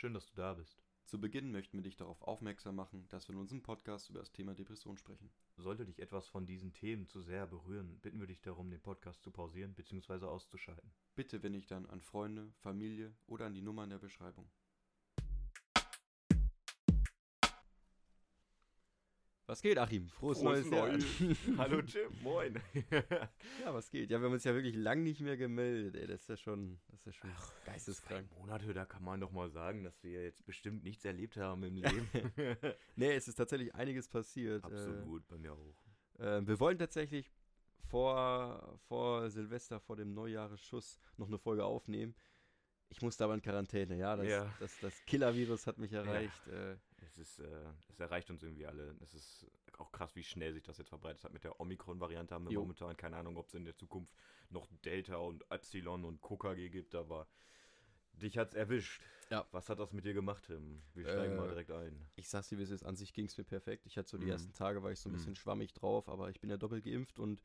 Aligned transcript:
Schön, 0.00 0.14
dass 0.14 0.24
du 0.24 0.34
da 0.34 0.54
bist. 0.54 0.82
Zu 1.04 1.20
Beginn 1.20 1.52
möchten 1.52 1.76
wir 1.76 1.82
dich 1.82 1.94
darauf 1.94 2.22
aufmerksam 2.22 2.74
machen, 2.74 3.06
dass 3.10 3.28
wir 3.28 3.34
in 3.34 3.40
unserem 3.42 3.62
Podcast 3.62 4.08
über 4.08 4.20
das 4.20 4.32
Thema 4.32 4.54
Depression 4.54 4.96
sprechen. 4.96 5.30
Sollte 5.58 5.84
dich 5.84 5.98
etwas 5.98 6.26
von 6.26 6.46
diesen 6.46 6.72
Themen 6.72 7.06
zu 7.06 7.20
sehr 7.20 7.46
berühren, 7.46 8.00
bitten 8.00 8.18
wir 8.18 8.26
dich 8.26 8.40
darum, 8.40 8.70
den 8.70 8.80
Podcast 8.80 9.22
zu 9.22 9.30
pausieren 9.30 9.74
bzw. 9.74 10.24
auszuschalten. 10.24 10.90
Bitte 11.16 11.42
wende 11.42 11.58
dich 11.58 11.66
dann 11.66 11.84
an 11.84 12.00
Freunde, 12.00 12.50
Familie 12.60 13.14
oder 13.26 13.44
an 13.44 13.52
die 13.52 13.60
Nummer 13.60 13.84
in 13.84 13.90
der 13.90 13.98
Beschreibung. 13.98 14.48
Was 19.50 19.62
geht, 19.62 19.78
Achim? 19.78 20.06
Frohes, 20.10 20.38
Frohes 20.40 20.70
neues 20.70 21.18
Jahr. 21.20 21.56
Hallo 21.58 21.80
Jim, 21.80 22.12
moin. 22.22 22.54
ja, 23.64 23.74
was 23.74 23.90
geht? 23.90 24.08
Ja, 24.08 24.20
wir 24.20 24.26
haben 24.26 24.34
uns 24.34 24.44
ja 24.44 24.54
wirklich 24.54 24.76
lang 24.76 25.02
nicht 25.02 25.20
mehr 25.22 25.36
gemeldet, 25.36 25.96
ey. 26.00 26.06
Das 26.06 26.20
ist 26.20 26.28
ja 26.28 26.36
schon, 26.36 26.78
das 26.86 27.00
ist 27.00 27.06
ja 27.06 27.12
schon 27.14 27.30
geisteskrank. 27.64 28.28
Zwei 28.30 28.38
Monate, 28.38 28.72
da 28.72 28.84
kann 28.84 29.02
man 29.02 29.20
doch 29.20 29.32
mal 29.32 29.50
sagen, 29.50 29.82
dass 29.82 30.04
wir 30.04 30.22
jetzt 30.22 30.46
bestimmt 30.46 30.84
nichts 30.84 31.04
erlebt 31.04 31.36
haben 31.36 31.64
im 31.64 31.74
Leben. 31.82 32.08
Nee, 32.94 33.10
es 33.12 33.26
ist 33.26 33.34
tatsächlich 33.34 33.74
einiges 33.74 34.08
passiert. 34.08 34.62
Absolut, 34.64 35.26
bei 35.26 35.36
mir 35.36 35.52
auch. 35.52 35.74
Äh, 36.20 36.38
äh, 36.38 36.46
wir 36.46 36.60
wollen 36.60 36.78
tatsächlich 36.78 37.28
vor, 37.88 38.78
vor 38.86 39.30
Silvester, 39.30 39.80
vor 39.80 39.96
dem 39.96 40.14
Neujahresschuss 40.14 41.00
noch 41.16 41.26
eine 41.26 41.38
Folge 41.38 41.64
aufnehmen. 41.64 42.14
Ich 42.88 43.02
musste 43.02 43.24
aber 43.24 43.34
in 43.34 43.42
Quarantäne, 43.42 43.96
ja. 43.96 44.14
Das, 44.14 44.28
Ja. 44.28 44.54
das, 44.60 44.78
das 44.80 45.04
Killer-Virus 45.06 45.66
hat 45.66 45.78
mich 45.78 45.92
erreicht. 45.92 46.46
Äh, 46.46 46.76
Es 47.12 47.18
ist, 47.18 47.38
äh, 47.40 47.72
es 47.88 47.98
erreicht 47.98 48.30
uns 48.30 48.42
irgendwie 48.42 48.66
alle. 48.66 48.94
Es 49.00 49.14
ist 49.14 49.46
auch 49.78 49.90
krass, 49.90 50.14
wie 50.14 50.22
schnell 50.22 50.52
sich 50.54 50.62
das 50.62 50.78
jetzt 50.78 50.88
verbreitet 50.90 51.24
hat 51.24 51.32
mit 51.32 51.42
der 51.42 51.58
Omikron-Variante. 51.60 52.34
Haben 52.34 52.44
wir 52.44 52.52
Jo. 52.52 52.60
momentan 52.60 52.96
keine 52.96 53.16
Ahnung, 53.16 53.36
ob 53.36 53.48
es 53.48 53.54
in 53.54 53.64
der 53.64 53.76
Zukunft 53.76 54.14
noch 54.48 54.68
Delta 54.84 55.16
und 55.16 55.44
Epsilon 55.50 56.04
und 56.04 56.20
KKG 56.22 56.68
gibt, 56.70 56.94
aber 56.94 57.26
dich 58.12 58.38
hat's 58.38 58.54
erwischt. 58.54 59.02
Ja. 59.30 59.46
Was 59.50 59.68
hat 59.68 59.78
das 59.80 59.92
mit 59.92 60.04
dir 60.04 60.14
gemacht, 60.14 60.44
Tim? 60.46 60.82
Wir 60.94 61.04
steigen 61.06 61.34
Äh, 61.34 61.36
mal 61.36 61.48
direkt 61.48 61.70
ein. 61.70 62.08
Ich 62.16 62.28
sag's 62.28 62.48
dir, 62.48 62.58
wie 62.58 62.62
es 62.62 62.70
ist. 62.70 62.84
An 62.84 62.96
sich 62.96 63.12
ging 63.12 63.26
es 63.26 63.36
mir 63.38 63.44
perfekt. 63.44 63.86
Ich 63.86 63.96
hatte 63.96 64.08
so 64.08 64.18
die 64.18 64.26
Mhm. 64.26 64.30
ersten 64.32 64.52
Tage, 64.52 64.82
war 64.82 64.92
ich 64.92 65.00
so 65.00 65.08
ein 65.08 65.12
Mhm. 65.12 65.16
bisschen 65.16 65.34
schwammig 65.36 65.72
drauf, 65.72 66.08
aber 66.08 66.30
ich 66.30 66.40
bin 66.40 66.50
ja 66.50 66.56
doppelt 66.56 66.84
geimpft 66.84 67.18
und 67.18 67.42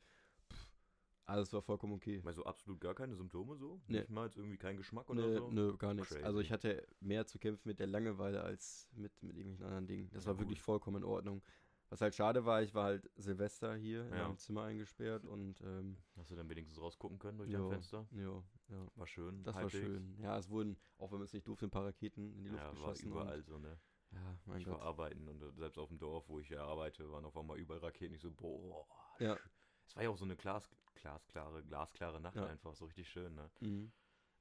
alles 1.26 1.52
war 1.52 1.62
vollkommen 1.62 1.92
okay. 1.94 2.20
Weil 2.24 2.34
so 2.34 2.44
absolut 2.44 2.80
gar 2.80 2.94
keine 2.94 3.14
Symptome 3.14 3.56
so? 3.56 3.80
Nee. 3.88 3.98
Nicht 3.98 4.10
mal 4.10 4.26
jetzt 4.26 4.36
irgendwie 4.36 4.56
kein 4.58 4.76
Geschmack 4.76 5.08
oder 5.10 5.22
Nö, 5.22 5.38
so? 5.38 5.50
nö, 5.50 5.76
gar 5.76 5.94
nichts. 5.94 6.14
Also 6.16 6.40
ich 6.40 6.48
Crazy. 6.48 6.52
hatte 6.52 6.88
mehr 7.00 7.26
zu 7.26 7.38
kämpfen 7.38 7.68
mit 7.68 7.78
der 7.80 7.86
Langeweile 7.86 8.42
als 8.42 8.88
mit, 8.94 9.22
mit 9.22 9.36
irgendwelchen 9.36 9.64
anderen 9.66 9.86
Dingen. 9.86 10.10
Das 10.12 10.22
Ja, 10.22 10.28
war 10.28 10.34
gut. 10.34 10.44
wirklich 10.44 10.62
vollkommen 10.62 10.98
in 10.98 11.04
Ordnung. 11.04 11.42
Was 11.88 12.00
halt 12.00 12.14
schade 12.16 12.44
war, 12.44 12.62
ich 12.62 12.74
war 12.74 12.84
halt 12.84 13.08
Silvester 13.16 13.76
hier 13.76 14.08
in 14.08 14.16
Ja. 14.16 14.28
meinem 14.28 14.38
Zimmer 14.38 14.64
eingesperrt 14.64 15.24
und 15.24 15.60
ähm, 15.60 15.96
Hast 16.16 16.30
du 16.30 16.34
dann 16.34 16.48
wenigstens 16.48 16.80
rausgucken 16.80 17.18
können 17.18 17.38
durch 17.38 17.50
jo, 17.50 17.58
dein 17.60 17.68
Fenster? 17.68 18.06
jo, 18.10 18.42
ja. 18.68 18.86
War 18.96 19.06
schön. 19.06 19.44
Das 19.44 19.54
war 19.54 19.62
halbwegs. 19.62 19.86
schön. 19.86 20.18
Ja, 20.20 20.36
es 20.36 20.48
wurden, 20.50 20.76
auch 20.98 21.12
wenn 21.12 21.18
man 21.18 21.26
es 21.26 21.32
nicht 21.32 21.46
durfte, 21.46 21.66
ein 21.66 21.70
paar 21.70 21.84
Raketen 21.84 22.32
in 22.34 22.42
die 22.42 22.50
Luft 22.50 22.62
Ja, 22.64 22.70
war 22.70 22.92
geschossen. 22.92 23.12
überall 23.12 23.38
Und, 23.38 23.44
so, 23.46 23.58
ne? 23.58 23.78
ja, 24.12 24.38
mein 24.46 24.58
ich 24.60 24.66
Gott. 24.66 24.80
war 24.80 24.82
arbeiten 24.82 25.28
und 25.28 25.56
selbst 25.56 25.78
auf 25.78 25.88
dem 25.88 25.98
Dorf, 25.98 26.28
wo 26.28 26.40
ich 26.40 26.48
ja 26.48 26.64
arbeite, 26.64 27.10
waren 27.12 27.24
auf 27.24 27.36
einmal 27.36 27.58
überall 27.58 27.80
Raketen. 27.80 28.14
Ich 28.14 28.20
so, 28.20 28.30
boah. 28.32 28.84
Ja. 29.20 29.38
Es 29.86 29.96
war 29.96 30.02
ja 30.02 30.10
auch 30.10 30.16
so 30.16 30.24
eine 30.24 30.36
Glas, 30.36 30.68
glasklare, 30.94 31.62
glasklare 31.64 32.20
Nacht 32.20 32.36
Ja. 32.36 32.46
einfach, 32.46 32.74
so 32.74 32.86
richtig 32.86 33.08
schön, 33.08 33.34
ne? 33.34 33.50
Mhm. 33.60 33.92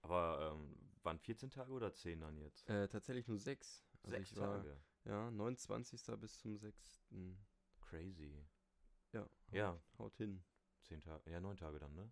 Aber 0.02 0.54
ähm, 0.54 0.76
waren 1.04 1.20
14 1.20 1.50
Tage 1.50 1.72
oder 1.72 1.94
10 1.94 2.22
dann 2.22 2.38
jetzt? 2.38 2.70
Äh, 2.70 2.88
tatsächlich 2.88 3.28
nur 3.28 3.40
sechs. 3.40 3.84
Also 4.04 4.18
Sechs 4.18 4.32
ich 4.32 4.38
war, 4.38 4.58
Tage. 4.58 4.78
Ja, 5.06 5.32
29. 5.32 6.20
bis 6.20 6.40
zum 6.40 6.58
6. 6.58 7.02
Crazy. 7.82 8.44
Ja. 9.14 9.28
Ja, 9.52 9.80
Haut 9.98 10.16
hin. 10.18 10.44
10 10.82 11.02
Tage, 11.02 11.32
ja, 11.32 11.40
9 11.40 11.58
Tage 11.58 11.80
dann, 11.80 11.96
ne? 11.96 12.12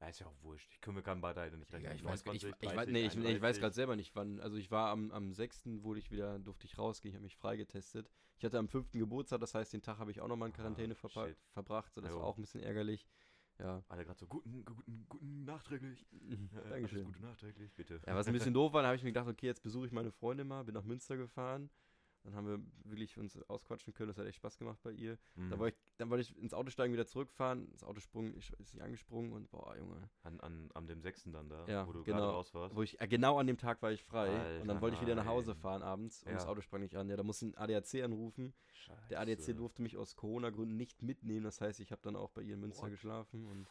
Ja, 0.00 0.08
ist 0.08 0.20
ja 0.20 0.26
auch 0.26 0.42
wurscht. 0.42 0.70
Ich 0.72 0.80
können 0.80 0.96
wir 0.96 1.02
kann 1.02 1.20
beide 1.20 1.56
nicht 1.56 1.72
rechnen. 1.72 1.90
Ja, 1.90 1.96
ich 1.96 2.04
weiß, 2.04 2.20
ich, 2.20 2.26
29, 2.26 2.54
ich, 2.60 2.68
weiß, 2.68 2.74
30, 2.74 2.92
nee, 2.92 3.06
ich, 3.06 3.06
ich 3.06 3.16
weiß 3.16 3.26
31. 3.26 3.60
gerade 3.60 3.74
selber 3.74 3.96
nicht, 3.96 4.14
wann. 4.14 4.40
Also 4.40 4.56
ich 4.56 4.70
war 4.70 4.90
am, 4.90 5.10
am 5.10 5.32
6. 5.32 5.82
wurde 5.82 6.00
ich 6.00 6.10
wieder, 6.10 6.38
durfte 6.38 6.66
ich 6.66 6.76
rausgehen, 6.76 7.12
ich 7.12 7.16
habe 7.16 7.24
mich 7.24 7.36
freigetestet. 7.36 8.10
Ich 8.38 8.44
hatte 8.44 8.58
am 8.58 8.68
5. 8.68 8.92
Geburtstag, 8.92 9.40
das 9.40 9.54
heißt, 9.54 9.72
den 9.72 9.82
Tag 9.82 9.98
habe 9.98 10.10
ich 10.10 10.20
auch 10.20 10.28
nochmal 10.28 10.48
in 10.48 10.54
Ah, 10.54 10.56
Quarantäne 10.56 10.94
verpa- 10.94 11.28
shit. 11.28 11.38
verbracht. 11.52 11.92
So, 11.94 12.00
das 12.00 12.10
Jo. 12.10 12.18
war 12.18 12.24
auch 12.26 12.36
ein 12.36 12.42
bisschen 12.42 12.60
ärgerlich. 12.62 13.06
Ja. 13.58 13.82
Alle 13.88 14.04
gerade 14.04 14.18
so, 14.18 14.26
guten, 14.26 14.64
guten, 14.66 15.06
guten, 15.08 15.44
nachträglich. 15.44 16.06
Dankeschön. 16.68 17.04
Gute 17.06 17.22
nachträglich, 17.22 17.72
bitte. 17.74 18.00
Ja, 18.06 18.14
was 18.14 18.26
ein 18.26 18.34
bisschen 18.34 18.52
doof 18.54 18.74
war, 18.74 18.82
da 18.82 18.88
habe 18.88 18.96
ich 18.96 19.02
mir 19.02 19.10
gedacht, 19.10 19.28
okay, 19.28 19.46
jetzt 19.46 19.62
besuche 19.62 19.86
ich 19.86 19.92
meine 19.92 20.10
Freundin 20.12 20.46
mal, 20.46 20.62
bin 20.64 20.74
nach 20.74 20.84
Münster 20.84 21.16
gefahren. 21.16 21.70
Dann 22.26 22.34
haben 22.34 22.46
wir 22.48 22.90
wirklich 22.90 23.16
uns 23.18 23.40
ausquatschen 23.48 23.94
können, 23.94 24.08
das 24.08 24.18
hat 24.18 24.26
echt 24.26 24.36
Spaß 24.36 24.58
gemacht 24.58 24.78
bei 24.82 24.90
ihr. 24.90 25.16
Mhm. 25.36 25.50
Dann, 25.50 25.58
wollte 25.60 25.76
ich, 25.76 25.96
dann 25.96 26.10
wollte 26.10 26.22
ich 26.22 26.36
ins 26.36 26.52
Auto 26.52 26.70
steigen, 26.70 26.92
wieder 26.92 27.06
zurückfahren. 27.06 27.70
Das 27.70 27.84
Auto 27.84 28.00
sprung, 28.00 28.34
ich, 28.36 28.52
ist 28.58 28.74
nicht 28.74 28.82
angesprungen 28.82 29.32
und 29.32 29.48
boah, 29.50 29.76
Junge. 29.78 30.10
an, 30.24 30.40
an, 30.40 30.70
an 30.74 30.86
dem 30.88 31.00
6. 31.00 31.30
dann 31.32 31.48
da, 31.48 31.64
Ja, 31.68 31.86
wo 31.86 31.92
du 31.92 32.02
genau. 32.02 32.18
gerade 32.18 32.32
raus 32.32 32.52
warst. 32.52 32.74
Wo 32.74 32.82
ich, 32.82 33.00
äh, 33.00 33.06
genau 33.06 33.38
an 33.38 33.46
dem 33.46 33.58
Tag 33.58 33.80
war 33.80 33.92
ich 33.92 34.02
frei. 34.02 34.26
und 34.60 34.66
dann 34.66 34.70
Alter, 34.70 34.80
wollte 34.82 34.96
ich 34.96 35.02
wieder 35.02 35.14
nach 35.14 35.26
Hause 35.26 35.54
fahren 35.54 35.82
abends 35.82 36.24
und 36.24 36.30
Ja. 36.32 36.34
das 36.34 36.46
Auto 36.46 36.60
sprang 36.60 36.80
nicht 36.80 36.96
an. 36.96 37.08
Ja, 37.08 37.16
da 37.16 37.22
musste 37.22 37.46
ein 37.46 37.54
ADAC 37.56 38.02
anrufen. 38.02 38.52
Der 39.10 39.20
ADAC 39.20 39.38
Scheiße. 39.38 39.54
durfte 39.54 39.82
mich 39.82 39.96
aus 39.96 40.16
Corona-Gründen 40.16 40.76
nicht 40.76 41.02
mitnehmen. 41.02 41.44
Das 41.44 41.60
heißt, 41.60 41.78
ich 41.80 41.92
habe 41.92 42.02
dann 42.02 42.16
auch 42.16 42.30
bei 42.32 42.42
ihr 42.42 42.54
in 42.54 42.60
Münster 42.60 42.82
What? 42.84 42.90
geschlafen. 42.90 43.46
Und 43.46 43.68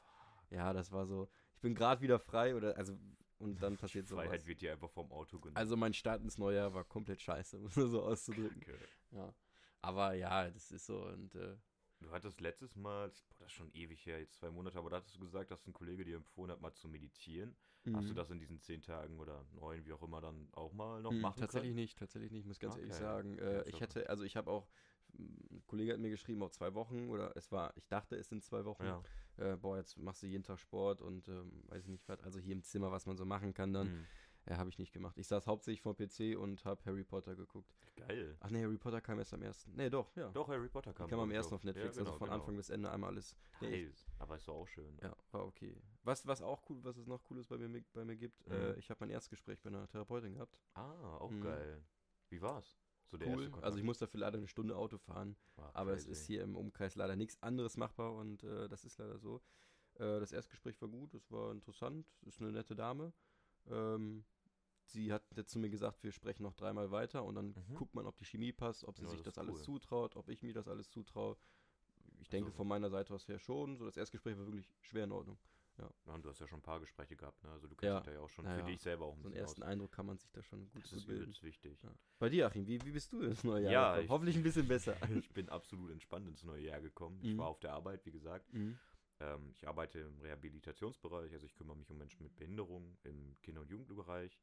ja, 0.49 0.71
das 0.73 0.91
war 0.91 1.05
so. 1.05 1.27
Ich 1.55 1.61
bin 1.61 1.75
gerade 1.75 2.01
wieder 2.01 2.19
frei 2.19 2.55
oder 2.55 2.77
also 2.77 2.97
und 3.39 3.61
dann 3.61 3.77
passiert 3.77 4.07
sowas. 4.07 4.25
Freiheit 4.25 4.45
wird 4.47 4.61
dir 4.61 4.71
einfach 4.73 4.89
vom 4.89 5.11
Auto 5.11 5.39
genommen. 5.39 5.55
Also 5.57 5.75
mein 5.77 5.93
Start 5.93 6.21
ins 6.21 6.37
neue 6.37 6.57
Jahr 6.57 6.73
war 6.73 6.83
komplett 6.83 7.21
scheiße, 7.21 7.57
um 7.59 7.67
es 7.67 7.73
so 7.75 8.03
auszudrücken. 8.03 8.61
Kacke. 8.61 8.77
Ja. 9.11 9.33
Aber 9.81 10.13
ja, 10.13 10.49
das 10.49 10.71
ist 10.71 10.85
so 10.85 11.05
und 11.05 11.35
äh, 11.35 11.55
Du 11.99 12.11
hattest 12.11 12.39
letztes 12.41 12.75
Mal, 12.75 13.09
boah, 13.09 13.35
das 13.39 13.47
ist 13.47 13.53
schon 13.57 13.71
ewig 13.73 14.05
her, 14.05 14.19
jetzt 14.19 14.35
zwei 14.35 14.49
Monate, 14.49 14.77
aber 14.77 14.89
da 14.89 14.97
hattest 14.97 15.15
du 15.15 15.19
gesagt, 15.19 15.51
dass 15.51 15.65
ein 15.67 15.73
Kollege 15.73 16.05
dir 16.05 16.15
empfohlen 16.17 16.51
hat, 16.51 16.61
mal 16.61 16.73
zu 16.73 16.87
meditieren. 16.87 17.55
Hast 17.91 18.09
du 18.09 18.13
mhm. 18.13 18.15
das 18.15 18.29
in 18.29 18.39
diesen 18.39 18.59
zehn 18.59 18.81
Tagen 18.81 19.19
oder 19.19 19.45
neun, 19.51 19.85
wie 19.85 19.93
auch 19.93 20.01
immer, 20.03 20.21
dann 20.21 20.47
auch 20.53 20.73
mal 20.73 21.01
noch 21.01 21.11
Mhm, 21.11 21.21
machen 21.21 21.39
tatsächlich 21.39 21.73
können? 21.73 21.75
nicht, 21.75 21.97
tatsächlich 21.97 22.31
nicht, 22.31 22.45
muss 22.45 22.59
ganz 22.59 22.75
ehrlich 22.75 22.93
Okay. 22.93 22.99
sagen. 22.99 23.37
Ja, 23.49 23.61
Äh, 23.61 23.69
ich 23.69 23.79
hätte, 23.81 24.09
also 24.09 24.23
ich 24.23 24.35
habe 24.35 24.49
auch, 24.51 24.67
ein 25.17 25.63
Kollege 25.67 25.93
hat 25.93 25.99
mir 25.99 26.09
geschrieben, 26.09 26.43
auf 26.43 26.51
zwei 26.51 26.73
Wochen 26.73 27.09
oder 27.09 27.35
es 27.35 27.51
war, 27.51 27.73
ich 27.77 27.87
dachte, 27.87 28.15
es 28.15 28.29
sind 28.29 28.43
zwei 28.43 28.65
Wochen. 28.65 28.83
Ja. 28.85 29.03
Äh, 29.37 29.57
boah, 29.57 29.77
jetzt 29.77 29.97
machst 29.97 30.23
du 30.23 30.27
jeden 30.27 30.43
Tag 30.43 30.59
Sport 30.59 31.01
und 31.01 31.27
ähm, 31.27 31.63
weiß 31.67 31.83
ich 31.83 31.89
nicht 31.89 32.07
was, 32.07 32.19
also 32.21 32.39
hier 32.39 32.53
im 32.53 32.63
Zimmer, 32.63 32.91
was 32.91 33.05
man 33.05 33.17
so 33.17 33.25
machen 33.25 33.53
kann 33.53 33.73
dann. 33.73 33.87
Mhm. 33.93 34.05
Ja, 34.47 34.57
habe 34.57 34.69
ich 34.69 34.77
nicht 34.77 34.93
gemacht. 34.93 35.17
Ich 35.17 35.25
saß 35.27 35.47
hauptsächlich 35.47 35.81
vor 35.81 35.95
dem 35.95 36.07
PC 36.07 36.37
und 36.39 36.63
habe 36.65 36.79
Harry 36.85 37.03
Potter 37.03 37.35
geguckt. 37.35 37.73
Geil. 37.95 38.37
Ach 38.41 38.51
nee, 38.51 38.61
Harry 38.63 38.77
Potter 38.77 39.01
kam 39.01 39.17
erst 39.17 39.33
am 39.33 39.41
ersten. 39.41 39.73
Nee, 39.75 39.89
doch, 39.89 40.15
ja. 40.15 40.29
Doch, 40.29 40.47
Harry 40.49 40.69
Potter 40.69 40.93
kam. 40.93 41.09
kam 41.09 41.19
am 41.19 41.31
ersten 41.31 41.53
auch. 41.53 41.57
auf 41.57 41.63
Netflix, 41.63 41.95
Ja, 41.95 42.01
genau, 42.03 42.11
also 42.11 42.19
von 42.19 42.27
genau. 42.29 42.39
Anfang 42.41 42.55
bis 42.55 42.69
Ende 42.69 42.91
einmal 42.91 43.09
alles. 43.09 43.35
Nee, 43.59 43.85
ich-. 43.85 44.05
Aber 44.19 44.35
ist 44.35 44.47
doch 44.47 44.53
auch 44.53 44.67
schön. 44.67 44.99
Ja, 45.01 45.15
war 45.31 45.45
okay. 45.47 45.75
Was, 46.03 46.27
was 46.27 46.43
auch 46.43 46.61
cool, 46.69 46.77
was 46.83 46.95
es 46.95 47.07
noch 47.07 47.23
Cooles 47.23 47.47
bei 47.47 47.57
mir, 47.57 47.83
bei 47.93 48.05
mir 48.05 48.15
gibt, 48.15 48.45
Mhm. 48.47 48.53
äh, 48.53 48.73
ich 48.75 48.89
habe 48.91 48.99
mein 48.99 49.09
Erstgespräch 49.09 49.59
bei 49.61 49.69
einer 49.69 49.87
Therapeutin 49.87 50.35
gehabt. 50.35 50.59
Ah, 50.75 51.17
auch 51.17 51.31
Mhm. 51.31 51.41
geil. 51.41 51.83
Wie 52.29 52.39
war's? 52.41 52.77
So 53.07 53.17
der 53.17 53.27
Cool. 53.27 53.33
erste 53.35 53.45
Kontakt. 53.51 53.63
Also 53.65 53.77
ich 53.77 53.83
muss 53.83 53.97
dafür 53.99 54.19
leider 54.21 54.37
eine 54.37 54.47
Stunde 54.47 54.75
Auto 54.75 54.97
fahren, 54.97 55.35
Ah, 55.57 55.69
aber 55.73 55.93
es 55.93 56.07
ist 56.07 56.25
hier 56.25 56.41
im 56.43 56.55
Umkreis 56.55 56.95
leider 56.95 57.15
nichts 57.15 57.41
anderes 57.43 57.77
machbar 57.77 58.13
und 58.15 58.43
äh, 58.43 58.67
das 58.67 58.83
ist 58.83 58.97
leider 58.97 59.19
so. 59.19 59.41
Äh, 59.95 60.19
das 60.19 60.31
Erstgespräch 60.31 60.81
war 60.81 60.89
gut, 60.89 61.13
es 61.13 61.29
war 61.31 61.51
interessant, 61.51 62.07
ist 62.25 62.41
eine 62.41 62.51
nette 62.51 62.75
Dame. 62.75 63.13
Ähm, 63.67 64.25
sie 64.85 65.13
hat 65.13 65.23
jetzt 65.35 65.51
zu 65.51 65.59
mir 65.59 65.69
gesagt, 65.69 66.03
wir 66.03 66.11
sprechen 66.11 66.43
noch 66.43 66.53
dreimal 66.55 66.91
weiter 66.91 67.23
und 67.23 67.35
dann 67.35 67.55
Mhm. 67.69 67.75
guckt 67.75 67.93
man, 67.95 68.05
ob 68.05 68.17
die 68.17 68.25
Chemie 68.25 68.51
passt, 68.51 68.83
ob 68.83 68.97
sie 68.97 69.05
Ja, 69.05 69.09
sich 69.11 69.21
das 69.21 69.35
das, 69.35 69.43
alles 69.43 69.57
cool. 69.59 69.63
zutraut, 69.63 70.15
ob 70.15 70.27
ich 70.29 70.41
mir 70.41 70.53
das 70.53 70.67
alles 70.67 70.89
zutraue. 70.89 71.37
Ich 72.19 72.29
denke 72.29 72.47
Also- 72.47 72.57
von 72.57 72.67
meiner 72.67 72.89
Seite 72.89 73.13
aus 73.13 73.27
her 73.27 73.39
schon. 73.39 73.77
So 73.77 73.85
das 73.85 73.97
Erstgespräch 73.97 74.37
war 74.37 74.45
wirklich 74.45 74.67
schwer 74.81 75.03
in 75.05 75.11
Ordnung. 75.11 75.37
Ja, 75.77 75.89
und 76.13 76.23
du 76.23 76.29
hast 76.29 76.39
ja 76.39 76.47
schon 76.47 76.59
ein 76.59 76.63
paar 76.63 76.79
Gespräche 76.79 77.15
gehabt, 77.17 77.43
ne? 77.43 77.49
Also 77.51 77.67
du 77.67 77.75
kennst 77.75 77.83
Ja. 77.83 77.97
dich 77.99 78.05
da 78.05 78.11
ja 78.13 78.19
auch 78.21 78.29
schon 78.29 78.45
Ja, 78.45 78.55
für 78.55 78.63
dich 78.63 78.81
selber 78.81 79.05
auch 79.05 79.13
ein 79.15 79.21
So 79.21 79.27
einen 79.27 79.35
ersten 79.37 79.61
aus. 79.63 79.67
Eindruck 79.69 79.91
kann 79.91 80.05
man 80.05 80.17
sich 80.17 80.31
da 80.31 80.41
schon 80.41 80.69
gut, 80.71 80.83
Das 80.83 80.93
ist 80.93 81.07
übelst 81.07 81.43
wichtig. 81.43 81.81
Ja. 81.83 81.91
Bei 82.17 82.29
dir, 82.29 82.47
Achim, 82.47 82.65
wie, 82.65 82.81
wie 82.85 82.91
bist 82.91 83.11
du 83.11 83.21
ins 83.21 83.43
neue 83.43 83.63
Jahr 83.63 83.71
Ja, 83.73 83.89
gekommen? 83.89 84.05
ich- 84.05 84.09
Hoffentlich 84.09 84.35
ein 84.37 84.43
bisschen 84.43 84.67
besser. 84.67 84.95
Ich 85.27 85.29
bin 85.33 85.49
absolut 85.49 85.91
entspannt 85.91 86.27
ins 86.29 86.43
neue 86.43 86.61
Jahr 86.63 86.79
gekommen. 86.79 87.19
Ich 87.21 87.33
Mhm. 87.33 87.37
war 87.39 87.47
auf 87.47 87.59
der 87.59 87.73
Arbeit, 87.73 88.05
wie 88.05 88.11
gesagt. 88.11 88.51
Mhm. 88.53 88.77
Ähm, 89.19 89.49
ich 89.53 89.67
arbeite 89.67 89.99
im 89.99 90.19
Rehabilitationsbereich, 90.21 91.33
also 91.33 91.45
ich 91.45 91.55
kümmere 91.55 91.75
mich 91.77 91.89
um 91.91 91.97
Menschen 91.97 92.23
mit 92.23 92.35
Behinderung 92.37 92.97
im 93.03 93.35
Kinder- 93.41 93.61
und 93.61 93.69
Jugendbereich. 93.69 94.37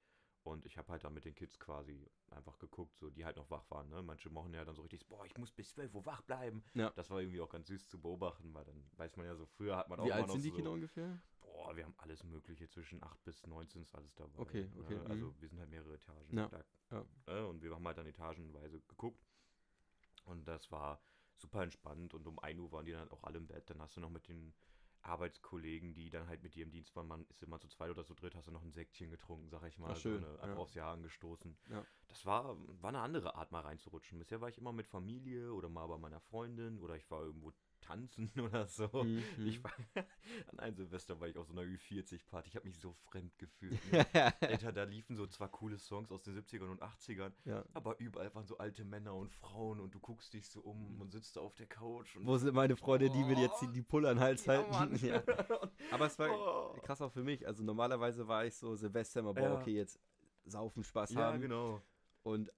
Und 0.45 0.67
ich 0.67 0.77
habe 0.77 0.91
halt 0.91 1.05
dann 1.05 1.15
mit 1.15 1.25
den 1.25 1.35
Kids 1.35 1.59
quasi 1.59 2.11
einfach 2.31 2.59
geguckt, 2.59 2.99
so 2.99 3.11
die 3.11 3.25
halt 3.25 3.37
noch 3.37 3.49
wach 3.51 3.71
waren. 3.71 3.89
Ne? 3.89 4.03
Manche 4.03 4.29
machen 4.29 4.53
ja 4.53 4.65
dann 4.65 4.75
so 4.75 4.83
richtig, 4.83 5.07
boah, 5.07 5.25
ich 5.25 5.37
muss 5.39 5.53
bis 5.53 5.71
12 5.71 5.95
Uhr 5.95 6.07
wach 6.07 6.23
bleiben. 6.23 6.65
Ja. 6.75 6.91
Das 6.91 7.11
war 7.11 7.21
irgendwie 7.21 7.41
auch 7.41 7.49
ganz 7.49 7.69
süß 7.69 7.89
zu 7.89 8.01
beobachten, 8.01 8.53
weil 8.53 8.65
dann 8.65 8.85
weiß 8.97 9.17
man 9.17 9.27
ja 9.27 9.37
so, 9.37 9.47
früher 9.47 9.77
hat 9.77 9.89
man 9.89 10.01
auch 10.01 10.05
Wie 10.05 10.13
alt 10.13 10.27
noch 10.27 10.35
sind 10.35 10.43
die 10.43 10.49
so, 10.49 10.57
Kinder 10.57 10.73
ungefähr? 10.73 11.23
Boah, 11.41 11.77
wir 11.77 11.85
haben 11.85 11.95
alles 11.99 12.25
Mögliche 12.25 12.69
zwischen 12.69 13.03
8 13.05 13.23
bis 13.25 13.47
19 13.47 13.83
ist 13.83 13.95
alles 13.95 14.15
dabei. 14.15 14.39
Okay, 14.41 14.69
okay, 14.81 14.95
Ne? 14.95 15.07
Also 15.07 15.27
mhm. 15.27 15.35
wir 15.41 15.49
sind 15.49 15.61
halt 15.61 15.71
mehrere 15.71 15.95
Etagen. 15.95 16.37
Ja, 16.37 16.49
Da, 16.49 16.65
ja. 16.91 17.07
Ne? 17.29 17.47
Und 17.47 17.63
wir 17.63 17.73
haben 17.73 17.87
halt 17.87 17.99
dann 17.99 18.07
etagenweise 18.07 18.81
geguckt. 18.89 19.25
Und 20.25 20.47
das 20.49 20.73
war 20.73 21.01
super 21.37 21.63
entspannt. 21.63 22.15
Und 22.15 22.27
um 22.27 22.39
1 22.41 22.59
Uhr 22.59 22.73
waren 22.73 22.85
die 22.85 22.93
dann 22.93 23.11
auch 23.11 23.23
alle 23.23 23.39
im 23.39 23.47
Bett. 23.47 23.71
Dann 23.71 23.81
hast 23.81 23.97
du 23.97 24.01
noch 24.01 24.11
mit 24.11 24.27
den 24.27 24.55
Arbeitskollegen, 25.03 25.95
die 25.95 26.11
dann 26.11 26.29
halt 26.29 26.43
mit 26.43 26.55
dir 26.55 26.65
im 26.65 26.71
Dienst 26.71 26.95
waren, 26.95 27.07
man 27.09 27.25
ist 27.29 27.43
immer 27.43 27.59
zu 27.59 27.69
zweit 27.69 27.91
oder 27.91 28.05
zu 28.05 28.15
dritt, 28.15 28.35
hast 28.35 28.47
du 28.47 28.53
noch 28.53 28.63
ein 28.63 28.73
Säckchen 28.73 29.11
getrunken, 29.11 29.49
sag 29.49 29.63
ich 29.65 29.79
mal. 29.79 29.91
Ach, 29.93 29.97
schön, 29.97 30.21
So 30.21 30.27
eine, 30.27 30.41
einfach 30.41 30.57
ja. 30.57 30.63
aufs 30.63 30.75
Jahr 30.75 30.93
angestoßen. 30.93 31.57
Ja. 31.71 31.85
das 32.09 32.25
war, 32.25 32.57
war 32.81 32.89
eine 32.89 33.01
andere 33.01 33.35
Art, 33.35 33.53
mal 33.53 33.61
reinzurutschen. 33.61 34.19
Bisher 34.19 34.41
war 34.41 34.49
ich 34.49 34.59
immer 34.59 34.73
mit 34.73 34.87
Familie 34.87 35.53
oder 35.53 35.69
mal 35.69 35.87
bei 35.87 35.99
meiner 35.99 36.21
Freundin 36.21 36.79
oder 36.79 36.97
ich 36.97 37.11
war 37.11 37.23
irgendwo 37.23 37.53
tanzen 37.83 38.31
oder 38.41 38.67
so. 38.67 38.89
Mhm. 39.05 39.23
Ich 39.45 39.63
war, 39.63 39.73
an 40.49 40.59
einem 40.61 40.75
Silvester 40.77 41.21
war 41.21 41.29
ich 41.29 41.37
auf 41.37 41.47
so 41.47 41.53
einer 41.53 41.63
Ü40-Party. 41.63 42.49
Ich 42.49 42.57
habe 42.57 42.67
mich 42.67 42.79
so 42.79 42.95
fremd 43.11 43.37
gefühlt. 43.39 43.79
Ne? 43.93 44.07
Alter, 44.41 44.73
da 44.73 44.85
liefen 44.85 45.15
so 45.17 45.27
zwar 45.27 45.49
coole 45.51 45.79
Songs 45.79 46.11
aus 46.11 46.23
den 46.23 46.35
70ern 46.41 46.71
und 46.71 46.83
80ern, 46.83 47.33
ja. 47.45 47.65
aber 47.75 47.99
überall 48.01 48.35
waren 48.35 48.47
so 48.47 48.57
alte 48.59 48.85
Männer 48.85 49.15
und 49.15 49.31
Frauen 49.31 49.81
und 49.81 49.95
du 49.95 50.01
guckst 50.01 50.33
dich 50.33 50.49
so 50.49 50.61
um 50.63 51.01
und 51.01 51.11
sitzt 51.13 51.37
da 51.37 51.41
auf 51.41 51.55
der 51.55 51.67
Couch. 51.67 52.17
Und 52.17 52.27
Wo 52.27 52.39
sind 52.39 52.55
meine 52.55 52.77
Freunde, 52.77 53.11
die 53.11 53.23
mir 53.25 53.39
jetzt 53.39 53.61
die, 53.61 53.69
die 53.69 53.83
Pulle 53.83 54.09
an 54.09 54.17
den 54.17 54.23
Hals 54.23 54.47
Ja, 54.47 54.67
halten? 54.79 54.97
Ja. 55.05 55.23
Aber 55.91 56.07
es 56.07 56.19
war 56.19 56.31
Oh. 56.31 56.73
krass 56.83 57.03
auch 57.03 57.13
für 57.13 57.23
mich. 57.23 57.47
Also 57.47 57.63
normalerweise 57.63 58.27
war 58.27 58.47
ich 58.47 58.55
so 58.55 58.75
Silvester 58.75 59.21
immer, 59.21 59.35
boah, 59.35 59.59
okay, 59.61 59.75
jetzt 59.75 59.99
saufen, 60.45 60.83
Spaß 60.85 61.13
ja, 61.15 61.21
haben. 61.25 61.41
genau. 61.41 61.83
Und 62.23 62.51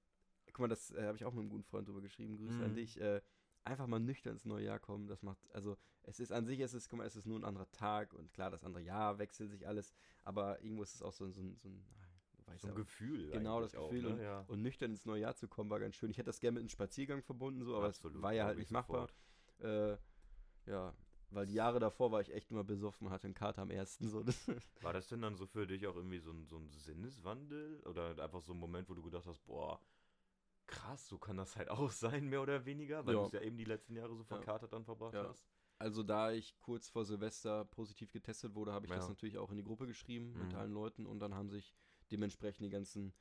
guck 0.47 0.61
mal, 0.61 0.69
das 0.69 0.91
äh, 0.93 1.03
habe 1.07 1.17
ich 1.17 1.25
auch 1.25 1.33
mit 1.33 1.41
einem 1.41 1.49
guten 1.51 1.65
Freund 1.65 1.89
drüber 1.89 2.01
geschrieben. 2.01 2.37
Grüße 2.37 2.63
an 2.63 2.71
Mhm. 2.73 2.77
dich. 2.77 3.01
Äh, 3.01 3.21
einfach 3.65 3.87
mal 3.87 3.99
nüchtern 4.01 4.35
ins 4.35 4.45
neue 4.45 4.65
Jahr 4.65 4.79
kommen. 4.79 5.07
Das 5.09 5.23
macht, 5.23 5.39
also 5.53 5.77
es 6.03 6.21
ist 6.21 6.33
an 6.33 6.47
sich, 6.47 6.61
es 6.61 6.75
ist, 6.75 6.89
guck 6.89 6.99
mal, 6.99 7.07
es 7.07 7.17
ist 7.17 7.27
nur 7.27 7.39
ein 7.39 7.45
anderer 7.45 7.71
Tag 7.73 8.13
und 8.15 8.33
klar, 8.33 8.51
das 8.51 8.65
andere 8.65 8.83
Jahr 8.83 9.19
wechselt 9.19 9.51
sich 9.51 9.67
alles, 9.67 9.95
aber 10.23 10.63
irgendwo 10.63 10.83
ist 10.83 10.95
es 10.95 11.03
auch 11.03 11.13
so, 11.13 11.29
so, 11.31 11.41
ein- 11.43 11.57
so 11.57 11.69
ein, 11.69 11.85
ah, 12.01 12.07
du 12.37 12.47
weißt 12.47 12.61
So 12.63 12.69
ein 12.69 12.71
ja, 12.73 12.77
Gefühl. 12.77 13.31
Genau, 13.31 13.61
das 13.61 13.73
Gefühl 13.73 14.07
Auch, 14.07 14.17
ne? 14.17 14.23
ja. 14.23 14.45
und 14.49 14.63
nüchtern 14.63 14.91
ins 14.91 15.07
neue 15.07 15.23
Jahr 15.23 15.35
zu 15.35 15.49
kommen, 15.49 15.71
war 15.71 15.81
ganz 15.81 15.97
schön. 15.97 16.11
Ich 16.11 16.19
hätte 16.19 16.27
das 16.27 16.41
gerne 16.41 16.55
mit 16.57 16.63
einem 16.63 16.69
Spaziergang 16.69 17.23
verbunden, 17.23 17.65
so, 17.65 17.77
aber 17.77 17.89
es 17.89 18.03
war 18.05 18.33
ja 18.33 18.45
halt 18.45 18.59
nicht 18.59 18.71
machbar. 18.71 19.09
Äh, 19.61 19.97
ja, 20.67 20.95
weil 21.31 21.47
die 21.47 21.55
Jahre 21.55 21.81
davor 21.81 22.13
war 22.13 22.21
ich 22.21 22.33
echt 22.33 22.51
immer 22.51 22.65
besoffen, 22.65 23.11
hatte 23.11 23.27
einen 23.27 23.35
Kater 23.35 23.63
am 23.63 23.71
ersten. 23.71 24.09
So. 24.09 24.25
War 24.83 24.93
das 24.93 25.09
denn 25.09 25.21
dann 25.23 25.35
so 25.37 25.47
für 25.47 25.67
dich 25.67 25.87
auch 25.87 25.97
irgendwie 25.97 26.19
so 26.21 26.31
ein, 26.31 26.47
so 26.47 26.59
ein 26.59 26.71
Sinneswandel? 26.71 27.81
Oder 27.87 28.23
einfach 28.23 28.41
so 28.43 28.53
ein 28.53 28.59
Moment, 28.59 28.89
wo 28.89 28.95
du 28.95 29.03
gedacht 29.03 29.27
hast, 29.27 29.45
boah, 29.47 29.81
krass, 30.67 31.07
so 31.09 31.19
kann 31.19 31.37
das 31.37 31.57
halt 31.57 31.69
auch 31.71 31.91
sein, 31.91 32.29
mehr 32.29 32.43
oder 32.43 32.65
weniger? 32.65 33.05
Weil 33.07 33.15
Ja. 33.15 33.21
du 33.21 33.27
es 33.27 33.33
ja 33.33 33.41
eben 33.41 33.57
die 33.57 33.65
letzten 33.65 33.97
Jahre 33.97 34.15
so 34.15 34.23
Ja. 34.23 34.27
verkatert 34.27 34.73
dann 34.73 34.85
verbracht 34.85 35.15
Ja. 35.15 35.29
hast. 35.29 35.47
also 35.79 36.03
da 36.03 36.31
ich 36.33 36.59
kurz 36.61 36.89
vor 36.89 37.05
Silvester 37.05 37.65
positiv 37.67 38.13
getestet 38.13 38.55
wurde, 38.55 38.73
habe 38.73 38.87
ich 38.87 38.93
das 38.93 39.05
Ja. 39.05 39.09
natürlich 39.09 39.39
auch 39.39 39.51
in 39.51 39.57
die 39.57 39.65
Gruppe 39.65 39.87
geschrieben 39.87 40.33
mit 40.39 40.53
Mhm. 40.53 40.59
allen 40.59 40.73
Leuten 40.73 41.07
und 41.07 41.19
dann 41.21 41.35
haben 41.35 41.51
sich 41.51 41.75
dementsprechend 42.11 42.65
die 42.65 42.71
ganzen 42.71 43.13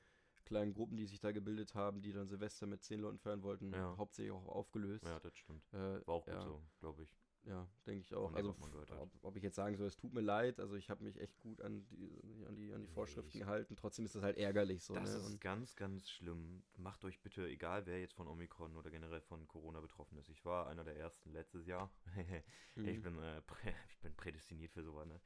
kleinen 0.45 0.73
Gruppen, 0.73 0.97
die 0.97 1.05
sich 1.05 1.19
da 1.19 1.31
gebildet 1.31 1.73
haben, 1.73 2.01
die 2.01 2.11
dann 2.11 2.27
Silvester 2.27 2.67
mit 2.67 2.83
zehn 2.83 2.99
Leuten 2.99 3.17
feiern 3.17 3.43
wollten, 3.43 3.71
Ja. 3.73 3.95
hauptsächlich 3.97 4.31
auch 4.33 4.47
aufgelöst. 4.47 5.05
Ja, 5.05 5.19
das 5.19 5.35
stimmt. 5.35 5.63
Äh, 5.73 6.05
War 6.05 6.15
auch 6.15 6.25
gut 6.25 6.33
ja. 6.33 6.41
so, 6.41 6.61
glaube 6.79 7.03
ich. 7.03 7.17
Ja, 7.45 7.67
denke 7.85 8.01
ich 8.01 8.15
auch. 8.15 8.33
Also, 8.33 8.55
ob, 8.99 9.11
ob 9.21 9.35
ich 9.35 9.43
jetzt 9.43 9.55
sagen 9.57 9.75
soll, 9.75 9.87
es 9.87 9.97
tut 9.97 10.13
mir 10.13 10.21
leid, 10.21 10.61
also 10.61 10.75
ich 10.75 10.89
habe 10.89 11.03
mich 11.03 11.19
echt 11.19 11.37
gut 11.41 11.59
an 11.59 11.85
die, 11.87 12.17
an 12.47 12.55
die, 12.55 12.71
an 12.73 12.81
die 12.81 12.87
Nee, 12.87 12.93
Vorschriften 12.93 13.37
ich- 13.37 13.39
gehalten. 13.43 13.75
Trotzdem 13.75 14.05
ist 14.05 14.15
das 14.15 14.23
halt 14.23 14.37
ärgerlich 14.37 14.83
so. 14.83 14.93
Das 14.93 15.09
ne? 15.09 15.17
ist 15.19 15.25
Und, 15.25 15.41
ganz, 15.41 15.75
ganz 15.75 16.09
schlimm. 16.09 16.63
Macht 16.77 17.03
euch 17.03 17.21
bitte, 17.21 17.45
egal 17.47 17.85
wer 17.85 17.99
jetzt 17.99 18.13
von 18.13 18.27
Omikron 18.29 18.77
oder 18.77 18.89
generell 18.89 19.19
von 19.21 19.45
Corona 19.47 19.81
betroffen 19.81 20.17
ist. 20.17 20.29
Ich 20.29 20.45
war 20.45 20.67
einer 20.67 20.85
der 20.85 20.95
ersten 20.95 21.31
letztes 21.33 21.65
Jahr. 21.67 21.91
Ich 22.77 22.99
Mhm. 22.99 23.01
bin, 23.01 23.19
äh, 23.19 23.41
ich 23.89 23.99
bin 23.99 24.15
prädestiniert 24.15 24.71
für 24.71 24.83
sowas, 24.83 25.05
ne? 25.05 25.19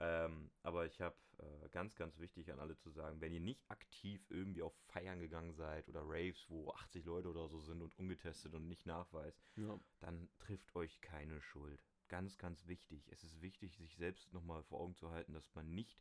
Ähm, 0.00 0.50
aber 0.62 0.86
ich 0.86 1.00
habe 1.00 1.16
äh, 1.38 1.68
ganz, 1.70 1.96
ganz 1.96 2.18
wichtig 2.18 2.52
an 2.52 2.60
alle 2.60 2.76
zu 2.76 2.90
sagen, 2.90 3.20
wenn 3.20 3.32
ihr 3.32 3.40
nicht 3.40 3.68
aktiv 3.68 4.24
irgendwie 4.30 4.62
auf 4.62 4.74
Feiern 4.86 5.18
gegangen 5.18 5.52
seid 5.54 5.88
oder 5.88 6.02
Raves, 6.04 6.48
wo 6.48 6.70
80 6.70 7.04
Leute 7.04 7.28
oder 7.28 7.48
so 7.48 7.60
sind 7.60 7.82
und 7.82 7.98
ungetestet 7.98 8.54
und 8.54 8.68
nicht 8.68 8.86
Nachweis, 8.86 9.42
ja. 9.56 9.78
dann 9.98 10.28
trifft 10.38 10.74
euch 10.76 11.00
keine 11.00 11.40
Schuld. 11.40 11.80
Ganz, 12.08 12.38
ganz 12.38 12.66
wichtig. 12.66 13.08
Es 13.10 13.24
ist 13.24 13.40
wichtig, 13.42 13.76
sich 13.76 13.96
selbst 13.96 14.32
nochmal 14.32 14.62
vor 14.62 14.80
Augen 14.80 14.94
zu 14.94 15.10
halten, 15.10 15.32
dass 15.32 15.52
man 15.54 15.74
nicht 15.74 16.00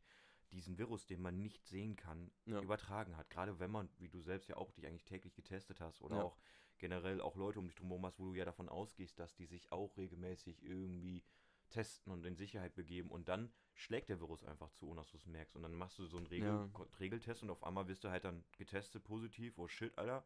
diesen 0.51 0.77
Virus, 0.77 1.05
den 1.05 1.21
man 1.21 1.41
nicht 1.41 1.65
sehen 1.67 1.95
kann, 1.95 2.31
Ja. 2.45 2.61
übertragen 2.61 3.17
hat. 3.17 3.29
Gerade 3.29 3.59
wenn 3.59 3.71
man, 3.71 3.89
wie 3.97 4.07
du 4.09 4.21
selbst 4.21 4.47
ja 4.47 4.55
auch 4.57 4.71
dich 4.71 4.87
eigentlich 4.87 5.03
täglich 5.03 5.33
getestet 5.33 5.81
hast 5.81 6.01
oder 6.01 6.17
Ja. 6.17 6.23
auch 6.23 6.37
generell 6.77 7.19
auch 7.19 7.35
Leute 7.35 7.59
um 7.59 7.65
dich 7.67 7.75
drum 7.75 7.87
herum 7.89 8.05
hast, 8.05 8.19
wo 8.19 8.25
du 8.25 8.35
ja 8.35 8.45
davon 8.45 8.69
ausgehst, 8.69 9.19
dass 9.19 9.35
die 9.35 9.45
sich 9.47 9.71
auch 9.71 9.97
regelmäßig 9.97 10.63
irgendwie 10.63 11.23
testen 11.69 12.13
und 12.13 12.23
in 12.25 12.35
Sicherheit 12.37 12.75
begeben 12.75 13.09
und 13.11 13.27
dann 13.27 13.51
schlägt 13.77 14.09
der 14.09 14.19
Virus 14.19 14.43
einfach 14.43 14.71
zu, 14.71 14.87
ohne 14.89 15.01
dass 15.01 15.11
du 15.11 15.17
es 15.17 15.25
merkst. 15.27 15.55
Und 15.55 15.61
dann 15.61 15.73
machst 15.75 15.97
du 15.99 16.05
so 16.07 16.17
einen 16.17 16.27
Regel 16.27 16.47
Ja. 16.47 16.69
Regeltest 16.99 17.43
und 17.43 17.49
auf 17.51 17.63
einmal 17.63 17.87
wirst 17.87 18.03
du 18.03 18.09
halt 18.09 18.25
dann 18.25 18.43
getestet 18.57 19.03
positiv, 19.03 19.57
oh 19.57 19.67
shit, 19.67 19.97
Alter. 19.97 20.25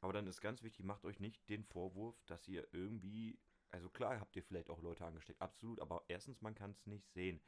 Aber 0.00 0.12
dann 0.12 0.26
ist 0.26 0.40
ganz 0.40 0.62
wichtig, 0.62 0.84
macht 0.84 1.04
euch 1.04 1.18
nicht 1.18 1.48
den 1.48 1.64
Vorwurf, 1.64 2.22
dass 2.26 2.46
ihr 2.46 2.66
irgendwie, 2.72 3.38
also 3.70 3.88
klar 3.90 4.20
habt 4.20 4.36
ihr 4.36 4.42
vielleicht 4.42 4.70
auch 4.70 4.80
Leute 4.80 5.04
angesteckt, 5.04 5.40
absolut, 5.40 5.80
aber 5.80 6.04
erstens, 6.08 6.40
man 6.42 6.54
kann 6.54 6.70
es 6.70 6.86
nicht 6.86 7.10
sehen. 7.10 7.40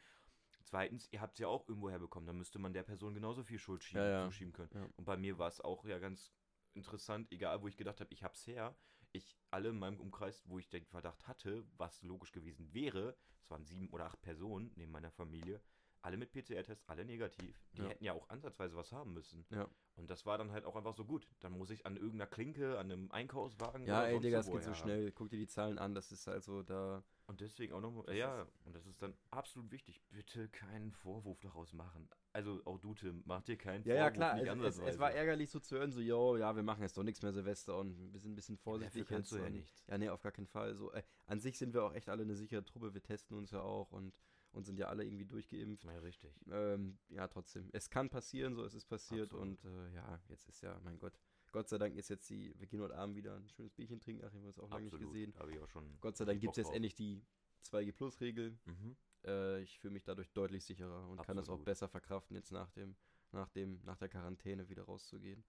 Zweitens, 0.64 1.08
ihr 1.12 1.20
habt 1.20 1.34
es 1.34 1.38
ja 1.40 1.48
auch 1.48 1.68
irgendwo 1.68 1.90
herbekommen, 1.90 2.26
dann 2.26 2.36
müsste 2.38 2.58
man 2.58 2.72
der 2.72 2.82
Person 2.82 3.14
genauso 3.14 3.42
viel 3.42 3.58
Schuld 3.58 3.82
schieben, 3.84 4.02
Ja, 4.02 4.08
ja. 4.20 4.26
zuschieben 4.26 4.52
können. 4.52 4.92
Und 4.96 5.04
bei 5.04 5.16
mir 5.16 5.38
war 5.38 5.48
es 5.48 5.60
auch 5.60 5.84
ja 5.84 5.98
ganz 5.98 6.32
interessant, 6.74 7.30
egal 7.32 7.60
wo 7.62 7.68
ich 7.68 7.76
gedacht 7.76 8.00
habe, 8.00 8.12
ich 8.12 8.22
hab's 8.22 8.46
her, 8.46 8.74
ich 9.12 9.36
alle 9.50 9.70
in 9.70 9.78
meinem 9.78 10.00
Umkreis, 10.00 10.42
wo 10.46 10.58
ich 10.58 10.68
den 10.68 10.84
Verdacht 10.86 11.26
hatte, 11.26 11.64
was 11.76 12.02
logisch 12.02 12.32
gewesen 12.32 12.72
wäre, 12.72 13.16
es 13.42 13.50
waren 13.50 13.64
sieben 13.64 13.88
oder 13.90 14.06
acht 14.06 14.20
Personen 14.22 14.72
neben 14.76 14.92
meiner 14.92 15.10
Familie, 15.10 15.60
alle 16.02 16.16
mit 16.16 16.32
PCR-Test, 16.32 16.82
alle 16.88 17.04
negativ. 17.04 17.60
Die 17.74 17.82
Ja. 17.82 17.88
hätten 17.88 18.04
ja 18.04 18.12
auch 18.12 18.28
ansatzweise 18.28 18.76
was 18.76 18.92
haben 18.92 19.12
müssen. 19.12 19.46
Ja. 19.50 19.68
Und 19.94 20.10
das 20.10 20.24
war 20.26 20.38
dann 20.38 20.50
halt 20.52 20.64
auch 20.64 20.74
einfach 20.76 20.94
so 20.94 21.04
gut. 21.04 21.28
Dann 21.40 21.52
muss 21.52 21.70
ich 21.70 21.86
an 21.86 21.96
irgendeiner 21.96 22.26
Klinke, 22.26 22.78
an 22.78 22.90
einem 22.90 23.10
Einkaufswagen 23.12 23.86
Ja, 23.86 24.00
oder 24.00 24.08
ey, 24.08 24.20
Digga, 24.20 24.40
es 24.40 24.50
geht 24.50 24.62
so 24.64 24.74
schnell. 24.74 25.12
Guck 25.12 25.28
dir 25.30 25.36
die 25.38 25.46
Zahlen 25.46 25.78
an, 25.78 25.94
das 25.94 26.10
ist 26.12 26.26
also 26.28 26.62
da. 26.62 27.04
Und 27.26 27.40
deswegen 27.40 27.72
auch 27.72 27.80
nochmal, 27.80 28.14
ja, 28.14 28.46
und 28.64 28.74
das 28.74 28.84
ist 28.86 29.00
dann 29.00 29.14
absolut 29.30 29.70
wichtig. 29.70 30.00
Bitte 30.10 30.48
keinen 30.48 30.92
Vorwurf 30.92 31.38
daraus 31.40 31.72
machen. 31.72 32.08
Also 32.32 32.60
auch 32.64 32.78
du, 32.78 32.94
Tim, 32.94 33.22
mach 33.26 33.42
dir 33.42 33.56
keinen 33.56 33.84
Ja, 33.84 33.94
Vorwurf. 33.94 34.04
ja, 34.04 34.10
klar. 34.10 34.56
nicht 34.56 34.64
Es, 34.64 34.78
es, 34.78 34.94
es 34.94 34.98
war 34.98 35.12
ärgerlich 35.12 35.50
so 35.50 35.60
zu 35.60 35.76
hören, 35.76 35.92
so, 35.92 36.00
yo, 36.00 36.36
ja, 36.36 36.56
wir 36.56 36.62
machen 36.62 36.82
jetzt 36.82 36.96
doch 36.96 37.04
nichts 37.04 37.22
mehr 37.22 37.32
Silvester 37.32 37.78
und 37.78 38.12
wir 38.12 38.18
sind 38.18 38.32
ein 38.32 38.34
bisschen 38.34 38.56
Ja, 38.56 38.62
vorsichtig 38.62 39.02
dafür 39.02 39.16
kannst 39.16 39.32
du 39.32 39.36
ja 39.36 39.50
nichts. 39.50 39.84
Ja, 39.86 39.98
nee, 39.98 40.08
auf 40.08 40.22
gar 40.22 40.32
keinen 40.32 40.46
Fall. 40.48 40.74
So, 40.74 40.90
äh, 40.92 41.02
an 41.26 41.38
sich 41.38 41.58
sind 41.58 41.74
wir 41.74 41.84
auch 41.84 41.92
echt 41.94 42.08
alle 42.08 42.22
eine 42.22 42.34
sichere 42.34 42.64
Truppe. 42.64 42.92
Wir 42.92 43.02
testen 43.02 43.36
uns 43.36 43.50
ja 43.50 43.60
auch 43.60 43.92
und, 43.92 44.14
und 44.52 44.64
sind 44.64 44.78
ja 44.78 44.86
alle 44.88 45.04
irgendwie 45.04 45.24
durchgeimpft. 45.24 45.84
Ja, 45.84 45.98
richtig. 45.98 46.32
Ähm, 46.50 46.98
ja, 47.08 47.26
trotzdem. 47.28 47.68
Es 47.72 47.90
kann 47.90 48.08
passieren, 48.10 48.54
so 48.54 48.64
es 48.64 48.74
ist 48.74 48.86
passiert 48.86 49.32
Absolut. 49.32 49.64
und 49.64 49.64
äh, 49.64 49.94
ja, 49.94 50.20
jetzt 50.28 50.48
ist 50.48 50.60
ja, 50.62 50.78
mein 50.84 50.98
Gott. 50.98 51.18
Gott 51.52 51.68
sei 51.68 51.76
Dank 51.76 51.96
ist 51.96 52.08
jetzt 52.08 52.30
die, 52.30 52.54
wir 52.58 52.66
gehen 52.66 52.80
heute 52.80 52.96
Abend 52.96 53.14
wieder 53.14 53.36
ein 53.36 53.48
schönes 53.50 53.74
Bierchen 53.74 54.00
trinken, 54.00 54.24
Achim, 54.24 54.38
wir 54.38 54.40
haben 54.40 54.46
uns 54.46 54.58
auch 54.58 54.70
lange 54.70 54.84
nicht 54.84 54.94
Absolut. 54.94 55.12
gesehen. 55.12 55.34
Habe 55.38 55.52
ich 55.52 55.60
auch 55.60 55.68
schon. 55.68 55.84
Gott 56.00 56.16
sei 56.16 56.24
Dank 56.24 56.40
gibt 56.40 56.52
es 56.52 56.56
jetzt 56.56 56.68
drauf. 56.68 56.74
endlich 56.74 56.94
die 56.94 57.22
2G-Plus-Regel. 57.64 58.58
Mhm. 58.64 58.96
Äh, 59.24 59.60
ich 59.60 59.78
fühle 59.78 59.92
mich 59.92 60.04
dadurch 60.04 60.32
deutlich 60.32 60.64
sicherer 60.64 61.08
und 61.08 61.22
kann 61.22 61.36
das 61.36 61.48
auch 61.48 61.54
Absolut. 61.54 61.64
besser 61.66 61.88
verkraften, 61.88 62.36
jetzt 62.36 62.52
nach 62.52 62.70
dem, 62.70 62.96
nach 63.32 63.50
dem, 63.50 63.80
nach 63.84 63.98
der 63.98 64.08
Quarantäne 64.08 64.68
wieder 64.68 64.84
rauszugehen. 64.84 65.44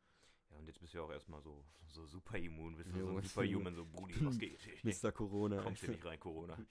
Ja, 0.50 0.58
und 0.58 0.68
jetzt 0.68 0.80
bist 0.80 0.94
du 0.94 0.98
ja 0.98 1.04
auch 1.04 1.12
erstmal 1.12 1.42
so, 1.42 1.64
so 1.88 2.06
super 2.06 2.38
immun. 2.38 2.76
Bist 2.76 2.90
du 2.94 3.00
so 3.00 3.18
ein 3.18 3.24
Superhuman, 3.24 3.74
so 3.74 3.86
Brudi, 3.86 4.26
was 4.26 4.38
geht? 4.38 4.60
Mr. 4.84 5.12
Corona. 5.12 5.62
Kommst 5.62 5.82
hier 5.82 5.92
nicht 5.92 6.06
rein, 6.06 6.20
Corona. 6.20 6.58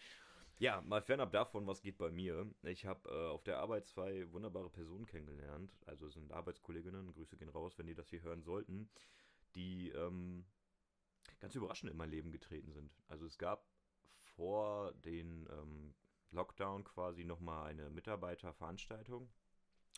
Ja, 0.62 0.80
mal 0.82 1.02
fernab 1.02 1.32
davon, 1.32 1.66
was 1.66 1.82
geht 1.82 1.98
bei 1.98 2.12
mir. 2.12 2.48
Ich 2.62 2.86
habe 2.86 3.08
äh, 3.08 3.30
auf 3.30 3.42
der 3.42 3.58
Arbeit 3.58 3.84
zwei 3.88 4.30
wunderbare 4.30 4.70
Personen 4.70 5.06
kennengelernt. 5.06 5.76
Also 5.86 6.06
es 6.06 6.14
sind 6.14 6.30
Arbeitskolleginnen, 6.30 7.12
Grüße 7.12 7.36
gehen 7.36 7.48
raus, 7.48 7.76
wenn 7.78 7.88
die 7.88 7.96
das 7.96 8.10
hier 8.10 8.22
hören 8.22 8.44
sollten, 8.44 8.88
die 9.56 9.88
ähm, 9.88 10.44
ganz 11.40 11.56
überraschend 11.56 11.90
in 11.90 11.98
mein 11.98 12.10
Leben 12.10 12.30
getreten 12.30 12.70
sind. 12.70 12.92
Also 13.08 13.26
es 13.26 13.38
gab 13.38 13.66
vor 14.36 14.92
den 15.04 15.48
ähm, 15.50 15.94
Lockdown 16.30 16.84
quasi 16.84 17.24
nochmal 17.24 17.70
eine 17.70 17.90
Mitarbeiterveranstaltung, 17.90 19.28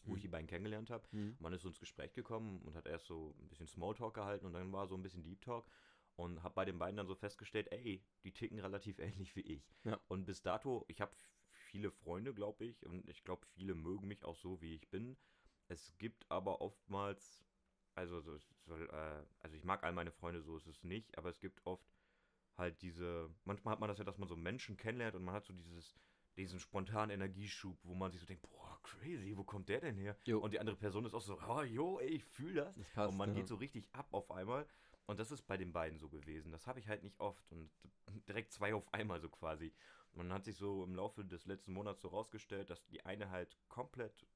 wo 0.06 0.16
ich 0.16 0.22
die 0.22 0.28
beiden 0.28 0.46
kennengelernt 0.46 0.88
habe. 0.88 1.06
Mhm. 1.10 1.36
Man 1.40 1.52
ist 1.52 1.60
so 1.60 1.68
ins 1.68 1.78
Gespräch 1.78 2.14
gekommen 2.14 2.62
und 2.62 2.74
hat 2.74 2.86
erst 2.86 3.04
so 3.04 3.34
ein 3.38 3.48
bisschen 3.48 3.66
Smalltalk 3.66 4.14
gehalten 4.14 4.46
und 4.46 4.54
dann 4.54 4.72
war 4.72 4.86
so 4.86 4.94
ein 4.94 5.02
bisschen 5.02 5.24
Deep 5.24 5.42
Talk 5.42 5.66
und 6.16 6.42
habe 6.42 6.54
bei 6.54 6.64
den 6.64 6.78
beiden 6.78 6.96
dann 6.96 7.06
so 7.06 7.14
festgestellt, 7.14 7.68
ey, 7.72 8.02
die 8.22 8.32
ticken 8.32 8.58
relativ 8.58 8.98
ähnlich 9.00 9.34
wie 9.36 9.40
ich. 9.42 9.74
Ja. 9.84 10.00
Und 10.08 10.24
bis 10.24 10.42
dato, 10.42 10.84
ich 10.88 11.00
habe 11.00 11.14
viele 11.48 11.90
Freunde, 11.90 12.34
glaube 12.34 12.64
ich, 12.64 12.84
und 12.86 13.08
ich 13.08 13.24
glaube, 13.24 13.46
viele 13.46 13.74
mögen 13.74 14.08
mich 14.08 14.24
auch 14.24 14.36
so, 14.36 14.60
wie 14.60 14.74
ich 14.74 14.88
bin. 14.90 15.16
Es 15.68 15.96
gibt 15.98 16.30
aber 16.30 16.60
oftmals, 16.60 17.44
also, 17.94 18.20
so, 18.20 18.36
so, 18.66 18.76
äh, 18.76 19.24
also 19.40 19.56
ich 19.56 19.64
mag 19.64 19.82
all 19.82 19.92
meine 19.92 20.12
Freunde, 20.12 20.42
so 20.42 20.56
ist 20.56 20.66
es 20.66 20.84
nicht, 20.84 21.16
aber 21.18 21.30
es 21.30 21.40
gibt 21.40 21.64
oft 21.64 21.88
halt 22.56 22.80
diese, 22.82 23.30
manchmal 23.44 23.72
hat 23.72 23.80
man 23.80 23.88
das 23.88 23.98
ja, 23.98 24.04
dass 24.04 24.18
man 24.18 24.28
so 24.28 24.36
Menschen 24.36 24.76
kennenlernt 24.76 25.16
und 25.16 25.24
man 25.24 25.34
hat 25.34 25.44
so 25.44 25.52
dieses, 25.52 25.94
diesen 26.36 26.60
spontanen 26.60 27.10
Energieschub, 27.10 27.78
wo 27.82 27.94
man 27.94 28.10
sich 28.10 28.20
so 28.20 28.26
denkt, 28.26 28.42
boah, 28.50 28.78
crazy, 28.82 29.36
wo 29.36 29.44
kommt 29.44 29.68
der 29.68 29.80
denn 29.80 29.96
her? 29.96 30.16
Jo. 30.26 30.40
Und 30.40 30.52
die 30.52 30.60
andere 30.60 30.76
Person 30.76 31.04
ist 31.04 31.14
auch 31.14 31.20
so, 31.20 31.38
oh, 31.48 31.62
jo, 31.62 31.98
ey, 32.00 32.08
ich 32.08 32.24
fühle 32.24 32.64
das. 32.64 32.76
Das 32.76 32.92
passt. 32.92 33.10
und 33.10 33.18
man 33.18 33.30
ja. 33.30 33.36
geht 33.36 33.48
so 33.48 33.56
richtig 33.56 33.88
ab 33.92 34.08
auf 34.12 34.30
einmal. 34.30 34.66
Und 35.06 35.20
das 35.20 35.30
ist 35.30 35.42
bei 35.42 35.56
den 35.56 35.72
beiden 35.72 35.98
so 35.98 36.08
gewesen. 36.08 36.50
Das 36.50 36.66
habe 36.66 36.78
ich 36.80 36.88
halt 36.88 37.02
nicht 37.02 37.20
oft. 37.20 37.50
Und 37.52 37.70
direkt 38.28 38.52
zwei 38.52 38.74
auf 38.74 38.92
einmal 38.92 39.20
so 39.20 39.28
quasi. 39.28 39.72
Und 40.12 40.18
man 40.28 40.32
hat 40.32 40.44
sich 40.44 40.56
so 40.56 40.84
im 40.84 40.94
Laufe 40.94 41.24
des 41.24 41.44
letzten 41.46 41.72
Monats 41.72 42.00
so 42.00 42.08
rausgestellt, 42.08 42.70
dass 42.70 42.84
die 42.86 43.04
eine 43.04 43.30
halt 43.30 43.58
komplett 43.68 44.26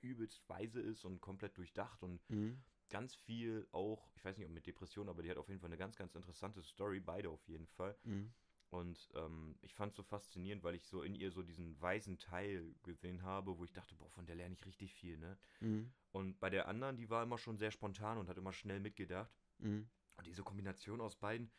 übelst 0.00 0.48
weise 0.48 0.80
ist 0.80 1.04
und 1.04 1.20
komplett 1.20 1.56
durchdacht 1.56 2.02
und 2.02 2.20
Mhm. 2.30 2.62
ganz 2.88 3.14
viel 3.14 3.66
auch, 3.72 4.10
ich 4.14 4.24
weiß 4.24 4.36
nicht 4.36 4.46
ob 4.46 4.52
mit 4.52 4.66
Depression, 4.66 5.08
aber 5.08 5.22
die 5.22 5.30
hat 5.30 5.36
auf 5.36 5.48
jeden 5.48 5.60
Fall 5.60 5.68
eine 5.68 5.76
ganz, 5.76 5.96
ganz 5.96 6.14
interessante 6.14 6.62
Story, 6.62 7.00
beide 7.00 7.30
auf 7.30 7.46
jeden 7.48 7.66
Fall. 7.66 7.96
Mhm. 8.04 8.32
Und 8.70 9.08
ähm, 9.14 9.56
ich 9.62 9.74
fand 9.74 9.90
es 9.92 9.96
so 9.96 10.02
faszinierend, 10.02 10.62
weil 10.64 10.74
ich 10.74 10.86
so 10.86 11.02
in 11.02 11.14
ihr 11.14 11.30
so 11.30 11.42
diesen 11.42 11.80
weißen 11.80 12.18
Teil 12.18 12.74
gesehen 12.82 13.22
habe, 13.22 13.56
wo 13.58 13.64
ich 13.64 13.72
dachte, 13.72 13.94
boah, 13.94 14.10
von 14.10 14.26
der 14.26 14.34
lerne 14.34 14.54
ich 14.54 14.66
richtig 14.66 14.92
viel, 14.92 15.18
ne? 15.18 15.38
Mhm. 15.60 15.92
Und 16.12 16.40
bei 16.40 16.50
der 16.50 16.66
anderen, 16.68 16.96
die 16.96 17.10
war 17.10 17.22
immer 17.22 17.38
schon 17.38 17.58
sehr 17.58 17.70
spontan 17.70 18.18
und 18.18 18.28
hat 18.28 18.38
immer 18.38 18.52
schnell 18.52 18.80
mitgedacht. 18.80 19.32
Mhm. 19.58 19.88
Und 20.16 20.26
diese 20.26 20.42
Kombination 20.42 21.00
aus 21.00 21.16
beiden, 21.16 21.50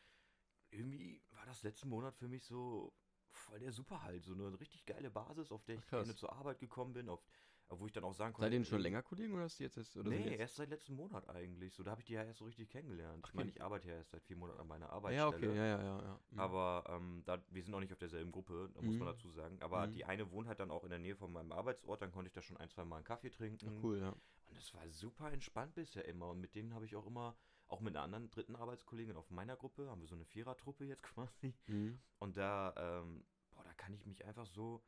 irgendwie 0.71 1.21
war 1.31 1.45
das 1.45 1.63
letzten 1.63 1.89
Monat 1.89 2.15
für 2.15 2.27
mich 2.27 2.45
so 2.45 2.93
voll 3.31 3.59
der 3.59 3.71
Superhalt. 3.71 4.23
So 4.23 4.33
eine 4.33 4.59
richtig 4.59 4.85
geile 4.85 5.09
Basis, 5.09 5.51
auf 5.51 5.63
der 5.65 5.75
ich 5.75 5.81
Ach, 5.87 5.91
gerne 5.91 6.15
zur 6.15 6.33
Arbeit 6.33 6.59
gekommen 6.59 6.93
bin, 6.93 7.09
auf, 7.09 7.23
wo 7.69 7.85
ich 7.85 7.93
dann 7.93 8.03
auch 8.03 8.13
sagen 8.13 8.33
konnte. 8.33 8.47
Seid 8.47 8.53
ihr 8.53 8.59
denn 8.59 8.65
schon 8.65 8.81
länger 8.81 9.03
Kollegen 9.03 9.33
oder 9.33 9.43
hast 9.43 9.59
du 9.59 9.63
jetzt 9.63 9.77
erst? 9.77 9.95
Oder 9.97 10.09
Nee, 10.11 10.23
jetzt? 10.25 10.39
erst 10.39 10.55
seit 10.55 10.69
letzten 10.69 10.95
Monat 10.95 11.29
eigentlich. 11.29 11.73
So, 11.73 11.83
da 11.83 11.91
habe 11.91 12.01
ich 12.01 12.07
die 12.07 12.13
ja 12.13 12.23
erst 12.23 12.39
so 12.39 12.45
richtig 12.45 12.69
kennengelernt. 12.69 13.19
Ach, 13.23 13.29
ich 13.29 13.35
meine, 13.35 13.49
okay. 13.49 13.57
ich 13.59 13.63
arbeite 13.63 13.87
ja 13.89 13.95
erst 13.95 14.11
seit 14.11 14.23
vier 14.23 14.37
Monaten 14.37 14.59
an 14.59 14.67
meiner 14.67 14.89
Arbeitsstelle. 14.89 15.45
ja, 15.45 15.49
okay, 15.51 15.57
ja, 15.57 15.65
ja, 15.65 15.83
ja. 15.83 16.01
ja. 16.03 16.19
Mhm. 16.31 16.39
Aber 16.39 16.83
ähm, 16.89 17.23
da, 17.25 17.41
wir 17.49 17.63
sind 17.63 17.73
auch 17.73 17.79
nicht 17.79 17.93
auf 17.93 17.99
derselben 17.99 18.31
Gruppe, 18.31 18.69
da 18.73 18.81
muss 18.81 18.97
man 18.99 19.07
Mhm. 19.07 19.11
dazu 19.11 19.29
sagen. 19.29 19.61
Aber 19.61 19.87
Mhm. 19.87 19.91
die 19.93 20.05
eine 20.05 20.31
wohnt 20.31 20.47
halt 20.47 20.59
dann 20.59 20.71
auch 20.71 20.83
in 20.83 20.89
der 20.89 20.99
Nähe 20.99 21.15
von 21.15 21.31
meinem 21.31 21.51
Arbeitsort, 21.51 22.01
dann 22.01 22.11
konnte 22.11 22.27
ich 22.27 22.33
da 22.33 22.41
schon 22.41 22.57
ein, 22.57 22.69
zwei 22.69 22.85
Mal 22.85 22.97
einen 22.97 23.05
Kaffee 23.05 23.29
trinken. 23.29 23.67
Ach, 23.79 23.83
cool, 23.83 23.99
ja. 23.99 24.15
Und 24.45 24.57
es 24.57 24.73
war 24.73 24.87
super 24.89 25.31
entspannt 25.31 25.75
bisher 25.75 26.05
immer. 26.05 26.29
Und 26.29 26.39
mit 26.39 26.55
denen 26.55 26.73
habe 26.73 26.85
ich 26.85 26.95
auch 26.95 27.05
immer, 27.05 27.35
auch 27.67 27.81
mit 27.81 27.95
einer 27.95 28.03
anderen 28.03 28.29
dritten 28.29 28.55
Arbeitskollegin 28.55 29.15
auf 29.17 29.29
meiner 29.29 29.55
Gruppe, 29.55 29.89
haben 29.89 30.01
wir 30.01 30.07
so 30.07 30.15
eine 30.15 30.25
Vierertruppe 30.25 30.86
jetzt 30.86 31.03
quasi. 31.15 31.53
Mhm. 31.67 32.00
Und 32.19 32.38
da, 32.38 32.74
ähm, 32.77 33.25
boah, 33.51 33.63
da 33.63 33.74
kann 33.74 33.93
ich 33.93 34.05
mich 34.05 34.25
einfach 34.25 34.45
so 34.45 34.83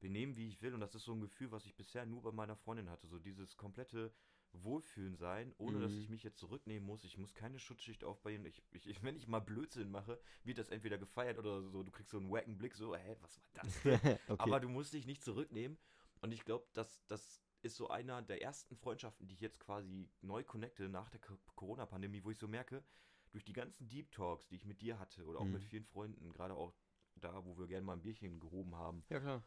benehmen, 0.00 0.36
wie 0.36 0.48
ich 0.48 0.60
will. 0.62 0.74
Und 0.74 0.80
das 0.80 0.94
ist 0.94 1.04
so 1.04 1.12
ein 1.12 1.20
Gefühl, 1.20 1.50
was 1.52 1.64
ich 1.66 1.74
bisher 1.76 2.04
nur 2.06 2.22
bei 2.22 2.32
meiner 2.32 2.56
Freundin 2.56 2.90
hatte. 2.90 3.06
So 3.06 3.18
dieses 3.18 3.56
komplette 3.56 4.12
Wohlfühlen 4.52 5.16
sein, 5.16 5.54
ohne 5.58 5.80
dass 5.80 5.92
Mhm. 5.92 5.98
ich 5.98 6.08
mich 6.08 6.22
jetzt 6.22 6.38
zurücknehmen 6.38 6.86
muss. 6.86 7.04
Ich 7.04 7.18
muss 7.18 7.34
keine 7.34 7.58
Schutzschicht 7.58 8.04
aufbauen. 8.04 8.44
Ich, 8.46 8.62
ich, 8.72 9.02
wenn 9.02 9.16
ich 9.16 9.26
mal 9.28 9.40
Blödsinn 9.40 9.90
mache, 9.90 10.18
wird 10.44 10.58
das 10.58 10.70
entweder 10.70 10.98
gefeiert 10.98 11.38
oder 11.38 11.62
so. 11.62 11.82
Du 11.82 11.90
kriegst 11.90 12.10
so 12.10 12.18
einen 12.18 12.30
wacken 12.30 12.56
Blick, 12.56 12.74
so, 12.74 12.94
hä, 12.94 13.16
was 13.20 13.38
war 13.38 13.50
das? 13.54 13.76
okay. 14.28 14.36
Aber 14.38 14.60
du 14.60 14.68
musst 14.68 14.92
dich 14.92 15.06
nicht 15.06 15.22
zurücknehmen. 15.22 15.78
Und 16.20 16.32
ich 16.32 16.44
glaube, 16.44 16.66
das, 16.72 17.04
das 17.06 17.42
ist 17.66 17.76
so 17.76 17.88
einer 17.88 18.22
der 18.22 18.42
ersten 18.42 18.76
Freundschaften, 18.76 19.26
die 19.28 19.34
ich 19.34 19.40
jetzt 19.40 19.60
quasi 19.60 20.10
neu 20.22 20.44
connecte 20.44 20.88
nach 20.88 21.10
der 21.10 21.20
Co- 21.20 21.38
Corona-Pandemie, 21.56 22.24
wo 22.24 22.30
ich 22.30 22.38
so 22.38 22.48
merke, 22.48 22.84
durch 23.32 23.44
die 23.44 23.52
ganzen 23.52 23.88
Deep 23.88 24.12
Talks, 24.12 24.48
die 24.48 24.56
ich 24.56 24.64
mit 24.64 24.80
dir 24.82 24.98
hatte 24.98 25.24
oder 25.26 25.40
auch 25.40 25.44
Mhm. 25.46 25.54
mit 25.54 25.64
vielen 25.64 25.84
Freunden, 25.84 26.32
gerade 26.32 26.54
auch 26.54 26.74
da, 27.16 27.44
wo 27.44 27.58
wir 27.58 27.66
gerne 27.66 27.84
mal 27.86 27.94
ein 27.94 28.02
Bierchen 28.02 28.40
gehoben 28.40 28.74
haben, 28.76 29.04
ja, 29.10 29.20
klar. 29.20 29.42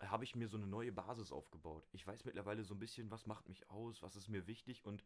habe 0.00 0.24
ich 0.24 0.34
mir 0.34 0.48
so 0.48 0.56
eine 0.56 0.66
neue 0.66 0.92
Basis 0.92 1.32
aufgebaut. 1.32 1.88
Ich 1.92 2.06
weiß 2.06 2.24
mittlerweile 2.24 2.64
so 2.64 2.74
ein 2.74 2.78
bisschen, 2.78 3.10
was 3.10 3.26
macht 3.26 3.48
mich 3.48 3.68
aus, 3.70 4.02
was 4.02 4.16
ist 4.16 4.28
mir 4.28 4.46
wichtig 4.46 4.84
und 4.84 5.04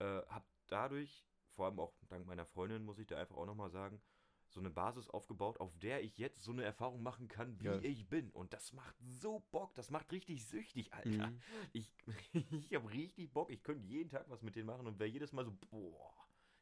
äh, 0.00 0.04
habe 0.04 0.46
dadurch, 0.68 1.26
vor 1.50 1.66
allem 1.66 1.80
auch 1.80 1.94
dank 2.08 2.26
meiner 2.26 2.46
Freundin, 2.46 2.84
muss 2.84 2.98
ich 2.98 3.06
da 3.06 3.18
einfach 3.18 3.36
auch 3.36 3.46
nochmal 3.46 3.70
sagen, 3.70 4.02
so 4.52 4.60
eine 4.60 4.70
Basis 4.70 5.08
aufgebaut, 5.08 5.60
auf 5.60 5.76
der 5.78 6.02
ich 6.02 6.18
jetzt 6.18 6.42
so 6.42 6.52
eine 6.52 6.64
Erfahrung 6.64 7.02
machen 7.02 7.28
kann, 7.28 7.58
wie 7.60 7.64
Geil. 7.64 7.84
ich 7.84 8.08
bin. 8.08 8.30
Und 8.30 8.52
das 8.52 8.72
macht 8.72 8.96
so 9.00 9.40
Bock, 9.50 9.74
das 9.74 9.90
macht 9.90 10.10
richtig 10.12 10.44
süchtig, 10.46 10.92
Alter. 10.92 11.28
Mhm. 11.28 11.40
Ich, 11.72 11.94
ich 12.52 12.74
habe 12.74 12.90
richtig 12.90 13.32
Bock, 13.32 13.50
ich 13.50 13.62
könnte 13.62 13.86
jeden 13.86 14.10
Tag 14.10 14.28
was 14.28 14.42
mit 14.42 14.56
denen 14.56 14.66
machen 14.66 14.86
und 14.86 14.98
wäre 14.98 15.08
jedes 15.08 15.32
Mal 15.32 15.44
so, 15.44 15.52
boah, 15.70 16.14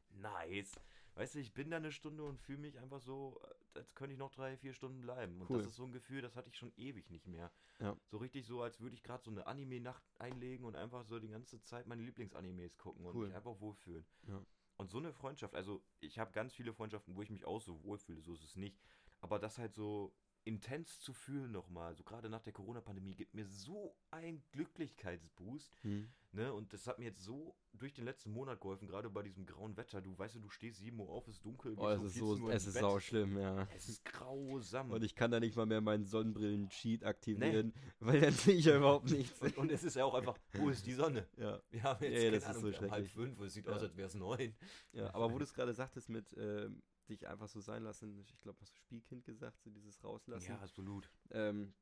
nice. 0.09 0.79
Weißt 1.15 1.35
du, 1.35 1.39
ich 1.39 1.53
bin 1.53 1.69
da 1.69 1.77
eine 1.77 1.91
Stunde 1.91 2.23
und 2.23 2.39
fühle 2.39 2.59
mich 2.59 2.77
einfach 2.79 3.01
so, 3.01 3.41
äh, 3.73 3.79
als 3.79 3.93
könnte 3.93 4.13
ich 4.13 4.19
noch 4.19 4.31
drei, 4.31 4.55
vier 4.55 4.73
Stunden 4.73 5.01
bleiben. 5.01 5.41
Und 5.41 5.49
Cool. 5.49 5.57
das 5.57 5.67
ist 5.67 5.75
so 5.75 5.83
ein 5.83 5.91
Gefühl, 5.91 6.21
das 6.21 6.35
hatte 6.35 6.47
ich 6.49 6.55
schon 6.57 6.71
ewig 6.77 7.09
nicht 7.09 7.27
mehr. 7.27 7.51
Ja. 7.79 7.97
So 8.05 8.17
richtig 8.17 8.45
so, 8.45 8.61
als 8.61 8.79
würde 8.79 8.95
ich 8.95 9.03
gerade 9.03 9.23
so 9.23 9.31
eine 9.31 9.45
Anime-Nacht 9.45 10.03
einlegen 10.17 10.63
und 10.65 10.75
einfach 10.75 11.03
so 11.03 11.19
die 11.19 11.27
ganze 11.27 11.61
Zeit 11.63 11.87
meine 11.87 12.03
Lieblingsanimes 12.03 12.77
gucken 12.77 13.05
und 13.05 13.15
Cool. 13.15 13.27
mich 13.27 13.35
einfach 13.35 13.59
wohlfühlen. 13.59 14.05
Ja. 14.27 14.41
Und 14.79 14.89
so 14.89 14.97
eine 14.97 15.11
Freundschaft, 15.11 15.55
also 15.55 15.83
ich 15.99 16.19
habe 16.19 16.31
ganz 16.31 16.53
viele 16.53 16.73
Freundschaften, 16.73 17.13
wo 17.13 17.21
ich 17.21 17.29
mich 17.29 17.43
auch 17.43 17.59
so 17.59 17.83
wohlfühle, 17.83 18.21
so 18.21 18.33
ist 18.33 18.45
es 18.45 18.55
nicht. 18.55 18.79
Aber 19.19 19.37
das 19.37 19.57
halt 19.57 19.75
so 19.75 20.15
intens 20.45 20.99
zu 20.99 21.13
fühlen 21.13 21.51
nochmal, 21.51 21.95
so 21.95 22.03
gerade 22.03 22.29
nach 22.29 22.41
der 22.41 22.53
Corona-Pandemie, 22.53 23.15
gibt 23.15 23.33
mir 23.33 23.45
so 23.45 23.95
einen 24.11 24.43
Glücklichkeitsboost. 24.51 25.71
Mhm. 25.83 26.09
Ne? 26.31 26.53
Und 26.53 26.73
das 26.73 26.85
hat 26.85 26.99
mir 26.99 27.05
jetzt 27.05 27.23
so 27.23 27.55
durch 27.73 27.93
den 27.93 28.05
letzten 28.05 28.31
Monat 28.31 28.61
geholfen, 28.61 28.87
gerade 28.87 29.09
bei 29.09 29.23
diesem 29.23 29.45
grauen 29.47 29.75
Wetter. 29.77 29.99
Du 30.01 30.17
weißt 30.17 30.35
ja, 30.35 30.41
du 30.41 30.49
stehst 30.49 30.79
7 30.79 30.99
Uhr 30.99 31.09
auf, 31.09 31.27
es 31.27 31.35
ist 31.35 31.45
dunkel. 31.45 31.73
Oh, 31.77 31.87
es 31.89 32.03
ist 32.03 32.13
14 32.19 32.37
so, 32.37 32.49
es 32.51 32.67
ist 32.67 32.73
Bett. 32.73 32.81
sau 32.81 32.99
schlimm, 32.99 33.37
ja. 33.39 33.67
Es 33.75 33.89
ist 33.89 34.05
grausam. 34.05 34.91
Und 34.91 35.03
ich 35.03 35.15
kann 35.15 35.31
da 35.31 35.39
nicht 35.39 35.55
mal 35.55 35.65
mehr 35.65 35.81
meinen 35.81 36.05
Sonnenbrillen-Cheat 36.05 37.03
aktivieren, 37.03 37.73
weil 37.99 38.21
dann 38.21 38.33
sehe 38.33 38.55
ich 38.55 38.65
ja 38.65 38.75
überhaupt 38.77 39.09
nichts. 39.09 39.41
und, 39.41 39.57
und 39.57 39.71
es 39.71 39.83
ist 39.83 39.95
ja 39.95 40.05
auch 40.05 40.13
einfach, 40.13 40.37
wo 40.53 40.69
ist 40.69 40.85
die 40.85 40.93
Sonne? 40.93 41.27
Ja, 41.37 41.59
Wir 41.71 41.81
haben 41.83 42.03
jetzt 42.03 42.13
Ja, 42.17 42.23
ja, 42.25 42.31
das 42.31 42.43
ist 42.43 42.49
Ahnung, 42.49 42.61
so 42.61 42.67
wir 42.71 42.77
haben 42.77 42.91
halb 42.91 43.05
schrecklich. 43.07 43.13
fünf 43.13 43.39
und 43.39 43.47
es 43.47 43.53
sieht 43.55 43.65
Ja. 43.65 43.71
aus, 43.73 43.81
als 43.81 43.97
wäre 43.97 44.07
es 44.07 44.13
neun. 44.13 44.55
ja. 44.93 45.13
Aber 45.15 45.31
wo 45.33 45.37
du 45.39 45.43
es 45.43 45.53
gerade 45.53 45.73
sagtest 45.73 46.09
mit 46.09 46.31
ähm, 46.37 46.83
dich 47.09 47.27
einfach 47.27 47.47
so 47.47 47.59
sein 47.61 47.83
lassen, 47.83 48.17
ich 48.19 48.39
glaube, 48.41 48.59
hast 48.61 48.73
du 48.73 48.79
Spielkind 48.79 49.25
gesagt, 49.25 49.61
so 49.61 49.69
dieses 49.69 50.03
Rauslassen. 50.03 50.47
Ja, 50.51 50.59
absolut. 50.59 51.09
Ähm, 51.31 51.73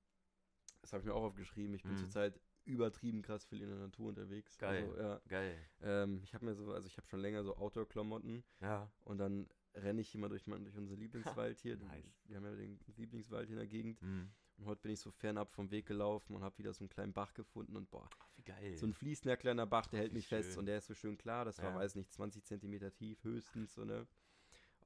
das 0.81 0.93
habe 0.93 1.01
ich 1.01 1.07
mir 1.07 1.13
auch 1.13 1.23
aufgeschrieben. 1.23 1.73
Ich 1.75 1.83
bin 1.83 1.93
Mhm. 1.93 1.97
zurzeit 1.97 2.39
übertrieben 2.65 3.21
krass 3.21 3.45
viel 3.45 3.61
in 3.61 3.69
der 3.69 3.77
Natur 3.77 4.09
unterwegs. 4.09 4.57
Geil. 4.57 4.83
Also, 4.83 4.97
ja, 5.01 5.21
Geil. 5.27 5.69
ähm, 5.81 6.21
ich 6.23 6.33
habe 6.33 6.45
mir 6.45 6.53
so, 6.55 6.71
also 6.73 6.87
ich 6.87 6.97
habe 6.97 7.07
schon 7.07 7.19
länger 7.21 7.43
so 7.43 7.55
Outdoor-Klamotten 7.55 8.43
Ja. 8.61 8.91
und 9.05 9.17
dann 9.19 9.47
renne 9.73 10.01
ich 10.01 10.13
immer 10.15 10.27
durch, 10.29 10.47
mein, 10.47 10.63
durch 10.63 10.75
unseren 10.75 10.99
Lieblingswald 10.99 11.59
hier. 11.59 11.77
nice. 12.05 12.21
Wir 12.25 12.37
haben 12.37 12.45
ja 12.45 12.55
den 12.55 12.79
Lieblingswald 12.97 13.47
hier 13.47 13.55
in 13.55 13.59
der 13.59 13.67
Gegend. 13.67 14.01
Mhm. 14.01 14.31
Und 14.57 14.65
heute 14.65 14.81
bin 14.81 14.91
ich 14.91 14.99
so 14.99 15.11
fernab 15.11 15.51
vom 15.53 15.69
Weg 15.69 15.85
gelaufen 15.85 16.35
und 16.35 16.41
habe 16.43 16.57
wieder 16.57 16.73
so 16.73 16.83
einen 16.83 16.89
kleinen 16.89 17.13
Bach 17.13 17.33
gefunden 17.35 17.75
und 17.77 17.91
boah, 17.91 18.09
Ach, 18.19 18.29
wie 18.37 18.43
geil. 18.43 18.75
so 18.75 18.87
ein 18.87 18.93
fließender 18.93 19.37
kleiner 19.37 19.67
Bach, 19.67 19.85
der 19.85 19.99
hält 19.99 20.11
wie 20.11 20.15
mich 20.15 20.27
fest 20.27 20.49
schön. 20.49 20.59
und 20.59 20.65
der 20.65 20.79
ist 20.79 20.87
so 20.87 20.95
schön 20.95 21.15
klar. 21.15 21.45
Das 21.45 21.59
war, 21.59 21.69
Ja. 21.69 21.75
weiß 21.75 21.93
nicht, 21.95 22.11
20 22.11 22.43
Zentimeter 22.43 22.91
tief 22.91 23.23
höchstens, 23.23 23.75
so 23.75 23.85
ne. 23.85 24.07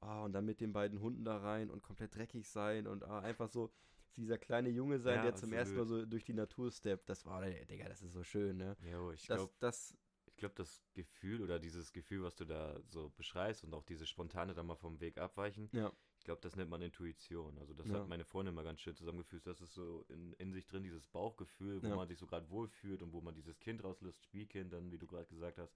Ah, 0.02 0.24
und 0.24 0.32
dann 0.32 0.44
mit 0.44 0.60
den 0.60 0.72
beiden 0.72 1.00
Hunden 1.00 1.24
da 1.24 1.38
rein 1.38 1.70
und 1.70 1.82
komplett 1.82 2.14
dreckig 2.16 2.48
sein 2.48 2.86
und 2.86 3.04
ah, 3.04 3.20
einfach 3.20 3.48
so 3.48 3.70
dieser 4.16 4.36
kleine 4.36 4.68
Junge 4.68 4.98
sein, 4.98 5.16
Ja, 5.16 5.22
der 5.22 5.34
zum 5.36 5.52
ersten 5.52 5.78
Mal 5.78 5.86
so 5.86 6.04
durch 6.04 6.24
die 6.24 6.34
Natur 6.34 6.70
steppt. 6.70 7.08
Das 7.08 7.24
war, 7.24 7.42
Digga, 7.42 7.88
das 7.88 8.02
ist 8.02 8.12
so 8.12 8.24
schön, 8.24 8.56
ne? 8.56 8.76
jo, 8.80 9.12
ich 9.12 9.26
glaube, 9.26 9.52
das, 9.60 9.96
ich 10.26 10.36
glaube, 10.36 10.54
das 10.56 10.82
Gefühl 10.94 11.40
oder 11.42 11.58
dieses 11.58 11.92
Gefühl, 11.92 12.22
was 12.22 12.34
du 12.34 12.44
da 12.44 12.80
so 12.88 13.10
beschreibst 13.16 13.64
und 13.64 13.74
auch 13.74 13.84
diese 13.84 14.06
spontane 14.06 14.54
dann 14.54 14.66
mal 14.66 14.76
vom 14.76 15.00
Weg 15.00 15.18
abweichen, 15.18 15.70
ja, 15.72 15.92
ich 16.18 16.24
glaube, 16.24 16.40
das 16.40 16.54
nennt 16.56 16.70
man 16.70 16.82
Intuition. 16.82 17.58
Also 17.58 17.74
das 17.74 17.88
Ja. 17.88 17.94
hat 17.94 18.06
meine 18.06 18.24
Freundin 18.24 18.54
mal 18.54 18.62
ganz 18.64 18.80
schön 18.80 18.94
zusammengefügt. 18.94 19.46
Das 19.46 19.60
ist 19.60 19.74
so 19.74 20.04
in, 20.08 20.32
in 20.34 20.52
sich 20.52 20.66
drin, 20.66 20.84
dieses 20.84 21.08
Bauchgefühl, 21.08 21.82
wo 21.82 21.88
Ja. 21.88 21.96
man 21.96 22.06
sich 22.06 22.18
so 22.18 22.26
gerade 22.28 22.48
wohlfühlt 22.48 23.02
und 23.02 23.12
wo 23.12 23.20
man 23.20 23.34
dieses 23.34 23.58
Kind 23.58 23.82
rauslässt, 23.82 24.22
Spielkind, 24.22 24.72
dann, 24.72 24.92
wie 24.92 24.98
du 24.98 25.06
gerade 25.08 25.26
gesagt 25.26 25.58
hast. 25.58 25.74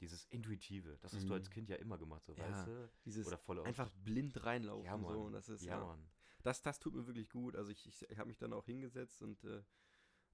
Dieses 0.00 0.24
Intuitive, 0.26 0.98
das 1.00 1.12
hast 1.14 1.22
du 1.24 1.28
Mhm. 1.28 1.32
als 1.32 1.50
Kind 1.50 1.68
ja 1.70 1.76
immer 1.76 1.96
gemacht, 1.98 2.24
so, 2.26 2.36
Ja, 2.36 2.48
weißt 2.50 2.68
du? 2.68 2.90
dieses 3.04 3.26
Oder 3.26 3.38
voll 3.38 3.60
einfach 3.60 3.90
blind 4.04 4.44
reinlaufen 4.44 4.84
Ja, 4.84 4.98
so 4.98 5.04
Mann. 5.04 5.20
und 5.26 5.32
das 5.32 5.48
ist 5.48 5.62
Ja, 5.62 5.78
ja, 5.78 5.84
Mann. 5.84 6.08
das, 6.42 6.62
das 6.62 6.78
tut 6.78 6.94
mir 6.94 7.06
wirklich 7.06 7.30
gut. 7.30 7.56
Also 7.56 7.70
ich, 7.70 7.86
ich, 7.86 8.08
ich 8.10 8.18
habe 8.18 8.28
mich 8.28 8.38
dann 8.38 8.52
auch 8.52 8.66
hingesetzt 8.66 9.22
und 9.22 9.42
äh, 9.44 9.62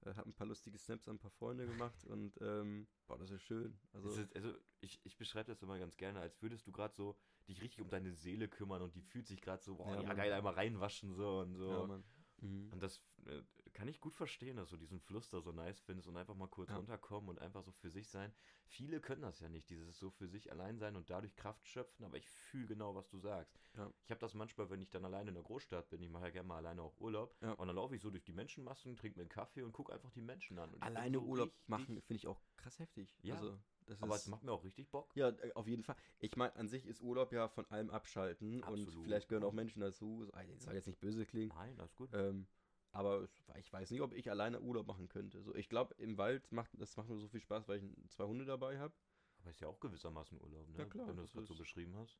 habe 0.05 0.29
ein 0.29 0.33
paar 0.33 0.47
lustige 0.47 0.77
Snaps 0.77 1.07
an 1.07 1.15
ein 1.15 1.19
paar 1.19 1.31
Freunde 1.31 1.65
gemacht 1.65 2.03
und 2.07 2.37
ähm, 2.41 2.87
boah, 3.07 3.17
das 3.17 3.31
ist 3.31 3.41
schön. 3.43 3.79
Also 3.93 4.09
ist, 4.15 4.35
also 4.35 4.53
ich, 4.81 4.99
ich 5.05 5.17
beschreibe 5.17 5.47
das 5.51 5.61
immer 5.61 5.79
ganz 5.79 5.95
gerne, 5.95 6.19
als 6.19 6.41
würdest 6.41 6.67
du 6.67 6.71
gerade 6.73 6.93
so 6.93 7.15
dich 7.47 7.61
richtig 7.61 7.81
um 7.81 7.89
deine 7.89 8.11
Seele 8.13 8.49
kümmern 8.49 8.81
und 8.81 8.95
die 8.95 9.01
fühlt 9.01 9.27
sich 9.27 9.41
gerade 9.41 9.63
so, 9.63 9.75
boah, 9.77 9.95
Ja, 9.95 10.01
ja, 10.01 10.13
geil, 10.13 10.33
einmal 10.33 10.53
reinwaschen 10.55 11.13
so 11.13 11.39
und 11.39 11.55
so. 11.55 11.69
ja. 11.69 12.03
Mhm. 12.41 12.69
Und 12.73 12.83
das 12.83 13.01
äh, 13.27 13.41
kann 13.73 13.87
ich 13.87 13.99
gut 13.99 14.13
verstehen, 14.15 14.57
dass 14.57 14.69
du 14.69 14.77
diesen 14.77 14.99
Fluss 14.99 15.29
da 15.29 15.41
so 15.41 15.51
nice 15.51 15.79
findest 15.81 16.07
und 16.07 16.15
einfach 16.17 16.35
mal 16.35 16.47
kurz 16.47 16.69
Ja. 16.69 16.77
runterkommen 16.77 17.29
und 17.29 17.39
einfach 17.39 17.63
so 17.63 17.71
für 17.71 17.89
sich 17.89 18.07
sein. 18.07 18.31
Viele 18.67 19.01
können 19.01 19.21
das 19.23 19.39
ja 19.39 19.49
nicht, 19.49 19.69
dieses 19.69 19.97
so 19.97 20.09
für 20.11 20.27
sich 20.27 20.51
allein 20.51 20.77
sein 20.77 20.95
und 20.95 21.09
dadurch 21.09 21.35
Kraft 21.35 21.65
schöpfen, 21.67 22.05
aber 22.05 22.17
ich 22.17 22.29
fühle 22.29 22.67
genau, 22.67 22.95
was 22.95 23.09
du 23.09 23.17
sagst. 23.19 23.59
Ja. 23.75 23.91
Ich 24.03 24.11
habe 24.11 24.19
das 24.19 24.33
manchmal, 24.35 24.69
wenn 24.69 24.81
ich 24.81 24.89
dann 24.89 25.03
alleine 25.05 25.29
in 25.29 25.35
der 25.35 25.43
Großstadt 25.43 25.89
bin, 25.89 26.01
ich 26.03 26.09
mache 26.09 26.25
ja 26.25 26.29
gerne 26.29 26.47
mal 26.47 26.57
alleine 26.57 26.81
auch 26.83 26.95
Urlaub 26.99 27.35
Ja. 27.41 27.53
und 27.53 27.67
dann 27.67 27.75
laufe 27.75 27.95
ich 27.95 28.01
so 28.01 28.09
durch 28.11 28.23
die 28.23 28.33
Menschenmassen, 28.33 28.95
trinke 28.95 29.17
mir 29.17 29.23
einen 29.23 29.29
Kaffee 29.29 29.63
und 29.63 29.71
gucke 29.73 29.91
einfach 29.91 30.11
die 30.11 30.21
Menschen 30.21 30.59
an. 30.59 30.71
Und 30.73 30.83
Alleine 30.83 31.17
so 31.17 31.23
Urlaub 31.25 31.47
richtig- 31.49 31.67
machen 31.69 32.01
finde 32.01 32.17
ich 32.17 32.27
auch 32.27 32.41
krass 32.57 32.77
heftig. 32.79 33.17
Ja, 33.23 33.35
Also, 33.35 33.59
das 33.87 34.01
Aber 34.01 34.15
es 34.15 34.27
macht 34.27 34.43
mir 34.43 34.51
auch 34.51 34.63
richtig 34.63 34.89
Bock. 34.91 35.13
Ja, 35.15 35.29
äh, 35.29 35.51
auf 35.55 35.67
jeden 35.67 35.83
Fall. 35.83 35.95
Ich 36.19 36.37
meine, 36.37 36.55
an 36.55 36.69
sich 36.69 36.85
ist 36.85 37.01
Urlaub 37.01 37.33
ja 37.33 37.49
von 37.49 37.65
allem 37.65 37.89
abschalten 37.89 38.63
und 38.63 38.79
Absolut, 38.81 39.03
vielleicht 39.03 39.27
gehören 39.27 39.43
auch 39.43 39.51
Menschen 39.51 39.81
dazu. 39.81 40.25
Das 40.31 40.63
soll 40.63 40.73
jetzt 40.75 40.87
nicht 40.87 40.99
böse 41.01 41.25
klingen. 41.25 41.49
Nein, 41.55 41.77
alles 41.79 41.93
gut. 41.95 42.09
Ähm, 42.13 42.47
aber 42.93 43.27
ich 43.57 43.73
weiß 43.73 43.91
nicht, 43.91 44.01
ob 44.01 44.13
ich 44.13 44.29
alleine 44.29 44.61
Urlaub 44.61 44.87
machen 44.87 45.09
könnte. 45.09 45.41
So, 45.41 45.53
ich 45.55 45.67
glaube, 45.67 45.95
im 45.95 46.17
Wald 46.17 46.51
macht 46.51 46.69
das 46.79 46.95
macht 46.95 47.09
mir 47.09 47.17
so 47.17 47.27
viel 47.27 47.41
Spaß, 47.41 47.67
weil 47.67 47.83
ich 47.83 48.11
zwei 48.11 48.25
Hunde 48.25 48.45
dabei 48.45 48.79
habe. 48.79 48.93
Aber 49.41 49.49
ist 49.49 49.59
ja 49.59 49.67
auch 49.67 49.79
gewissermaßen 49.79 50.39
Urlaub, 50.39 50.69
ne? 50.69 50.77
Ja, 50.77 50.85
klar, 50.85 51.07
Wenn 51.07 51.15
du 51.17 51.23
das 51.23 51.33
gerade 51.33 51.47
so 51.47 51.55
beschrieben 51.55 51.95
hast. 51.97 52.17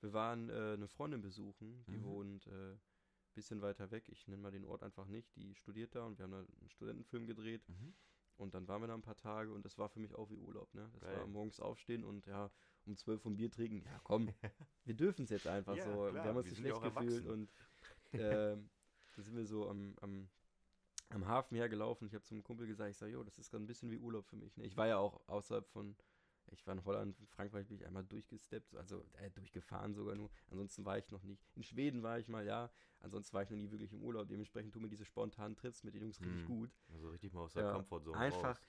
Wir 0.00 0.12
waren 0.12 0.48
äh, 0.48 0.74
eine 0.74 0.88
Freundin 0.88 1.22
besuchen, 1.22 1.84
die 1.86 1.98
Mhm. 1.98 2.04
wohnt 2.04 2.46
ein 2.46 2.74
äh, 2.74 2.76
bisschen 3.34 3.62
weiter 3.62 3.90
weg. 3.90 4.08
Ich 4.08 4.28
nenne 4.28 4.42
mal 4.42 4.52
den 4.52 4.64
Ort 4.64 4.82
einfach 4.82 5.06
nicht. 5.06 5.34
Die 5.36 5.54
studiert 5.54 5.94
da 5.94 6.04
und 6.06 6.18
wir 6.18 6.24
haben 6.24 6.32
da 6.32 6.38
einen 6.40 6.70
Studentenfilm 6.70 7.26
gedreht. 7.26 7.62
Mhm. 7.68 7.92
Und 8.36 8.54
dann 8.54 8.68
waren 8.68 8.82
wir 8.82 8.86
da 8.86 8.94
ein 8.94 9.02
paar 9.02 9.16
Tage 9.16 9.52
und 9.52 9.64
das 9.64 9.78
war 9.78 9.88
für 9.88 9.98
mich 9.98 10.14
auch 10.14 10.30
wie 10.30 10.36
Urlaub, 10.36 10.74
ne? 10.74 10.90
Das 10.94 11.02
Geil. 11.02 11.16
war 11.20 11.26
morgens 11.26 11.58
aufstehen 11.58 12.04
und 12.04 12.26
ja, 12.26 12.50
um 12.84 12.94
12 12.96 13.24
Uhr 13.24 13.32
ein 13.32 13.36
Bier 13.36 13.50
trinken. 13.50 13.82
Ja, 13.86 13.98
komm, 14.04 14.28
wir 14.84 14.94
dürfen 14.94 15.24
es 15.24 15.30
jetzt 15.30 15.46
einfach 15.46 15.76
Ja, 15.76 15.84
so. 15.84 15.90
klar, 15.90 16.14
wir 16.14 16.22
haben 16.24 16.36
uns 16.36 16.44
wir 16.46 16.50
nicht 16.50 16.58
ja 16.68 16.74
schlecht 16.80 16.82
gefühlt 16.82 17.26
und 17.26 17.50
ähm, 18.12 18.68
dann 19.16 19.24
sind 19.24 19.36
wir 19.36 19.46
so 19.46 19.68
am, 19.68 19.96
am, 20.00 20.28
am 21.10 21.26
Hafen 21.26 21.56
hergelaufen. 21.56 22.06
Ich 22.06 22.14
habe 22.14 22.24
zum 22.24 22.42
Kumpel 22.42 22.66
gesagt, 22.66 22.90
ich 22.90 22.96
sage, 22.96 23.12
jo, 23.12 23.24
das 23.24 23.38
ist 23.38 23.50
gerade 23.50 23.64
ein 23.64 23.66
bisschen 23.66 23.90
wie 23.90 23.98
Urlaub 23.98 24.26
für 24.26 24.36
mich. 24.36 24.56
Ne? 24.56 24.64
Ich 24.64 24.76
war 24.76 24.86
ja 24.86 24.98
auch 24.98 25.26
außerhalb 25.28 25.66
von 25.68 25.96
Ich 26.52 26.66
war 26.66 26.74
in 26.74 26.84
Holland, 26.84 27.18
in 27.18 27.26
Frankreich 27.26 27.66
bin 27.66 27.76
ich 27.76 27.86
einmal 27.86 28.04
durchgesteppt, 28.04 28.76
also 28.76 29.04
äh, 29.14 29.30
durchgefahren 29.30 29.94
sogar 29.94 30.14
nur. 30.14 30.30
Ansonsten 30.50 30.84
war 30.84 30.96
ich 30.98 31.10
noch 31.10 31.22
nicht. 31.24 31.42
In 31.54 31.62
Schweden 31.62 32.02
war 32.02 32.18
ich 32.18 32.28
mal, 32.28 32.44
ja. 32.46 32.70
Ansonsten 33.00 33.34
war 33.34 33.42
ich 33.42 33.50
noch 33.50 33.56
nie 33.56 33.70
wirklich 33.70 33.92
im 33.92 34.02
Urlaub. 34.02 34.28
Dementsprechend 34.28 34.72
tun 34.72 34.82
mir 34.82 34.88
diese 34.88 35.04
spontanen 35.04 35.56
Trips 35.56 35.82
mit 35.82 35.94
den 35.94 36.02
Jungs 36.02 36.20
richtig 36.20 36.42
Mhm. 36.42 36.46
gut. 36.46 36.70
Also 36.92 37.08
richtig 37.08 37.32
mal 37.32 37.40
aus 37.42 37.54
der 37.54 37.64
Ja, 37.64 37.72
Komfortzone 37.72 38.16
einfach 38.18 38.56
raus. 38.58 38.66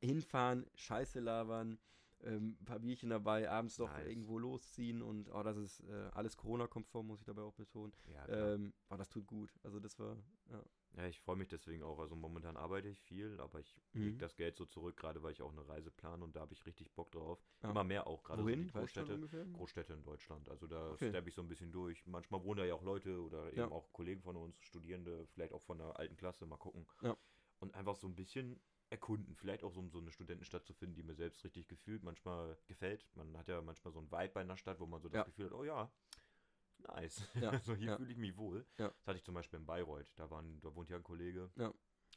hinfahren, 0.00 0.66
Scheiße 0.74 1.20
labern, 1.20 1.78
ähm, 2.24 2.56
ein 2.60 2.64
paar 2.64 2.78
Bierchen 2.80 3.10
dabei, 3.10 3.50
abends 3.50 3.76
doch 3.76 3.90
Nice. 3.90 4.06
irgendwo 4.08 4.38
losziehen 4.38 5.02
und 5.02 5.28
oh, 5.30 5.42
das 5.42 5.56
ist 5.56 5.80
äh, 5.88 6.10
alles 6.12 6.36
Corona-konform, 6.36 7.06
muss 7.06 7.20
ich 7.20 7.26
dabei 7.26 7.42
auch 7.42 7.54
betonen. 7.54 7.92
Ja. 8.12 8.28
Ähm, 8.28 8.72
oh, 8.90 8.96
das 8.96 9.08
tut 9.08 9.26
gut. 9.26 9.52
Also 9.62 9.80
das 9.80 9.98
war, 9.98 10.16
ja. 10.50 10.62
ja 10.96 11.06
ich 11.06 11.20
freue 11.20 11.36
mich 11.36 11.48
deswegen 11.48 11.82
auch. 11.82 11.98
Also 11.98 12.16
momentan 12.16 12.56
arbeite 12.56 12.88
ich 12.88 13.00
viel, 13.00 13.38
aber 13.40 13.60
ich 13.60 13.76
Mhm. 13.92 14.04
leg 14.06 14.18
das 14.18 14.36
Geld 14.36 14.56
so 14.56 14.64
zurück, 14.64 14.96
gerade 14.96 15.22
weil 15.22 15.32
ich 15.32 15.42
auch 15.42 15.52
eine 15.52 15.66
Reise 15.68 15.90
plane 15.90 16.24
und 16.24 16.34
da 16.34 16.40
habe 16.40 16.52
ich 16.52 16.64
richtig 16.66 16.90
Bock 16.92 17.12
drauf. 17.12 17.44
Ja. 17.62 17.70
Immer 17.70 17.84
mehr 17.84 18.06
auch, 18.06 18.22
gerade 18.22 18.42
so 18.42 18.46
Wohin? 18.46 18.60
die 18.60 18.64
du 18.66 18.70
schon 18.72 18.80
Großstädte. 18.80 19.52
Großstädte 19.52 19.92
in 19.92 20.02
Deutschland. 20.02 20.48
Also 20.48 20.66
da 20.66 20.90
Okay. 20.92 21.08
sterbe 21.08 21.28
ich 21.28 21.34
so 21.34 21.42
ein 21.42 21.48
bisschen 21.48 21.72
durch. 21.72 22.06
Manchmal 22.06 22.42
wohnen 22.42 22.58
da 22.58 22.64
ja 22.64 22.74
auch 22.74 22.82
Leute 22.82 23.20
oder 23.22 23.48
eben 23.48 23.58
Ja. 23.58 23.70
auch 23.70 23.92
Kollegen 23.92 24.22
von 24.22 24.36
uns, 24.36 24.58
Studierende, 24.60 25.26
vielleicht 25.28 25.52
auch 25.52 25.62
von 25.62 25.78
der 25.78 25.98
alten 25.98 26.16
Klasse, 26.16 26.46
mal 26.46 26.56
gucken. 26.56 26.86
Ja. 27.02 27.16
Und 27.60 27.74
einfach 27.74 27.96
so 27.96 28.06
ein 28.08 28.14
bisschen 28.16 28.60
erkunden. 28.94 29.34
Vielleicht 29.36 29.62
auch 29.64 29.72
so, 29.72 29.80
um 29.80 29.90
so 29.90 29.98
eine 29.98 30.10
Studentenstadt 30.10 30.64
zu 30.64 30.72
finden, 30.72 30.94
die 30.94 31.02
mir 31.02 31.14
selbst 31.14 31.44
richtig 31.44 31.68
gefühlt, 31.68 32.02
manchmal 32.02 32.56
gefällt. 32.66 33.06
Man 33.14 33.36
hat 33.36 33.48
ja 33.48 33.60
manchmal 33.60 33.92
so 33.92 34.00
ein 34.00 34.10
Vibe 34.10 34.32
bei 34.32 34.40
einer 34.40 34.56
Stadt, 34.56 34.80
wo 34.80 34.86
man 34.86 35.00
so 35.00 35.08
das 35.08 35.18
Ja. 35.18 35.24
Gefühl 35.24 35.46
hat, 35.46 35.52
oh 35.52 35.64
ja, 35.64 35.90
nice. 36.78 37.28
Ja, 37.34 37.58
so 37.64 37.74
hier 37.74 37.88
ja. 37.88 37.96
fühle 37.96 38.12
ich 38.12 38.18
mich 38.18 38.36
wohl. 38.36 38.66
Das 38.76 39.06
hatte 39.06 39.18
ich 39.18 39.24
zum 39.24 39.34
Beispiel 39.34 39.58
in 39.58 39.66
Bayreuth. 39.66 40.12
Da, 40.16 40.30
waren, 40.30 40.60
da 40.60 40.74
wohnt 40.74 40.90
ja 40.90 40.96
ein 40.96 41.02
Kollege. 41.02 41.50
Ja. 41.56 41.72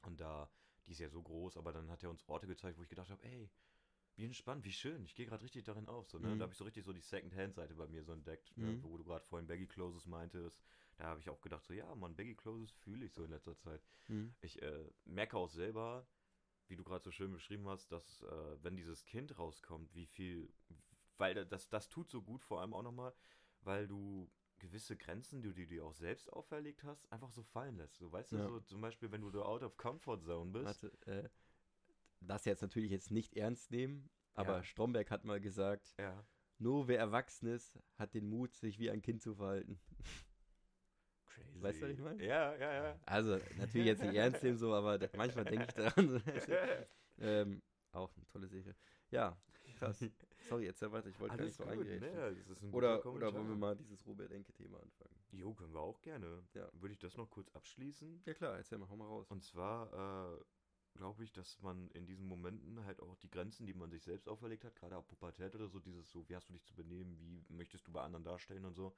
Und 0.06 0.20
da, 0.20 0.50
die 0.86 0.92
ist 0.92 1.00
ja 1.00 1.10
so 1.10 1.22
groß, 1.22 1.58
aber 1.58 1.74
dann 1.74 1.90
hat 1.90 2.04
er 2.04 2.10
uns 2.10 2.28
Orte 2.28 2.48
gezeigt, 2.48 2.78
wo 2.78 2.84
ich 2.84 2.90
gedacht 2.90 3.10
habe, 3.10 3.24
ey, 3.24 3.50
wie 4.16 4.26
entspannt, 4.26 4.66
wie 4.66 4.72
schön. 4.72 5.06
Ich 5.06 5.14
gehe 5.14 5.28
gerade 5.28 5.44
richtig 5.44 5.64
darin 5.64 5.88
auf. 5.88 6.10
So, 6.10 6.18
ne? 6.18 6.30
Mhm. 6.30 6.40
Da 6.40 6.44
habe 6.44 6.52
ich 6.52 6.58
so 6.58 6.64
richtig 6.64 6.86
so 6.86 6.92
die 6.92 7.02
Second-Hand-Seite 7.02 7.76
bei 7.76 7.88
mir 7.88 8.04
so 8.04 8.14
entdeckt, 8.14 8.56
ne? 8.58 8.72
Mhm. 8.72 8.84
wo 8.84 8.98
du 8.98 9.04
gerade 9.04 9.24
vorhin 9.26 9.48
Baggy 9.48 9.68
Closes 9.68 10.08
meintest. 10.08 10.60
Da 10.98 11.04
habe 11.06 11.20
ich 11.20 11.30
auch 11.30 11.40
gedacht, 11.42 11.64
so 11.64 11.74
ja, 11.74 11.94
man, 11.94 12.16
Baggy 12.16 12.34
Closes 12.34 12.72
fühle 12.72 13.06
ich 13.06 13.14
so 13.14 13.24
in 13.24 13.30
letzter 13.30 13.56
Zeit. 13.56 13.86
Mhm. 14.08 14.34
Ich 14.42 14.60
äh, 14.64 14.90
merke 15.06 15.38
auch 15.38 15.50
selber, 15.50 16.08
wie 16.70 16.76
du 16.76 16.84
gerade 16.84 17.04
so 17.04 17.12
schön 17.12 17.32
beschrieben 17.32 17.68
hast, 17.68 17.92
dass 17.92 18.22
äh, 18.24 18.64
wenn 18.64 18.76
dieses 18.76 19.06
Kind 19.06 19.38
rauskommt, 19.38 19.94
wie 19.96 20.06
viel, 20.06 20.54
weil 21.18 21.34
da- 21.34 21.46
das, 21.46 21.70
das 21.70 21.90
tut 21.90 22.10
so 22.10 22.22
gut, 22.22 22.44
vor 22.44 22.62
allem 22.62 22.74
auch 22.74 22.84
nochmal, 22.84 23.14
weil 23.62 23.88
du 23.88 24.30
gewisse 24.60 24.98
Grenzen, 24.98 25.42
die 25.42 25.54
du 25.54 25.68
dir 25.68 25.86
auch 25.86 25.94
selbst 25.94 26.32
auferlegt 26.34 26.84
hast, 26.84 27.12
einfach 27.12 27.32
so 27.32 27.44
fallen 27.44 27.78
lässt. 27.78 27.96
So, 27.96 28.12
weißt 28.12 28.32
Ja. 28.34 28.40
du, 28.48 28.54
so 28.54 28.60
zum 28.62 28.82
Beispiel, 28.82 29.12
wenn 29.12 29.22
du 29.22 29.30
so 29.30 29.44
out 29.44 29.64
of 29.64 29.78
comfort 29.78 30.20
zone 30.22 30.52
bist. 30.52 30.84
Warte, 30.84 31.08
äh, 31.08 31.30
das 32.22 32.46
jetzt 32.46 32.62
natürlich 32.62 32.92
jetzt 32.92 33.12
nicht 33.12 33.36
ernst 33.36 33.72
nehmen, 33.72 34.10
aber 34.34 34.58
Ja. 34.58 34.64
Stromberg 34.64 35.12
hat 35.12 35.24
mal 35.26 35.40
gesagt, 35.40 35.94
Ja. 36.00 36.26
nur 36.58 36.88
wer 36.88 36.98
erwachsen 36.98 37.48
ist, 37.48 37.80
hat 37.98 38.16
den 38.16 38.28
Mut, 38.28 38.56
sich 38.56 38.80
wie 38.80 38.90
ein 38.90 39.02
Kind 39.04 39.22
zu 39.22 39.36
verhalten. 39.36 39.80
Crazy. 41.38 41.64
Weißt 41.64 41.82
du, 41.82 41.86
was 41.86 41.92
ich 41.92 42.00
meine? 42.00 42.26
Ja, 42.26 42.56
ja, 42.56 42.74
ja. 42.74 43.00
Also, 43.06 43.40
natürlich 43.58 43.88
jetzt 43.88 44.04
nicht 44.04 44.16
ernst 44.16 44.44
nehmen 44.44 44.58
so, 44.58 44.74
aber 44.74 45.00
manchmal 45.16 45.46
denke 45.46 45.66
ich 45.68 45.74
daran. 45.74 46.22
ähm, 47.20 47.62
auch 47.92 48.16
eine 48.16 48.28
tolle 48.28 48.48
Serie. 48.48 48.76
Ja, 49.10 49.38
krass. 49.80 50.04
Sorry, 50.50 50.68
erzähl 50.68 50.92
weiter, 50.92 51.10
ich 51.10 51.20
wollte 51.20 51.38
gar 51.38 51.46
nicht 51.46 51.56
so 51.56 51.64
gut, 51.64 51.74
eingehen. 51.74 52.00
ne? 52.00 52.36
Das 52.48 52.58
ist 52.58 52.64
ein 52.64 52.74
Oder, 52.74 53.06
oder 53.06 53.34
wollen 53.34 53.50
wir 53.50 53.56
mal 53.56 53.76
dieses 53.76 54.06
Robert-Enke-Thema 54.06 54.80
anfangen? 54.80 55.16
Jo, 55.32 55.54
können 55.54 55.74
wir 55.74 55.82
auch 55.82 56.02
gerne. 56.02 56.44
Ja. 56.54 56.70
Würde 56.74 56.94
ich 56.94 57.00
das 57.00 57.18
noch 57.18 57.30
kurz 57.30 57.50
abschließen? 57.52 58.22
Ja 58.26 58.34
klar, 58.34 58.56
erzähl 58.58 58.78
mal, 58.78 58.90
hau 58.90 58.96
mal 58.96 59.08
raus. 59.08 59.30
Und 59.30 59.44
zwar 59.44 60.38
äh, 60.38 60.44
glaube 60.94 61.24
ich, 61.24 61.32
dass 61.32 61.60
man 61.62 61.90
in 61.92 62.06
diesen 62.06 62.28
Momenten 62.28 62.84
halt 62.86 63.00
auch 63.02 63.16
die 63.18 63.30
Grenzen, 63.30 63.66
die 63.66 63.74
man 63.74 63.90
sich 63.90 64.04
selbst 64.04 64.28
auferlegt 64.28 64.64
hat, 64.64 64.76
gerade 64.76 64.98
auch 64.98 65.08
Pubertät 65.08 65.54
oder 65.56 65.68
so, 65.68 65.80
dieses 65.80 66.10
so, 66.12 66.28
wie 66.28 66.36
hast 66.36 66.50
du 66.50 66.54
dich 66.54 66.64
zu 66.64 66.76
benehmen, 66.76 67.18
wie 67.20 67.44
möchtest 67.50 67.88
du 67.88 67.92
bei 67.92 68.02
anderen 68.02 68.24
darstellen 68.24 68.66
und 68.66 68.74
so, 68.74 68.96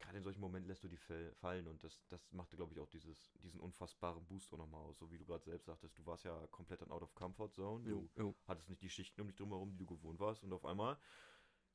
gerade 0.00 0.18
in 0.18 0.24
solchen 0.24 0.40
Momenten 0.40 0.68
lässt 0.68 0.82
du 0.82 0.88
die 0.88 0.96
fall- 0.96 1.32
fallen 1.36 1.66
und 1.68 1.82
das, 1.84 2.04
das 2.08 2.20
machte, 2.32 2.56
glaube 2.56 2.72
ich, 2.72 2.80
auch 2.80 2.88
dieses, 2.88 3.32
diesen 3.42 3.60
unfassbaren 3.60 4.24
Boost 4.26 4.52
auch 4.52 4.58
nochmal 4.58 4.80
aus. 4.82 4.98
So 4.98 5.10
wie 5.10 5.18
du 5.18 5.24
gerade 5.24 5.44
selbst 5.44 5.66
sagtest, 5.66 5.96
du 5.98 6.04
warst 6.06 6.24
ja 6.24 6.46
komplett 6.48 6.80
dann 6.82 6.90
out 6.90 7.02
of 7.02 7.14
comfort 7.14 7.50
zone, 7.52 7.84
du 7.84 7.90
Jo, 7.90 8.10
jo. 8.16 8.34
hattest 8.46 8.68
nicht 8.68 8.82
die 8.82 8.90
Schichten 8.90 9.20
um 9.20 9.28
dich 9.28 9.36
drumherum, 9.36 9.70
die 9.70 9.76
du 9.78 9.86
gewohnt 9.86 10.18
warst 10.18 10.42
und 10.42 10.52
auf 10.52 10.64
einmal 10.64 10.98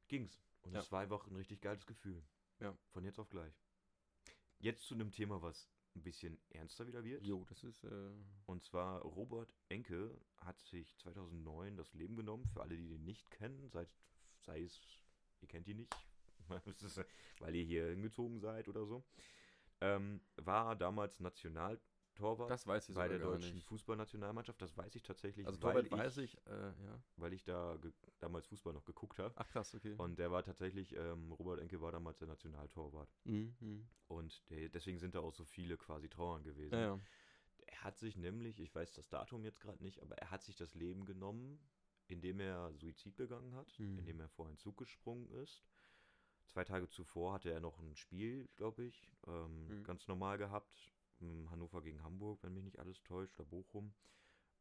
ging's. 0.08 0.41
Und 0.63 0.74
Ja. 0.74 0.79
es 0.79 0.91
war 0.91 1.01
einfach 1.01 1.25
ein 1.27 1.36
richtig 1.36 1.62
geiles 1.62 1.86
Gefühl. 1.86 2.22
Ja. 2.60 2.75
Von 2.91 3.03
jetzt 3.03 3.20
auf 3.20 3.29
gleich. 3.29 3.53
Jetzt 4.60 4.84
zu 4.84 4.96
einem 4.96 5.12
Thema, 5.12 5.41
was 5.41 5.70
ein 5.96 6.01
bisschen 6.03 6.38
ernster 6.50 6.88
wieder 6.88 7.03
wird. 7.03 7.24
Jo, 7.24 7.46
das 7.46 7.63
ist, 7.63 7.84
äh, 7.84 8.12
Und 8.46 8.63
zwar 8.63 9.01
Robert 9.01 9.53
Enke 9.70 10.20
hat 10.38 10.60
sich 10.62 10.96
2009 10.98 11.77
das 11.77 11.94
Leben 11.94 12.15
genommen. 12.15 12.46
Für 12.48 12.62
alle, 12.63 12.75
die 12.75 12.88
den 12.88 13.03
nicht 13.05 13.29
kennen, 13.32 13.70
seit, 13.70 13.89
sei 14.41 14.62
es, 14.63 14.79
ihr 15.41 15.48
kennt 15.48 15.67
ihn 15.67 15.77
nicht, 15.77 15.96
weil 17.40 17.56
ihr 17.56 17.64
hier 17.64 17.88
hingezogen 17.90 18.40
seid 18.40 18.68
oder 18.68 18.86
so. 18.86 19.03
Ähm, 19.81 20.22
war 20.38 20.75
damals 20.75 21.20
Nationaltorwart 21.20 22.50
das 22.50 22.66
weiß 22.66 22.90
ich 22.90 22.96
bei 22.96 23.10
der 23.10 23.20
deutschen. 23.20 23.60
Fußballnationalmannschaft. 23.62 24.62
Das 24.62 24.75
weiß 24.77 24.96
ich 24.96 25.03
tatsächlich, 25.03 25.46
Also 25.46 25.60
Torwart 25.60 25.92
weiß 25.92 26.18
ich, 26.20 26.38
äh, 26.48 26.51
ja. 26.68 27.03
weil 27.18 27.34
ich 27.34 27.44
da 27.44 27.77
damals 28.20 28.48
Fußball 28.48 28.74
noch 28.74 28.86
geguckt 28.86 29.20
habe. 29.20 29.34
Ach 29.38 29.48
krass, 29.50 29.75
okay. 29.75 29.96
Und 29.98 30.18
der 30.18 30.31
war 30.31 30.44
tatsächlich, 30.44 30.96
ähm, 30.96 31.31
Robert 31.34 31.60
Enke 31.60 31.81
war 31.81 31.92
damals 31.92 32.18
der 32.20 32.27
Nationaltorwart. 32.29 33.14
Mhm. 33.25 33.88
Und 34.08 34.50
der, 34.50 34.70
deswegen 34.70 34.98
sind 35.00 35.16
da 35.16 35.20
auch 35.20 35.34
so 35.34 35.44
viele 35.44 35.77
quasi 35.77 36.08
Trauern 36.08 36.44
gewesen. 36.44 36.74
Ja, 36.74 36.79
ja. 36.96 37.00
Er 37.68 37.84
hat 37.84 37.98
sich 37.98 38.16
nämlich, 38.16 38.60
ich 38.62 38.74
weiß 38.74 38.94
das 38.94 39.10
Datum 39.10 39.44
jetzt 39.44 39.60
gerade 39.60 39.84
nicht, 39.84 40.01
aber 40.01 40.16
er 40.18 40.31
hat 40.31 40.44
sich 40.44 40.55
das 40.55 40.74
Leben 40.75 41.03
genommen, 41.05 41.60
indem 42.08 42.40
er 42.40 42.72
Suizid 42.75 43.16
begangen 43.18 43.53
hat, 43.55 43.77
Mhm. 43.79 44.00
indem 44.00 44.20
er 44.22 44.29
vor 44.29 44.48
einen 44.48 44.58
Zug 44.58 44.77
gesprungen 44.77 45.27
ist. 45.44 45.64
Zwei 46.48 46.64
Tage 46.64 46.88
zuvor 46.90 47.34
hatte 47.34 47.51
er 47.51 47.60
noch 47.60 47.79
ein 47.79 47.96
Spiel, 47.96 48.48
glaube 48.55 48.84
ich, 48.86 49.10
ähm, 49.27 49.68
Mhm. 49.68 49.84
ganz 49.84 50.08
normal 50.08 50.38
gehabt. 50.38 50.92
m, 51.22 51.50
Hannover 51.50 51.81
gegen 51.81 52.03
Hamburg, 52.03 52.44
wenn 52.44 52.53
mich 52.53 52.64
nicht 52.66 52.77
alles 52.77 53.01
täuscht, 53.03 53.34
oder 53.40 53.46
Bochum. 53.48 53.94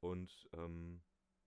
Und 0.01 0.49
ähm, 0.53 1.03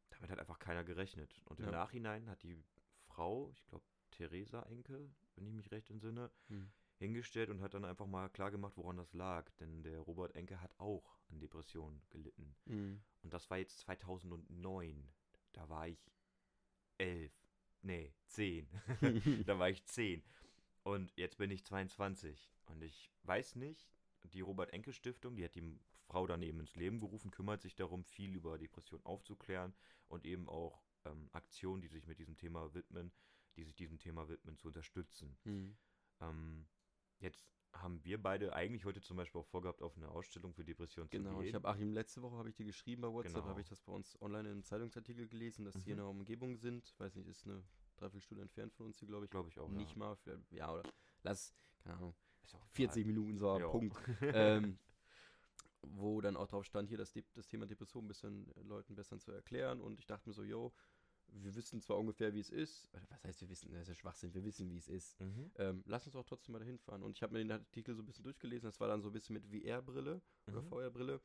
damit 0.09 0.29
hat 0.29 0.37
einfach 0.39 0.59
keiner 0.59 0.83
gerechnet. 0.83 1.39
Und 1.45 1.59
im 1.59 1.67
Ja. 1.67 1.71
Nachhinein 1.71 2.29
hat 2.29 2.43
die 2.43 2.61
Frau, 3.05 3.49
ich 3.53 3.65
glaube 3.67 3.85
Theresa 4.11 4.63
Enke, 4.63 5.09
wenn 5.35 5.45
ich 5.47 5.53
mich 5.53 5.71
recht 5.71 5.89
entsinne, 5.89 6.29
Mhm. 6.49 6.71
hingestellt 6.97 7.49
und 7.49 7.61
hat 7.61 7.73
dann 7.73 7.85
einfach 7.85 8.05
mal 8.05 8.29
klar 8.29 8.51
gemacht, 8.51 8.73
woran 8.75 8.97
das 8.97 9.13
lag. 9.13 9.49
Denn 9.61 9.81
der 9.83 9.99
Robert 9.99 10.35
Enke 10.35 10.59
hat 10.59 10.77
auch 10.77 11.17
an 11.29 11.39
Depressionen 11.39 12.01
gelitten. 12.09 12.55
Mhm. 12.65 13.01
Und 13.23 13.33
das 13.33 13.49
war 13.49 13.57
jetzt 13.59 13.79
2009. 13.79 15.09
Da 15.53 15.69
war 15.69 15.87
ich 15.87 16.11
elf. 16.97 17.31
Nee, 17.81 18.13
zehn. 18.27 18.67
da 19.45 19.59
war 19.59 19.69
ich 19.69 19.85
zehn. 19.85 20.23
Und 20.83 21.11
jetzt 21.15 21.37
bin 21.37 21.51
ich 21.51 21.65
22. 21.65 22.49
Und 22.65 22.81
ich 22.81 23.11
weiß 23.23 23.55
nicht, 23.55 23.89
die 24.23 24.41
Robert 24.41 24.73
Enke 24.73 24.93
Stiftung, 24.93 25.35
die 25.35 25.43
hat 25.43 25.55
die 25.55 25.79
Frau 26.05 26.27
daneben 26.27 26.59
ins 26.59 26.75
Leben 26.75 26.99
gerufen, 26.99 27.31
kümmert 27.31 27.61
sich 27.61 27.75
darum, 27.75 28.03
viel 28.03 28.35
über 28.35 28.57
Depression 28.57 29.03
aufzuklären 29.05 29.73
und 30.07 30.25
eben 30.25 30.47
auch 30.47 30.81
ähm, 31.05 31.29
Aktionen, 31.33 31.81
die 31.81 31.87
sich 31.87 32.07
mit 32.07 32.19
diesem 32.19 32.37
Thema 32.37 32.73
widmen, 32.73 33.11
die 33.55 33.63
sich 33.63 33.75
diesem 33.75 33.99
Thema 33.99 34.29
widmen, 34.29 34.57
zu 34.57 34.67
unterstützen. 34.67 35.37
Mhm. 35.43 35.77
Ähm, 36.21 36.67
jetzt 37.19 37.45
haben 37.73 38.03
wir 38.03 38.21
beide 38.21 38.53
eigentlich 38.53 38.85
heute 38.85 39.01
zum 39.01 39.17
Beispiel 39.17 39.41
auch 39.41 39.45
vorgehabt, 39.47 39.81
auf 39.81 39.95
eine 39.97 40.09
Ausstellung 40.09 40.53
für 40.53 40.63
Depressionen 40.63 41.09
Genau, 41.09 41.29
zu 41.31 41.35
gehen. 41.39 41.47
ich 41.49 41.53
habe 41.55 41.67
Achim 41.67 41.91
letzte 41.93 42.21
Woche 42.21 42.37
habe 42.37 42.49
ich 42.49 42.55
dir 42.55 42.65
geschrieben 42.65 43.01
bei 43.03 43.09
WhatsApp, 43.11 43.35
Genau. 43.35 43.47
habe 43.47 43.61
ich 43.61 43.67
das 43.67 43.81
bei 43.81 43.91
uns 43.93 44.19
online 44.21 44.47
in 44.47 44.53
einem 44.55 44.63
Zeitungsartikel 44.63 45.27
gelesen, 45.27 45.65
dass 45.65 45.75
die 45.75 45.91
in 45.91 45.97
Mhm. 45.97 46.01
der 46.01 46.07
Umgebung 46.07 46.57
sind. 46.57 46.93
Weiß 46.97 47.15
nicht, 47.15 47.27
ist 47.27 47.45
eine 47.45 47.63
Dreiviertelstunde 47.97 48.41
entfernt 48.43 48.73
von 48.73 48.87
uns 48.87 48.99
hier, 48.99 49.07
glaube 49.07 49.25
ich. 49.25 49.31
glaube 49.31 49.49
ich 49.49 49.59
auch. 49.59 49.69
Nicht 49.69 49.91
ja. 49.91 49.97
mal, 49.97 50.17
ja, 50.51 50.71
oder 50.73 50.83
lass, 51.23 51.53
keine 51.83 51.97
Ahnung, 51.97 52.15
Ist 52.43 52.55
auch 52.55 52.59
egal. 52.59 52.73
40 52.73 53.05
Minuten 53.05 53.37
so 53.37 53.57
Ja. 53.59 53.67
Punkt. 53.67 53.97
ähm, 54.21 54.79
wo 55.83 56.19
dann 56.21 56.35
auch 56.35 56.47
drauf 56.47 56.65
stand, 56.65 56.89
hier 56.89 56.97
das, 56.97 57.13
das 57.33 57.47
Thema 57.47 57.65
Depression 57.65 58.05
ein 58.05 58.07
bisschen 58.07 58.51
Leuten 58.63 58.95
besser 58.95 59.19
zu 59.19 59.31
erklären. 59.31 59.79
Und 59.81 59.99
ich 59.99 60.05
dachte 60.05 60.27
mir 60.27 60.33
so, 60.33 60.43
yo, 60.43 60.73
wir 61.31 61.55
wissen 61.55 61.81
zwar 61.81 61.97
ungefähr, 61.97 62.33
wie 62.33 62.39
es 62.39 62.49
ist. 62.49 62.87
Oder 62.93 63.03
Was 63.09 63.23
heißt, 63.23 63.41
wir 63.41 63.49
wissen, 63.49 63.71
das 63.71 63.81
ist 63.83 63.87
ja 63.89 63.95
Schwachsinn, 63.95 64.33
wir 64.33 64.43
wissen, 64.43 64.69
wie 64.71 64.77
es 64.77 64.87
ist. 64.87 65.19
Mhm. 65.19 65.51
Ähm, 65.55 65.83
lass 65.85 66.05
uns 66.05 66.15
auch 66.15 66.25
trotzdem 66.25 66.53
mal 66.53 66.59
dahin 66.59 66.77
fahren. 66.79 67.03
Und 67.03 67.17
ich 67.17 67.23
habe 67.23 67.33
mir 67.33 67.39
den 67.39 67.51
Artikel 67.51 67.95
so 67.95 68.01
ein 68.01 68.05
bisschen 68.05 68.23
durchgelesen. 68.23 68.67
Das 68.67 68.79
war 68.79 68.87
dann 68.87 69.01
so 69.01 69.09
ein 69.09 69.13
bisschen 69.13 69.33
mit 69.33 69.45
VR-Brille 69.45 70.21
oder 70.47 70.61
Mhm. 70.61 70.69
VR-Brille. 70.69 71.21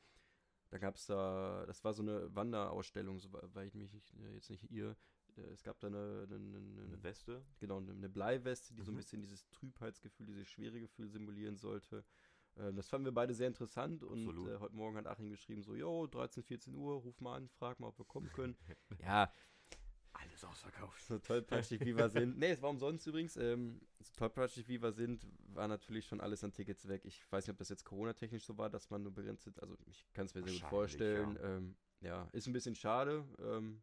Da 0.71 0.79
gab 0.79 0.97
es 0.97 1.07
da, 1.07 1.65
das 1.67 1.85
war 1.85 1.93
so 1.93 2.03
eine 2.03 2.35
Wanderausstellung, 2.35 3.19
so, 3.19 3.29
weil 3.33 3.67
ich 3.69 3.75
mich 3.75 3.93
nicht, 3.93 4.15
äh, 4.15 4.33
jetzt 4.35 4.49
nicht 4.51 4.71
irre. 4.71 4.97
Äh, 5.37 5.43
Es 5.53 5.63
gab 5.63 5.79
da 5.81 5.89
eine, 5.89 6.27
eine, 6.27 6.37
eine, 6.37 6.83
Eine 6.83 7.03
Weste. 7.03 7.45
genau, 7.59 7.77
eine, 7.79 8.09
Bleiweste, 8.09 8.75
die 8.75 8.83
so 8.83 8.91
ein 8.91 8.95
Mhm. 8.95 8.99
bisschen 8.99 9.21
dieses 9.21 9.47
Trübheitsgefühl, 9.51 10.27
dieses 10.27 10.49
schwere 10.49 10.81
Gefühl 10.81 11.09
simulieren 11.09 11.57
sollte. 11.59 12.05
Ähm, 12.57 12.77
das 12.77 12.89
fanden 12.89 13.05
wir 13.05 13.13
beide 13.13 13.35
sehr 13.35 13.49
interessant 13.49 14.03
und 14.03 14.29
Absolut. 14.29 14.49
äh, 14.49 14.59
heute 14.61 14.75
Morgen 14.75 14.97
hat 14.97 15.07
Achim 15.07 15.31
geschrieben, 15.31 15.63
so, 15.63 15.75
yo, 15.75 16.07
13, 16.07 16.43
14 16.43 16.75
Uhr, 16.75 16.95
ruf 16.97 17.21
mal 17.21 17.37
an, 17.37 17.49
frag 17.49 17.79
mal, 17.81 17.89
ob 17.89 17.99
wir 17.99 18.05
kommen 18.07 18.31
können. 18.33 18.57
ja, 19.03 19.33
Alles 20.23 20.45
ausverkauft. 20.45 21.03
so 21.07 21.19
tollpatschig 21.19 21.81
wie 21.81 21.97
wir 21.97 22.09
sind. 22.09 22.37
Nee, 22.39 22.51
es 22.51 22.63
war 22.63 22.71
umsonst 22.71 23.07
übrigens. 23.07 23.37
Ähm, 23.37 23.81
so 24.01 24.13
tollpatschig 24.17 24.69
wie 24.69 24.83
wir 24.83 24.93
sind, 24.93 25.27
war 25.55 25.69
natürlich 25.69 26.07
schon 26.07 26.21
alles 26.21 26.43
an 26.45 26.53
Tickets 26.53 26.89
weg. 26.89 27.03
Ich 27.05 27.31
weiß 27.31 27.47
nicht, 27.47 27.53
ob 27.53 27.59
das 27.59 27.69
jetzt 27.69 27.85
Corona-technisch 27.85 28.45
so 28.45 28.57
war, 28.59 28.71
dass 28.71 28.91
man 28.91 29.03
nur 29.03 29.13
begrenzt, 29.13 29.49
also 29.61 29.77
ich 29.87 30.07
kann 30.13 30.27
es 30.27 30.35
mir 30.35 30.43
sehr 30.43 30.53
gut 30.53 30.69
vorstellen. 30.69 31.37
Ja. 31.37 31.57
Ähm, 31.57 31.77
ja, 32.01 32.29
ist 32.33 32.47
ein 32.47 32.53
bisschen 32.53 32.75
schade. 32.75 33.25
Ähm, 33.39 33.83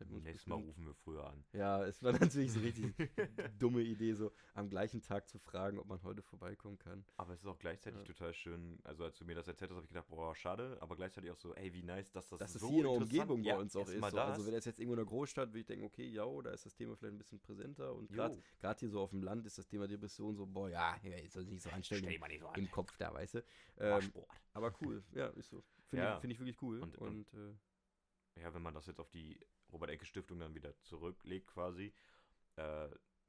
Nächstes 0.00 0.46
Mal 0.46 0.56
rufen 0.56 0.84
wir 0.86 0.94
früher 0.94 1.24
an. 1.24 1.44
Ja, 1.52 1.84
es 1.84 2.02
war 2.02 2.12
natürlich 2.12 2.52
so 2.52 2.60
richtig 2.60 2.94
dumme 3.58 3.80
Idee, 3.80 4.12
so 4.14 4.32
am 4.54 4.68
gleichen 4.68 5.00
Tag 5.02 5.28
zu 5.28 5.38
fragen, 5.38 5.78
ob 5.78 5.86
man 5.86 6.02
heute 6.02 6.20
vorbeikommen 6.22 6.78
kann. 6.78 7.04
Aber 7.16 7.32
es 7.32 7.40
ist 7.40 7.46
auch 7.46 7.58
gleichzeitig 7.58 8.00
Ja. 8.00 8.04
total 8.06 8.34
schön. 8.34 8.78
Also 8.84 9.04
als 9.04 9.16
du 9.18 9.24
mir 9.24 9.34
das 9.34 9.46
erzählt 9.48 9.70
hast, 9.70 9.76
habe 9.76 9.84
ich 9.84 9.88
gedacht, 9.90 10.08
boah, 10.08 10.34
schade. 10.34 10.76
Aber 10.80 10.96
gleichzeitig 10.96 11.30
auch 11.30 11.36
so, 11.36 11.54
ey, 11.54 11.72
wie 11.72 11.82
nice, 11.82 12.10
dass 12.10 12.28
das, 12.28 12.38
Dass 12.38 12.54
es 12.54 12.60
so 12.60 12.68
hier 12.68 12.78
in 12.78 12.82
der 12.84 12.92
Umgebung 12.92 13.42
bei 13.42 13.48
ja, 13.50 13.56
uns 13.58 13.76
auch 13.76 13.88
ist. 13.88 13.94
So. 13.94 14.00
das. 14.00 14.14
Also 14.14 14.46
wenn 14.46 14.52
das 14.54 14.64
jetzt 14.64 14.78
irgendwo 14.80 14.94
in 14.94 15.00
einer 15.00 15.08
Großstadt, 15.08 15.50
würde 15.50 15.60
ich 15.60 15.66
denken, 15.66 15.84
okay, 15.86 16.06
ja, 16.06 16.24
da 16.42 16.50
ist 16.50 16.66
das 16.66 16.74
Thema 16.74 16.96
vielleicht 16.96 17.14
ein 17.14 17.18
bisschen 17.18 17.40
präsenter. 17.40 17.94
Und 17.94 18.08
gerade 18.10 18.40
hier 18.78 18.88
so 18.90 19.00
auf 19.00 19.10
dem 19.10 19.22
Land 19.22 19.46
ist 19.46 19.58
das 19.58 19.66
Thema 19.66 19.86
Depression 19.86 20.34
so, 20.36 20.46
boah, 20.46 20.68
ja, 20.68 20.96
soll 21.28 21.42
sich 21.44 21.52
nicht 21.52 21.62
so 21.62 21.70
anstellen 21.70 22.00
Stell 22.02 22.14
im, 22.14 22.20
mal 22.20 22.28
nicht 22.28 22.40
so 22.40 22.48
an. 22.48 22.58
im 22.58 22.70
Kopf 22.70 22.96
da, 22.98 23.14
weißt 23.14 23.34
du. 23.34 23.44
Ähm, 23.78 24.12
aber 24.52 24.74
cool, 24.80 25.02
ja, 25.12 25.28
ist 25.28 25.50
so. 25.50 25.62
Finde 25.86 26.04
Ja. 26.04 26.14
ich, 26.16 26.20
find 26.20 26.32
ich 26.32 26.38
wirklich 26.40 26.60
cool. 26.62 26.80
Und- 26.80 26.98
Und, 26.98 27.32
und- 27.34 27.54
äh, 28.36 28.40
ja, 28.42 28.52
wenn 28.52 28.62
man 28.62 28.74
das 28.74 28.86
jetzt 28.86 28.98
auf 28.98 29.10
die 29.10 29.38
Robert-Enke-Stiftung 29.74 30.38
dann 30.38 30.54
wieder 30.54 30.76
zurücklegt 30.80 31.46
quasi, 31.48 31.92
äh, 32.56 32.88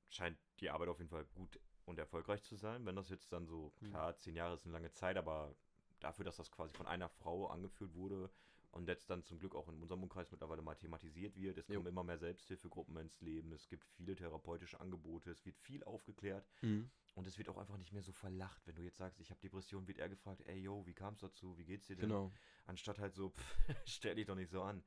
scheint 0.09 0.37
die 0.59 0.69
Arbeit 0.69 0.87
auf 0.89 0.99
jeden 0.99 1.09
Fall 1.09 1.25
gut 1.25 1.59
und 1.85 1.99
erfolgreich 1.99 2.43
zu 2.43 2.55
sein. 2.55 2.85
Wenn 2.85 2.95
das 2.95 3.09
jetzt 3.09 3.31
dann 3.33 3.45
so, 3.47 3.73
Mhm. 3.81 3.89
klar, 3.89 4.17
zehn 4.17 4.35
Jahre 4.35 4.53
ist 4.55 4.63
eine 4.65 4.73
lange 4.73 4.91
Zeit, 4.91 5.17
aber 5.17 5.55
dafür, 5.99 6.25
dass 6.25 6.37
das 6.37 6.51
quasi 6.51 6.73
von 6.73 6.87
einer 6.87 7.09
Frau 7.09 7.47
angeführt 7.47 7.93
wurde 7.95 8.29
und 8.71 8.87
jetzt 8.87 9.09
dann 9.09 9.23
zum 9.23 9.39
Glück 9.39 9.55
auch 9.55 9.67
in 9.69 9.81
unserem 9.81 10.03
Umkreis 10.03 10.29
mittlerweile 10.31 10.61
mal 10.61 10.75
thematisiert 10.75 11.35
wird, 11.35 11.57
es 11.57 11.67
Jo. 11.67 11.75
kommen 11.75 11.87
immer 11.87 12.03
mehr 12.03 12.17
Selbsthilfegruppen 12.17 12.95
ins 12.97 13.21
Leben, 13.21 13.51
es 13.53 13.67
gibt 13.67 13.85
viele 13.85 14.15
therapeutische 14.15 14.79
Angebote, 14.79 15.31
es 15.31 15.45
wird 15.45 15.57
viel 15.57 15.83
aufgeklärt 15.85 16.45
mhm. 16.61 16.89
und 17.15 17.25
es 17.27 17.37
wird 17.37 17.49
auch 17.49 17.57
einfach 17.57 17.77
nicht 17.77 17.93
mehr 17.93 18.01
so 18.03 18.11
verlacht. 18.11 18.61
Wenn 18.67 18.75
du 18.75 18.81
jetzt 18.83 18.97
sagst, 18.97 19.19
ich 19.19 19.29
habe 19.31 19.39
Depression, 19.39 19.87
wird 19.87 19.97
er 19.99 20.09
gefragt, 20.09 20.41
ey, 20.45 20.59
yo, 20.59 20.85
wie 20.85 20.93
kam 20.93 21.13
es 21.13 21.21
dazu, 21.21 21.57
wie 21.57 21.65
geht's 21.65 21.87
dir 21.87 21.95
denn? 21.95 22.09
genau. 22.09 22.31
Anstatt 22.65 22.99
halt 22.99 23.15
so, 23.15 23.29
pff, 23.37 23.77
stell 23.85 24.15
dich 24.15 24.25
doch 24.25 24.35
nicht 24.35 24.51
so 24.51 24.61
an. 24.61 24.83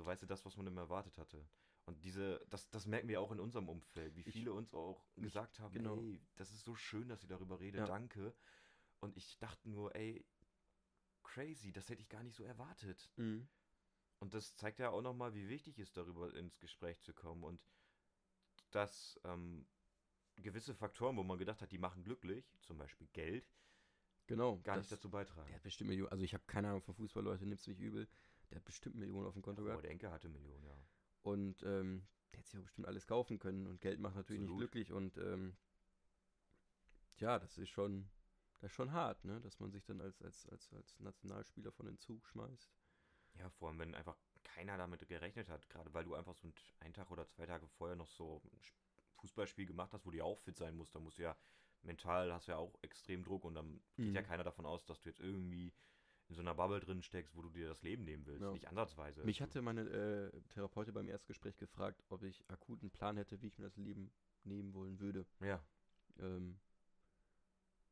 So 0.00 0.06
weißt 0.06 0.22
du 0.22 0.26
das, 0.26 0.46
was 0.46 0.56
man 0.56 0.66
immer 0.66 0.80
erwartet 0.80 1.18
hatte. 1.18 1.46
Und 1.84 2.02
diese, 2.02 2.40
das, 2.48 2.70
das 2.70 2.86
merken 2.86 3.08
wir 3.08 3.20
auch 3.20 3.32
in 3.32 3.38
unserem 3.38 3.68
Umfeld, 3.68 4.16
wie 4.16 4.22
Ich- 4.22 4.32
viele 4.32 4.54
uns 4.54 4.72
auch 4.72 5.04
mich- 5.14 5.24
gesagt 5.26 5.58
haben, 5.60 5.74
genau. 5.74 5.98
ey, 5.98 6.18
das 6.36 6.50
ist 6.52 6.64
so 6.64 6.74
schön, 6.74 7.06
dass 7.06 7.22
ihr 7.22 7.28
darüber 7.28 7.60
redet, 7.60 7.80
Ja. 7.80 7.86
danke. 7.86 8.34
Und 9.00 9.14
ich 9.18 9.38
dachte 9.40 9.68
nur, 9.68 9.94
ey, 9.94 10.24
crazy, 11.22 11.70
das 11.70 11.90
hätte 11.90 12.00
ich 12.00 12.08
gar 12.08 12.22
nicht 12.22 12.34
so 12.34 12.44
erwartet. 12.44 13.10
Mhm. 13.16 13.46
Und 14.20 14.32
das 14.32 14.56
zeigt 14.56 14.78
ja 14.78 14.88
auch 14.88 15.02
nochmal, 15.02 15.34
wie 15.34 15.50
wichtig 15.50 15.78
es 15.78 15.88
ist, 15.88 15.98
darüber 15.98 16.32
ins 16.34 16.58
Gespräch 16.60 16.98
zu 17.02 17.12
kommen. 17.12 17.44
Und 17.44 17.62
dass 18.70 19.20
ähm, 19.24 19.66
gewisse 20.36 20.74
Faktoren, 20.74 21.18
wo 21.18 21.24
man 21.24 21.36
gedacht 21.36 21.60
hat, 21.60 21.72
die 21.72 21.78
machen 21.78 22.04
glücklich, 22.04 22.56
zum 22.62 22.78
Beispiel 22.78 23.06
Geld, 23.12 23.52
Genau. 24.28 24.58
gar 24.60 24.78
nicht 24.78 24.90
das- 24.90 24.98
dazu 24.98 25.10
beitragen. 25.10 25.46
Der 25.48 25.56
hat 25.56 25.62
bestimmt 25.62 25.90
Millionen, 25.90 26.10
also 26.10 26.24
ich 26.24 26.32
habe 26.32 26.44
keine 26.46 26.68
Ahnung 26.68 26.80
von 26.80 26.94
Fußball, 26.94 27.22
Leute, 27.22 27.44
nimm's 27.44 27.66
nicht 27.66 27.80
übel. 27.80 28.08
Der 28.50 28.56
hat 28.56 28.64
bestimmt 28.64 28.96
Millionen 28.96 29.26
auf 29.26 29.34
dem 29.34 29.42
Konto 29.42 29.62
Aber 29.62 29.68
gehabt. 29.70 29.84
der 29.84 29.90
Enke 29.92 30.10
hatte 30.10 30.28
Millionen, 30.28 30.64
ja. 30.64 30.76
Und 31.22 31.62
ähm, 31.62 32.06
der 32.32 32.40
hätte 32.40 32.50
sich 32.50 32.58
auch 32.60 32.64
bestimmt 32.64 32.86
alles 32.88 33.06
kaufen 33.06 33.38
können. 33.38 33.66
Und 33.66 33.80
Geld 33.80 34.00
macht 34.00 34.16
natürlich 34.16 34.40
nicht 34.42 34.50
Absolut. 34.50 34.72
glücklich. 34.72 34.92
Und 34.92 35.16
ähm, 35.18 35.56
ja, 37.18 37.38
das 37.38 37.58
ist 37.58 37.68
schon, 37.68 38.08
das 38.60 38.70
ist 38.70 38.74
schon 38.76 38.92
hart, 38.92 39.24
ne? 39.24 39.40
Dass 39.40 39.60
man 39.60 39.70
sich 39.70 39.84
dann 39.84 40.00
als, 40.00 40.20
als, 40.22 40.48
als, 40.48 40.72
als 40.72 40.98
Nationalspieler 41.00 41.70
von 41.72 41.86
den 41.86 41.98
Zug 41.98 42.26
schmeißt. 42.26 42.74
Ja, 43.38 43.48
vor 43.50 43.68
allem, 43.68 43.78
wenn 43.78 43.94
einfach 43.94 44.16
keiner 44.42 44.76
damit 44.76 45.06
gerechnet 45.06 45.48
hat, 45.48 45.68
gerade 45.68 45.92
weil 45.94 46.04
du 46.04 46.14
einfach 46.14 46.34
so 46.34 46.48
ein- 46.48 46.54
einen 46.80 46.94
Tag 46.94 47.10
oder 47.10 47.28
zwei 47.28 47.46
Tage 47.46 47.68
vorher 47.68 47.96
noch 47.96 48.08
so 48.08 48.42
ein 48.52 48.60
Fußballspiel 49.16 49.66
gemacht 49.66 49.92
hast, 49.92 50.06
wo 50.06 50.10
du 50.10 50.16
ja 50.18 50.24
auch 50.24 50.38
fit 50.40 50.56
sein 50.56 50.74
musst, 50.74 50.94
da 50.94 51.00
musst 51.00 51.18
du 51.18 51.22
ja 51.22 51.36
mental 51.82 52.32
hast 52.32 52.48
du 52.48 52.52
ja 52.52 52.58
auch 52.58 52.74
extrem 52.82 53.22
Druck 53.24 53.44
und 53.44 53.54
dann 53.54 53.80
geht 53.96 54.14
ja 54.14 54.22
Mhm. 54.22 54.26
keiner 54.26 54.44
davon 54.44 54.66
aus, 54.66 54.84
dass 54.86 55.00
du 55.00 55.08
jetzt 55.08 55.20
irgendwie 55.20 55.72
in 56.30 56.36
so 56.36 56.40
einer 56.42 56.54
Bubble 56.54 56.80
drin 56.80 57.02
steckst, 57.02 57.34
wo 57.36 57.42
du 57.42 57.50
dir 57.50 57.68
das 57.68 57.82
Leben 57.82 58.04
nehmen 58.04 58.24
willst. 58.24 58.42
Ja. 58.42 58.52
Nicht 58.52 58.68
ansatzweise. 58.68 59.24
Mich 59.24 59.38
Du- 59.38 59.42
hatte 59.44 59.62
meine 59.62 59.82
äh, 59.82 60.40
Therapeutin 60.50 60.94
beim 60.94 61.08
Erstgespräch 61.08 61.56
gefragt, 61.56 62.02
ob 62.08 62.22
ich 62.22 62.48
akut 62.48 62.80
einen 62.82 62.90
Plan 62.92 63.16
hätte, 63.16 63.42
wie 63.42 63.48
ich 63.48 63.58
mir 63.58 63.64
das 63.64 63.76
Leben 63.76 64.12
nehmen 64.44 64.72
wollen 64.72 64.98
würde. 65.00 65.26
Ja, 65.40 65.62
Ähm, 66.20 66.58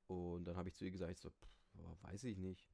und 0.07 0.45
dann 0.45 0.57
habe 0.57 0.69
ich 0.69 0.75
zu 0.75 0.85
ihr 0.85 0.91
gesagt, 0.91 1.13
ich 1.13 1.19
so, 1.21 1.31
pff, 1.31 2.03
weiß 2.03 2.25
ich 2.25 2.39
nicht. 2.39 2.71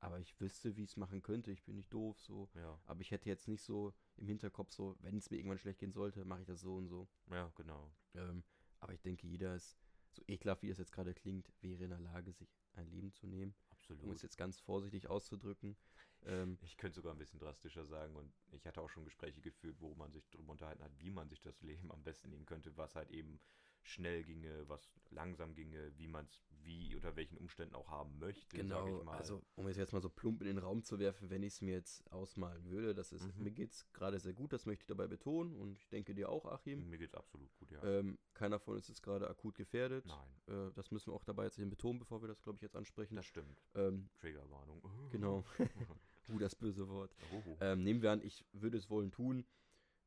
Aber 0.00 0.20
ich 0.20 0.38
wüsste, 0.40 0.76
wie 0.76 0.84
ich 0.84 0.90
es 0.90 0.96
machen 0.96 1.22
könnte. 1.22 1.50
Ich 1.50 1.64
bin 1.64 1.74
nicht 1.74 1.92
doof, 1.92 2.20
so. 2.20 2.48
ja, 2.54 2.78
Aber 2.84 3.00
ich 3.00 3.10
hätte 3.10 3.28
jetzt 3.28 3.48
nicht 3.48 3.62
so 3.62 3.92
im 4.16 4.28
Hinterkopf 4.28 4.70
so, 4.70 4.94
wenn 5.00 5.16
es 5.16 5.28
mir 5.30 5.38
irgendwann 5.38 5.58
schlecht 5.58 5.80
gehen 5.80 5.90
sollte, 5.92 6.24
mache 6.24 6.42
ich 6.42 6.46
das 6.46 6.60
so 6.60 6.76
und 6.76 6.86
so. 6.86 7.08
ja, 7.30 7.50
genau. 7.56 7.90
Ähm, 8.14 8.44
aber 8.78 8.92
ich 8.92 9.00
denke, 9.02 9.26
jeder 9.26 9.56
ist, 9.56 9.76
so 10.12 10.22
ekelhaft 10.28 10.62
wie 10.62 10.70
es 10.70 10.78
jetzt 10.78 10.92
gerade 10.92 11.14
klingt, 11.14 11.50
wäre 11.62 11.82
in 11.84 11.90
der 11.90 11.98
Lage, 11.98 12.32
sich 12.32 12.48
ein 12.74 12.86
Leben 12.86 13.12
zu 13.12 13.26
nehmen. 13.26 13.54
Um 13.96 14.12
es 14.12 14.22
Absolut. 14.22 14.22
jetzt 14.22 14.36
ganz 14.36 14.60
vorsichtig 14.60 15.08
auszudrücken. 15.08 15.76
Ähm, 16.24 16.58
Ich 16.62 16.76
könnte 16.76 16.96
sogar 16.96 17.12
ein 17.14 17.18
bisschen 17.18 17.40
drastischer 17.40 17.84
sagen 17.86 18.14
und 18.16 18.32
ich 18.52 18.66
hatte 18.66 18.80
auch 18.80 18.90
schon 18.90 19.04
Gespräche 19.04 19.40
geführt, 19.40 19.76
wo 19.80 19.94
man 19.94 20.12
sich 20.12 20.28
darüber 20.30 20.52
unterhalten 20.52 20.82
hat, 20.82 20.92
wie 20.98 21.10
man 21.10 21.28
sich 21.28 21.40
das 21.40 21.60
Leben 21.62 21.90
am 21.92 22.02
besten 22.02 22.30
nehmen 22.30 22.46
könnte, 22.46 22.76
was 22.76 22.94
halt 22.94 23.10
eben 23.10 23.40
schnell 23.82 24.24
ginge, 24.24 24.68
was 24.68 24.90
langsam 25.10 25.54
ginge, 25.54 25.92
wie 25.96 26.08
man 26.08 26.26
es 26.26 26.42
wie 26.64 26.94
unter 26.94 27.16
welchen 27.16 27.38
Umständen 27.38 27.74
auch 27.74 27.88
haben 27.88 28.18
möchte, 28.18 28.54
genau, 28.56 28.98
ich 28.98 29.04
mal. 29.04 29.16
also 29.16 29.42
um 29.54 29.66
es 29.68 29.76
jetzt 29.78 29.92
mal 29.94 30.02
so 30.02 30.10
plump 30.10 30.42
in 30.42 30.48
den 30.48 30.58
Raum 30.58 30.82
zu 30.82 30.98
werfen, 30.98 31.30
wenn 31.30 31.42
ich 31.42 31.54
es 31.54 31.60
mir 31.62 31.74
jetzt 31.74 32.10
ausmalen 32.12 32.68
würde, 32.68 32.94
das 32.94 33.12
ist, 33.12 33.24
Mhm. 33.36 33.44
mir 33.44 33.50
geht 33.52 33.72
es 33.72 33.90
gerade 33.92 34.18
sehr 34.20 34.34
gut, 34.34 34.52
das 34.52 34.66
möchte 34.66 34.82
ich 34.82 34.86
dabei 34.86 35.06
betonen 35.06 35.56
und 35.56 35.78
ich 35.78 35.88
denke 35.88 36.14
dir 36.14 36.28
auch, 36.28 36.44
Achim. 36.44 36.88
Mir 36.90 36.98
geht's 36.98 37.14
absolut 37.14 37.50
gut, 37.56 37.70
ja. 37.70 37.82
Ähm, 37.82 38.18
keiner 38.34 38.58
von 38.58 38.74
uns 38.74 38.90
ist 38.90 39.00
gerade 39.02 39.28
akut 39.30 39.54
gefährdet. 39.54 40.04
Nein, 40.06 40.28
Äh, 40.68 40.72
das 40.74 40.90
müssen 40.90 41.10
wir 41.10 41.14
auch 41.14 41.24
dabei 41.24 41.44
jetzt 41.44 41.58
eben 41.58 41.70
betonen, 41.70 41.98
bevor 41.98 42.20
wir 42.22 42.28
das, 42.28 42.42
glaube 42.42 42.56
ich, 42.56 42.62
jetzt 42.62 42.76
ansprechen. 42.76 43.16
das 43.16 43.24
stimmt. 43.26 43.62
Ähm, 43.74 44.10
Triggerwarnung. 44.18 44.82
genau. 45.10 45.44
uh, 46.28 46.38
das 46.38 46.54
böse 46.54 46.88
Wort. 46.88 47.14
Ähm, 47.60 47.82
nehmen 47.82 48.02
wir 48.02 48.12
an, 48.12 48.20
ich 48.22 48.44
würde 48.52 48.76
es 48.76 48.90
wollen 48.90 49.10
tun, 49.10 49.46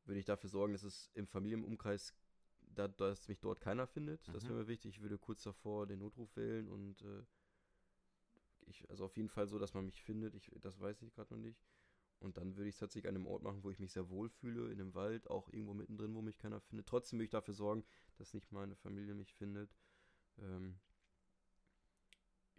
würde 0.04 0.20
ich 0.20 0.26
dafür 0.26 0.50
sorgen, 0.50 0.72
dass 0.74 0.82
es 0.84 1.10
im 1.14 1.26
Familienumkreis, 1.26 2.14
da, 2.74 2.88
dass 2.88 3.28
mich 3.28 3.40
dort 3.40 3.60
keiner 3.60 3.86
findet. 3.86 4.28
Das 4.34 4.44
Mhm. 4.44 4.48
wäre 4.48 4.58
mir 4.60 4.68
wichtig. 4.68 4.96
Ich 4.96 5.02
würde 5.02 5.18
kurz 5.18 5.42
davor 5.42 5.86
den 5.86 6.00
Notruf 6.00 6.34
wählen 6.36 6.68
und 6.68 7.02
äh, 7.02 7.24
ich, 8.66 8.88
also 8.90 9.04
auf 9.04 9.16
jeden 9.16 9.28
Fall 9.28 9.46
so, 9.46 9.58
dass 9.58 9.74
man 9.74 9.84
mich 9.84 10.02
findet. 10.02 10.34
Ich, 10.34 10.50
das 10.60 10.80
weiß 10.80 11.02
ich 11.02 11.14
gerade 11.14 11.34
noch 11.34 11.40
nicht. 11.40 11.60
Und 12.20 12.36
dann 12.36 12.56
würde 12.56 12.68
ich 12.68 12.76
es 12.76 12.78
tatsächlich 12.78 13.08
an 13.08 13.16
einem 13.16 13.26
Ort 13.26 13.42
machen, 13.42 13.64
wo 13.64 13.70
ich 13.70 13.80
mich 13.80 13.92
sehr 13.92 14.08
wohl 14.08 14.28
fühle, 14.28 14.70
in 14.72 14.80
einem 14.80 14.94
Wald, 14.94 15.28
auch 15.28 15.48
irgendwo 15.52 15.74
mittendrin, 15.74 16.14
wo 16.14 16.22
mich 16.22 16.38
keiner 16.38 16.60
findet. 16.60 16.86
Trotzdem 16.86 17.18
würde 17.18 17.24
ich 17.24 17.30
dafür 17.30 17.54
sorgen, 17.54 17.84
dass 18.16 18.32
nicht 18.32 18.52
meine 18.52 18.76
Familie 18.76 19.14
mich 19.14 19.34
findet. 19.34 19.74
Ähm, 20.38 20.78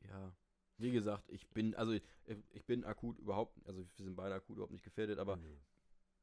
ja, 0.09 0.35
wie 0.77 0.91
gesagt, 0.91 1.29
ich 1.29 1.47
bin, 1.49 1.75
also 1.75 1.93
ich, 1.93 2.03
ich 2.51 2.65
bin 2.65 2.83
akut 2.83 3.19
überhaupt, 3.19 3.57
also 3.65 3.87
wir 3.95 4.05
sind 4.05 4.15
beide 4.15 4.35
akut 4.35 4.57
überhaupt 4.57 4.73
nicht 4.73 4.83
gefährdet, 4.83 5.17
aber 5.19 5.37
Nö. 5.37 5.55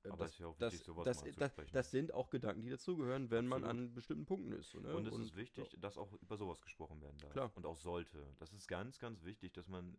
Äh, 0.05 0.09
Aber 0.09 0.25
das, 0.25 0.33
ist 0.33 0.39
ja 0.39 0.47
auch 0.47 0.57
das, 0.57 0.73
wichtig, 0.73 0.87
sowas 0.87 1.05
das, 1.05 1.23
mal 1.25 1.33
das, 1.33 1.53
das 1.73 1.91
sind 1.91 2.15
auch 2.15 2.31
Gedanken, 2.31 2.63
die 2.63 2.71
dazugehören, 2.71 3.31
wenn 3.31 3.47
man 3.47 3.65
Absolut. 3.65 3.89
an 3.89 3.95
bestimmten 3.95 4.25
Punkten 4.27 4.53
ist. 4.53 4.71
So, 4.71 4.81
ne? 4.81 4.95
Und 4.95 5.07
es 5.07 5.17
ist 5.19 5.37
wichtig, 5.37 5.77
dass 5.79 5.99
auch 5.99 6.13
über 6.21 6.37
sowas 6.37 6.61
gesprochen 6.61 7.01
werden 7.01 7.19
darf. 7.19 7.33
Klar. 7.33 7.51
Und 7.55 7.67
auch 7.67 7.77
sollte. 7.77 8.27
Das 8.39 8.53
ist 8.53 8.67
ganz, 8.69 8.99
ganz 8.99 9.23
wichtig, 9.25 9.53
dass 9.53 9.69
man, 9.69 9.97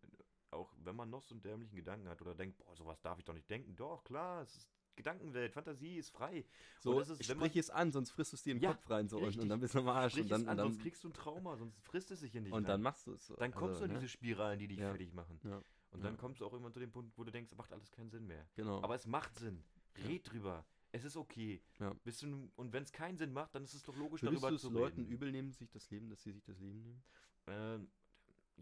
auch 0.49 0.73
wenn 0.77 0.95
man 0.95 1.09
noch 1.09 1.23
so 1.23 1.33
einen 1.35 1.41
dämlichen 1.41 1.75
Gedanken 1.75 2.07
hat 2.09 2.21
oder 2.21 2.35
denkt, 2.35 2.57
boah, 2.57 2.75
sowas 2.75 3.01
darf 3.01 3.19
ich 3.19 3.25
doch 3.25 3.33
nicht 3.33 3.49
denken. 3.49 3.75
Doch, 3.75 4.03
klar, 4.03 4.41
es 4.41 4.55
ist 4.57 4.69
Gedankenwelt, 4.97 5.53
Fantasie 5.53 5.97
ist 5.97 6.09
frei. 6.09 6.45
so, 6.79 6.91
und 6.91 6.99
das 6.99 7.09
ist, 7.09 7.27
man- 7.29 7.37
sprich 7.37 7.55
es 7.57 7.69
an, 7.69 7.91
sonst 7.91 8.11
frisst 8.11 8.33
du 8.33 8.35
es 8.35 8.43
dir 8.43 8.51
in 8.51 8.57
den 8.57 8.63
Ja, 8.63 8.73
Kopf 8.73 8.89
rein 8.89 9.07
so 9.07 9.17
und, 9.17 9.23
und 9.23 9.27
richtig. 9.29 9.49
dann 9.49 9.59
bist 9.61 9.73
du 9.73 9.79
am 9.79 9.87
Arsch 9.87 10.13
Sprich 10.13 10.23
und 10.25 10.31
dann, 10.31 10.41
es 10.41 10.47
an, 10.47 10.51
und 10.51 10.57
dann, 10.57 10.67
sonst 10.73 10.81
kriegst 10.81 11.03
du 11.03 11.07
ein 11.09 11.13
Trauma, 11.13 11.55
sonst 11.57 11.79
frisst 11.81 12.11
es 12.11 12.19
sich 12.19 12.35
in 12.35 12.43
dich 12.43 12.53
und 12.53 12.63
rein. 12.63 12.67
dann 12.67 12.81
machst 12.81 13.07
du 13.07 13.13
es 13.13 13.25
so. 13.25 13.35
Dann 13.35 13.51
kommst 13.53 13.75
also, 13.75 13.79
du 13.79 13.85
in 13.85 13.91
ne? 13.93 13.99
diese 13.99 14.09
Spiralen, 14.09 14.59
die 14.59 14.67
dich 14.67 14.79
Ja. 14.79 14.89
fertig 14.89 15.13
machen. 15.13 15.39
Ja, 15.45 15.63
Und 15.91 16.03
dann 16.03 16.15
Ja. 16.15 16.19
kommst 16.19 16.41
du 16.41 16.45
auch 16.45 16.51
irgendwann 16.51 16.73
zu 16.73 16.79
dem 16.81 16.91
Punkt, 16.91 17.17
wo 17.17 17.23
du 17.23 17.31
denkst, 17.31 17.55
macht 17.55 17.71
alles 17.71 17.89
keinen 17.91 18.09
Sinn 18.09 18.27
mehr. 18.27 18.45
genau. 18.55 18.81
Aber 18.83 18.95
es 18.95 19.07
macht 19.07 19.35
Sinn. 19.35 19.63
Red 19.97 20.31
drüber. 20.31 20.65
Es 20.93 21.03
ist 21.05 21.15
okay. 21.15 21.61
Ja. 21.79 21.93
Bist 22.03 22.21
du, 22.23 22.51
und 22.55 22.73
wenn 22.73 22.83
es 22.83 22.91
keinen 22.91 23.17
Sinn 23.17 23.31
macht, 23.31 23.55
dann 23.55 23.63
ist 23.63 23.73
es 23.73 23.83
doch 23.83 23.95
logisch, 23.95 24.21
du 24.21 24.27
darüber 24.27 24.49
es 24.51 24.61
zu 24.61 24.69
Leuten 24.69 25.01
reden. 25.01 25.11
übel 25.11 25.31
nehmen, 25.31 25.51
sich 25.53 25.69
das 25.71 25.89
Leben, 25.89 26.09
dass 26.09 26.21
sie 26.23 26.31
sich 26.31 26.43
das 26.43 26.59
Leben 26.59 26.81
nehmen? 26.81 27.03
Ähm, 27.47 27.89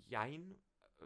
jein. 0.07 0.51
Äh, 0.99 1.05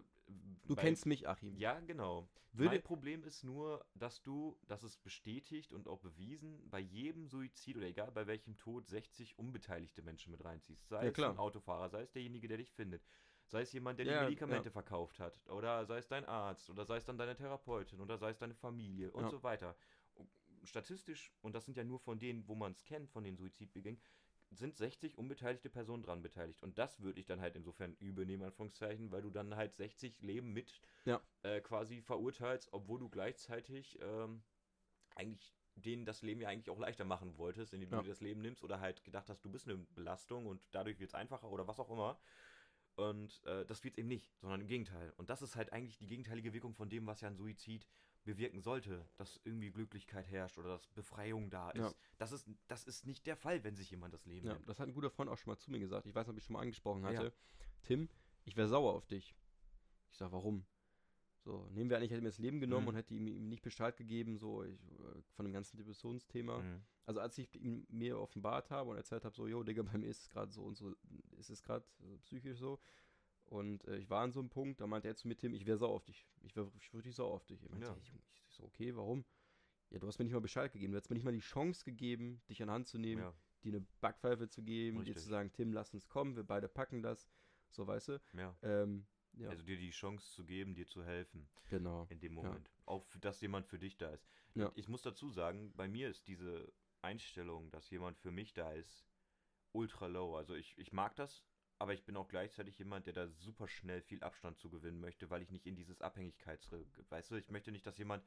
Du 0.65 0.75
kennst 0.75 1.05
mich, 1.05 1.27
Achim. 1.27 1.55
Ja, 1.57 1.79
genau. 1.81 2.27
Würde- 2.53 2.75
mein 2.75 2.83
Problem 2.83 3.23
ist 3.23 3.43
nur, 3.43 3.83
dass 3.95 4.21
du, 4.21 4.57
das 4.67 4.83
ist 4.83 5.01
bestätigt 5.03 5.73
und 5.73 5.87
auch 5.87 5.99
bewiesen, 5.99 6.69
bei 6.69 6.79
jedem 6.79 7.27
Suizid 7.27 7.77
oder 7.77 7.87
egal 7.87 8.11
bei 8.11 8.27
welchem 8.27 8.55
Tod 8.57 8.87
60 8.87 9.37
unbeteiligte 9.39 10.01
Menschen 10.03 10.31
mit 10.31 10.43
reinziehst. 10.45 10.87
Sei 10.87 11.05
Ja, 11.05 11.11
es 11.11 11.19
ein 11.19 11.37
Autofahrer, 11.37 11.89
sei 11.89 12.01
es 12.03 12.11
derjenige, 12.11 12.47
der 12.47 12.57
dich 12.57 12.71
findet, 12.71 13.03
sei 13.47 13.61
es 13.61 13.71
jemand, 13.73 13.97
der 13.99 14.05
Ja, 14.05 14.19
die 14.19 14.25
Medikamente 14.25 14.69
ja. 14.69 14.71
verkauft 14.71 15.19
hat, 15.19 15.41
oder 15.49 15.85
sei 15.85 15.97
es 15.97 16.07
dein 16.07 16.25
Arzt, 16.25 16.69
oder 16.69 16.85
sei 16.85 16.97
es 16.97 17.05
dann 17.05 17.17
deine 17.17 17.35
Therapeutin, 17.35 17.99
oder 17.99 18.17
sei 18.17 18.29
es 18.29 18.37
deine 18.37 18.53
Familie 18.55 19.11
und 19.11 19.23
Ja. 19.23 19.29
so 19.29 19.41
weiter. 19.41 19.75
Statistisch, 20.63 21.31
und 21.41 21.53
das 21.53 21.65
sind 21.65 21.77
ja 21.77 21.83
nur 21.83 21.99
von 21.99 22.19
denen, 22.19 22.47
wo 22.47 22.55
man 22.55 22.71
es 22.71 22.83
kennt, 22.83 23.09
von 23.09 23.23
den 23.23 23.35
Suizidbegängen, 23.37 24.01
sind 24.49 24.77
60 24.77 25.17
unbeteiligte 25.17 25.69
Personen 25.69 26.03
dran 26.03 26.21
beteiligt. 26.21 26.61
Und 26.63 26.77
das 26.77 27.01
würde 27.01 27.19
ich 27.19 27.25
dann 27.25 27.41
halt 27.41 27.55
insofern 27.55 27.95
übel 27.95 28.25
nehmen, 28.25 28.43
Anführungszeichen, 28.43 29.11
weil 29.11 29.21
du 29.21 29.29
dann 29.29 29.55
halt 29.55 29.73
60 29.73 30.21
Leben 30.21 30.53
mit 30.53 30.79
Ja. 31.05 31.21
äh, 31.41 31.59
quasi 31.61 32.01
verurteilst, 32.01 32.71
obwohl 32.71 32.99
du 32.99 33.09
gleichzeitig 33.09 33.99
ähm, 34.01 34.43
eigentlich 35.15 35.55
denen 35.75 36.05
das 36.05 36.21
Leben 36.21 36.39
ja 36.41 36.49
eigentlich 36.49 36.69
auch 36.69 36.79
leichter 36.79 37.03
machen 37.03 37.37
wolltest, 37.37 37.73
indem 37.73 37.89
Ja. 37.89 37.97
du 37.97 38.03
dir 38.03 38.09
das 38.09 38.21
Leben 38.21 38.41
nimmst 38.41 38.63
oder 38.63 38.79
halt 38.79 39.03
gedacht 39.03 39.29
hast, 39.29 39.43
du 39.43 39.49
bist 39.49 39.67
eine 39.67 39.77
Belastung 39.77 40.45
und 40.45 40.61
dadurch 40.71 40.99
wird 40.99 41.09
es 41.09 41.15
einfacher 41.15 41.49
oder 41.49 41.67
was 41.67 41.79
auch 41.79 41.89
immer. 41.89 42.19
Und 42.95 43.43
äh, 43.45 43.65
das 43.65 43.83
wird 43.83 43.95
es 43.95 43.97
eben 43.97 44.07
nicht, 44.07 44.35
sondern 44.39 44.61
im 44.61 44.67
Gegenteil. 44.67 45.13
Und 45.17 45.31
das 45.31 45.41
ist 45.41 45.55
halt 45.55 45.73
eigentlich 45.73 45.97
die 45.97 46.05
gegenteilige 46.07 46.53
Wirkung 46.53 46.75
von 46.75 46.89
dem, 46.89 47.07
was 47.07 47.21
ja 47.21 47.27
ein 47.27 47.35
Suizid 47.35 47.87
bewirken 48.23 48.61
sollte, 48.61 49.05
dass 49.17 49.39
irgendwie 49.43 49.71
Glücklichkeit 49.71 50.27
herrscht 50.29 50.57
oder 50.57 50.69
dass 50.69 50.87
Befreiung 50.87 51.49
da 51.49 51.71
ist. 51.71 51.81
Ja. 51.81 51.93
Das 52.17 52.31
ist, 52.31 52.47
das 52.67 52.83
ist 52.85 53.05
nicht 53.05 53.25
der 53.25 53.35
Fall, 53.35 53.63
wenn 53.63 53.75
sich 53.75 53.91
jemand 53.91 54.13
das 54.13 54.25
Leben 54.25 54.47
Ja, 54.47 54.53
nimmt. 54.53 54.67
das 54.69 54.79
hat 54.79 54.87
ein 54.87 54.93
guter 54.93 55.09
Freund 55.09 55.29
auch 55.29 55.37
schon 55.37 55.51
mal 55.51 55.57
zu 55.57 55.71
mir 55.71 55.79
gesagt. 55.79 56.05
Ich 56.07 56.15
weiß 56.15 56.25
nicht, 56.27 56.33
ob 56.33 56.37
ich 56.37 56.43
schon 56.45 56.53
mal 56.53 56.61
angesprochen 56.61 57.03
hatte. 57.05 57.23
Ja. 57.25 57.31
Tim, 57.83 58.09
ich 58.45 58.55
wäre 58.55 58.67
sauer 58.67 58.93
auf 58.93 59.05
dich. 59.07 59.35
Ich 60.11 60.17
sag, 60.17 60.31
warum? 60.31 60.65
So, 61.45 61.67
nehmen 61.71 61.89
wir 61.89 61.97
an, 61.97 62.03
ich 62.03 62.11
hätte 62.11 62.21
mir 62.21 62.29
das 62.29 62.37
Leben 62.39 62.61
genommen 62.61 62.83
Mhm. 62.83 62.87
und 62.89 62.95
hätte 62.95 63.13
ihm, 63.13 63.27
ihm 63.27 63.49
nicht 63.49 63.63
Bescheid 63.63 63.97
gegeben, 63.97 64.37
so 64.37 64.63
ich, 64.63 64.79
äh, 64.91 65.21
von 65.33 65.43
dem 65.45 65.51
ganzen 65.51 65.75
Depressionsthema. 65.75 66.59
Mhm. 66.59 66.81
Also 67.05 67.19
als 67.19 67.37
ich 67.37 67.53
ihm 67.61 67.85
mir 67.89 68.17
offenbart 68.17 68.69
habe 68.71 68.91
und 68.91 68.95
erzählt 68.95 69.25
habe, 69.25 69.35
so, 69.35 69.45
jo, 69.45 69.61
Digga, 69.63 69.83
bei 69.83 69.97
mir 69.97 70.07
ist 70.07 70.21
es 70.21 70.29
gerade 70.29 70.49
so 70.53 70.63
und 70.63 70.75
so, 70.77 70.95
ist 71.37 71.49
es 71.49 71.61
gerade 71.61 71.85
äh, 71.99 72.17
psychisch 72.19 72.57
so. 72.59 72.79
Und 73.53 73.85
äh, 73.85 73.97
ich 73.97 74.09
war 74.09 74.23
an 74.23 74.31
so 74.31 74.39
einem 74.39 74.49
Punkt, 74.49 74.81
da 74.81 74.87
meinte 74.87 75.07
er 75.07 75.15
zu 75.15 75.27
mir, 75.27 75.35
Tim, 75.37 75.53
ich 75.53 75.67
wäre 75.67 75.77
sauer 75.77 75.93
auf 75.93 76.03
dich. 76.05 76.25
Ich 76.41 76.55
wäre 76.55 76.71
ich 76.75 76.91
wirklich 76.91 77.13
sauer 77.15 77.35
auf 77.35 77.45
dich. 77.45 77.61
Ich 77.61 77.69
meinte, 77.69 77.85
Ja. 77.85 77.93
hey, 77.93 78.01
Junge, 78.01 78.21
ich 78.47 78.55
so, 78.55 78.63
okay, 78.63 78.95
warum? 78.95 79.23
Ja, 79.91 79.99
du 79.99 80.07
hast 80.07 80.17
mir 80.17 80.25
nicht 80.25 80.33
mal 80.33 80.39
Bescheid 80.41 80.71
gegeben. 80.73 80.91
Du 80.93 80.97
hast 80.97 81.07
mir 81.11 81.13
nicht 81.15 81.23
mal 81.23 81.31
die 81.33 81.39
Chance 81.39 81.85
gegeben, 81.85 82.41
dich 82.49 82.63
an 82.63 82.71
Hand 82.71 82.87
zu 82.87 82.97
nehmen, 82.97 83.21
Ja, 83.21 83.33
dir 83.63 83.73
eine 83.75 83.85
Backpfeife 84.01 84.49
zu 84.49 84.63
geben, 84.63 84.97
dir 84.97 85.09
Richtig. 85.11 85.23
zu 85.23 85.29
sagen, 85.29 85.51
Tim, 85.53 85.71
lass 85.71 85.93
uns 85.93 86.09
kommen, 86.09 86.35
wir 86.35 86.43
beide 86.43 86.67
packen 86.67 87.03
das. 87.03 87.29
So, 87.69 87.85
weißt 87.85 88.07
du? 88.09 88.21
ja. 88.33 88.57
Ähm, 88.63 89.05
ja, 89.33 89.49
Also 89.49 89.63
dir 89.63 89.77
die 89.77 89.91
Chance 89.91 90.31
zu 90.31 90.45
geben, 90.45 90.73
dir 90.73 90.87
zu 90.87 91.03
helfen 91.03 91.47
genau. 91.69 92.07
in 92.09 92.19
dem 92.19 92.33
Moment. 92.33 92.71
Auch, 92.85 93.03
f- 93.05 93.19
dass 93.19 93.39
jemand 93.41 93.67
für 93.67 93.77
dich 93.77 93.97
da 93.97 94.09
ist. 94.09 94.27
Ja. 94.55 94.71
Ich 94.75 94.87
muss 94.87 95.03
dazu 95.03 95.29
sagen, 95.29 95.71
bei 95.75 95.87
mir 95.87 96.09
ist 96.09 96.27
diese 96.27 96.71
Einstellung, 97.03 97.69
dass 97.69 97.89
jemand 97.91 98.17
für 98.17 98.31
mich 98.31 98.53
da 98.53 98.71
ist, 98.73 99.05
ultra 99.73 100.07
low. 100.07 100.35
Also 100.35 100.55
ich, 100.55 100.75
ich 100.79 100.91
mag 100.91 101.15
das, 101.15 101.43
aber 101.79 101.93
ich 101.93 102.03
bin 102.05 102.15
auch 102.15 102.27
gleichzeitig 102.27 102.77
jemand, 102.77 103.07
der 103.07 103.13
da 103.13 103.27
super 103.27 103.67
schnell 103.67 104.01
viel 104.01 104.23
Abstand 104.23 104.57
zu 104.57 104.69
gewinnen 104.69 104.99
möchte, 104.99 105.29
weil 105.29 105.41
ich 105.41 105.51
nicht 105.51 105.65
in 105.65 105.75
dieses 105.75 106.01
Abhängigkeits... 106.01 106.69
Weißt 107.09 107.31
du, 107.31 107.35
ich 107.35 107.49
möchte 107.49 107.71
nicht, 107.71 107.85
dass 107.85 107.97
jemand 107.97 108.23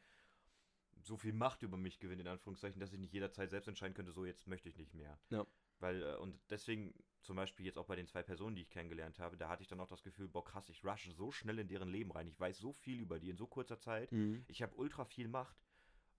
so 1.02 1.16
viel 1.16 1.32
Macht 1.32 1.62
über 1.62 1.76
mich 1.76 1.98
gewinnt, 1.98 2.20
in 2.20 2.28
Anführungszeichen, 2.28 2.80
dass 2.80 2.92
ich 2.92 2.98
nicht 2.98 3.12
jederzeit 3.12 3.50
selbst 3.50 3.68
entscheiden 3.68 3.94
könnte, 3.94 4.12
so 4.12 4.24
jetzt 4.24 4.46
möchte 4.46 4.68
ich 4.68 4.76
nicht 4.76 4.94
mehr. 4.94 5.18
Ja. 5.30 5.46
Weil, 5.78 6.02
äh, 6.02 6.16
und 6.16 6.38
deswegen, 6.50 6.94
zum 7.22 7.36
Beispiel 7.36 7.66
jetzt 7.66 7.78
auch 7.78 7.86
bei 7.86 7.96
den 7.96 8.06
zwei 8.06 8.22
Personen, 8.22 8.56
die 8.56 8.62
ich 8.62 8.70
kennengelernt 8.70 9.18
habe, 9.18 9.36
da 9.36 9.48
hatte 9.48 9.62
ich 9.62 9.68
dann 9.68 9.80
auch 9.80 9.88
das 9.88 10.02
Gefühl, 10.02 10.28
boah 10.28 10.44
krass, 10.44 10.68
ich 10.68 10.84
rushe 10.84 11.12
so 11.12 11.30
schnell 11.30 11.58
in 11.58 11.68
deren 11.68 11.88
Leben 11.88 12.12
rein. 12.12 12.28
Ich 12.28 12.38
weiß 12.38 12.58
so 12.58 12.72
viel 12.72 13.00
über 13.00 13.18
die 13.18 13.30
in 13.30 13.36
so 13.36 13.46
kurzer 13.46 13.78
Zeit. 13.78 14.10
Mhm. 14.12 14.44
Ich 14.48 14.62
habe 14.62 14.74
ultra 14.76 15.04
viel 15.04 15.28
Macht 15.28 15.56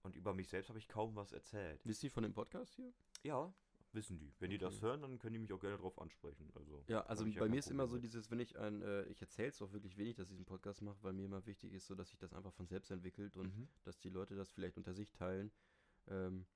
und 0.02 0.14
über 0.14 0.34
mich 0.34 0.48
selbst 0.48 0.68
habe 0.68 0.78
ich 0.78 0.88
kaum 0.88 1.16
was 1.16 1.32
erzählt. 1.32 1.80
Wisst 1.84 2.04
ihr 2.04 2.10
von 2.10 2.22
dem 2.22 2.32
Podcast 2.32 2.74
hier? 2.74 2.92
Ja, 3.22 3.52
wissen 3.92 4.18
die. 4.18 4.32
Wenn 4.38 4.50
die 4.50 4.58
das 4.58 4.76
Okay. 4.76 4.86
hören, 4.86 5.02
dann 5.02 5.18
können 5.18 5.32
die 5.34 5.38
mich 5.38 5.52
auch 5.52 5.60
gerne 5.60 5.76
drauf 5.78 5.98
ansprechen. 5.98 6.50
Also, 6.54 6.84
Ja, 6.88 7.02
also 7.06 7.24
ja 7.24 7.32
bei 7.32 7.38
kein 7.40 7.50
mir 7.50 7.58
ist 7.58 7.70
immer 7.70 7.84
Problem 7.84 8.00
so 8.00 8.02
dieses, 8.02 8.30
wenn 8.30 8.40
ich 8.40 8.58
ein, 8.58 8.82
äh, 8.82 9.04
ich 9.04 9.20
erzähle 9.20 9.48
es 9.48 9.60
auch 9.62 9.72
wirklich 9.72 9.96
wenig, 9.96 10.16
dass 10.16 10.26
ich 10.26 10.32
diesen 10.32 10.44
Podcast 10.46 10.82
mache, 10.82 10.98
weil 11.02 11.12
mir 11.12 11.24
immer 11.24 11.44
wichtig 11.46 11.72
ist, 11.72 11.86
so 11.86 11.94
dass 11.94 12.10
sich 12.10 12.18
das 12.18 12.32
einfach 12.32 12.52
von 12.52 12.66
selbst 12.66 12.90
entwickelt 12.90 13.36
und 13.36 13.54
Mhm. 13.56 13.68
dass 13.84 13.98
die 13.98 14.10
Leute 14.10 14.34
das 14.36 14.50
vielleicht 14.50 14.76
unter 14.76 14.94
sich 14.94 15.10
teilen. 15.12 15.50
Ähm, 16.08 16.46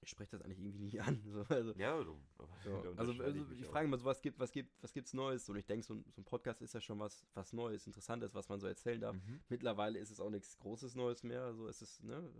ich 0.00 0.10
spreche 0.10 0.32
das 0.32 0.42
eigentlich 0.42 0.58
irgendwie 0.58 0.78
nie 0.78 1.00
an. 1.00 1.22
So, 1.24 1.42
also, 1.48 1.72
Ja, 1.76 2.02
du, 2.02 2.20
ja. 2.38 2.46
da 2.82 2.88
also, 2.96 3.22
also 3.22 3.52
ich 3.52 3.60
ich 3.60 3.66
frage 3.66 3.88
mal 3.88 3.98
so, 3.98 4.04
was 4.04 4.20
gibt, 4.20 4.38
was 4.38 4.52
gibt, 4.52 4.70
was 4.82 4.92
gibt's 4.92 5.14
Neues? 5.14 5.48
Und 5.48 5.56
ich 5.56 5.66
denke, 5.66 5.84
so, 5.86 5.94
ein- 5.94 6.04
so 6.10 6.20
ein 6.20 6.24
Podcast 6.24 6.60
ist 6.62 6.74
ja 6.74 6.80
schon 6.80 6.98
was, 6.98 7.26
was 7.34 7.52
Neues, 7.52 7.86
Interessantes, 7.86 8.34
was 8.34 8.48
man 8.48 8.60
so 8.60 8.66
erzählen 8.66 9.00
darf. 9.00 9.16
Mhm. 9.16 9.40
Mittlerweile 9.48 9.98
ist 9.98 10.10
es 10.10 10.20
auch 10.20 10.30
nichts 10.30 10.58
Großes 10.58 10.94
Neues 10.94 11.22
mehr. 11.22 11.54
So 11.54 11.66
ist 11.68 11.80
es, 11.82 12.02
ne? 12.02 12.30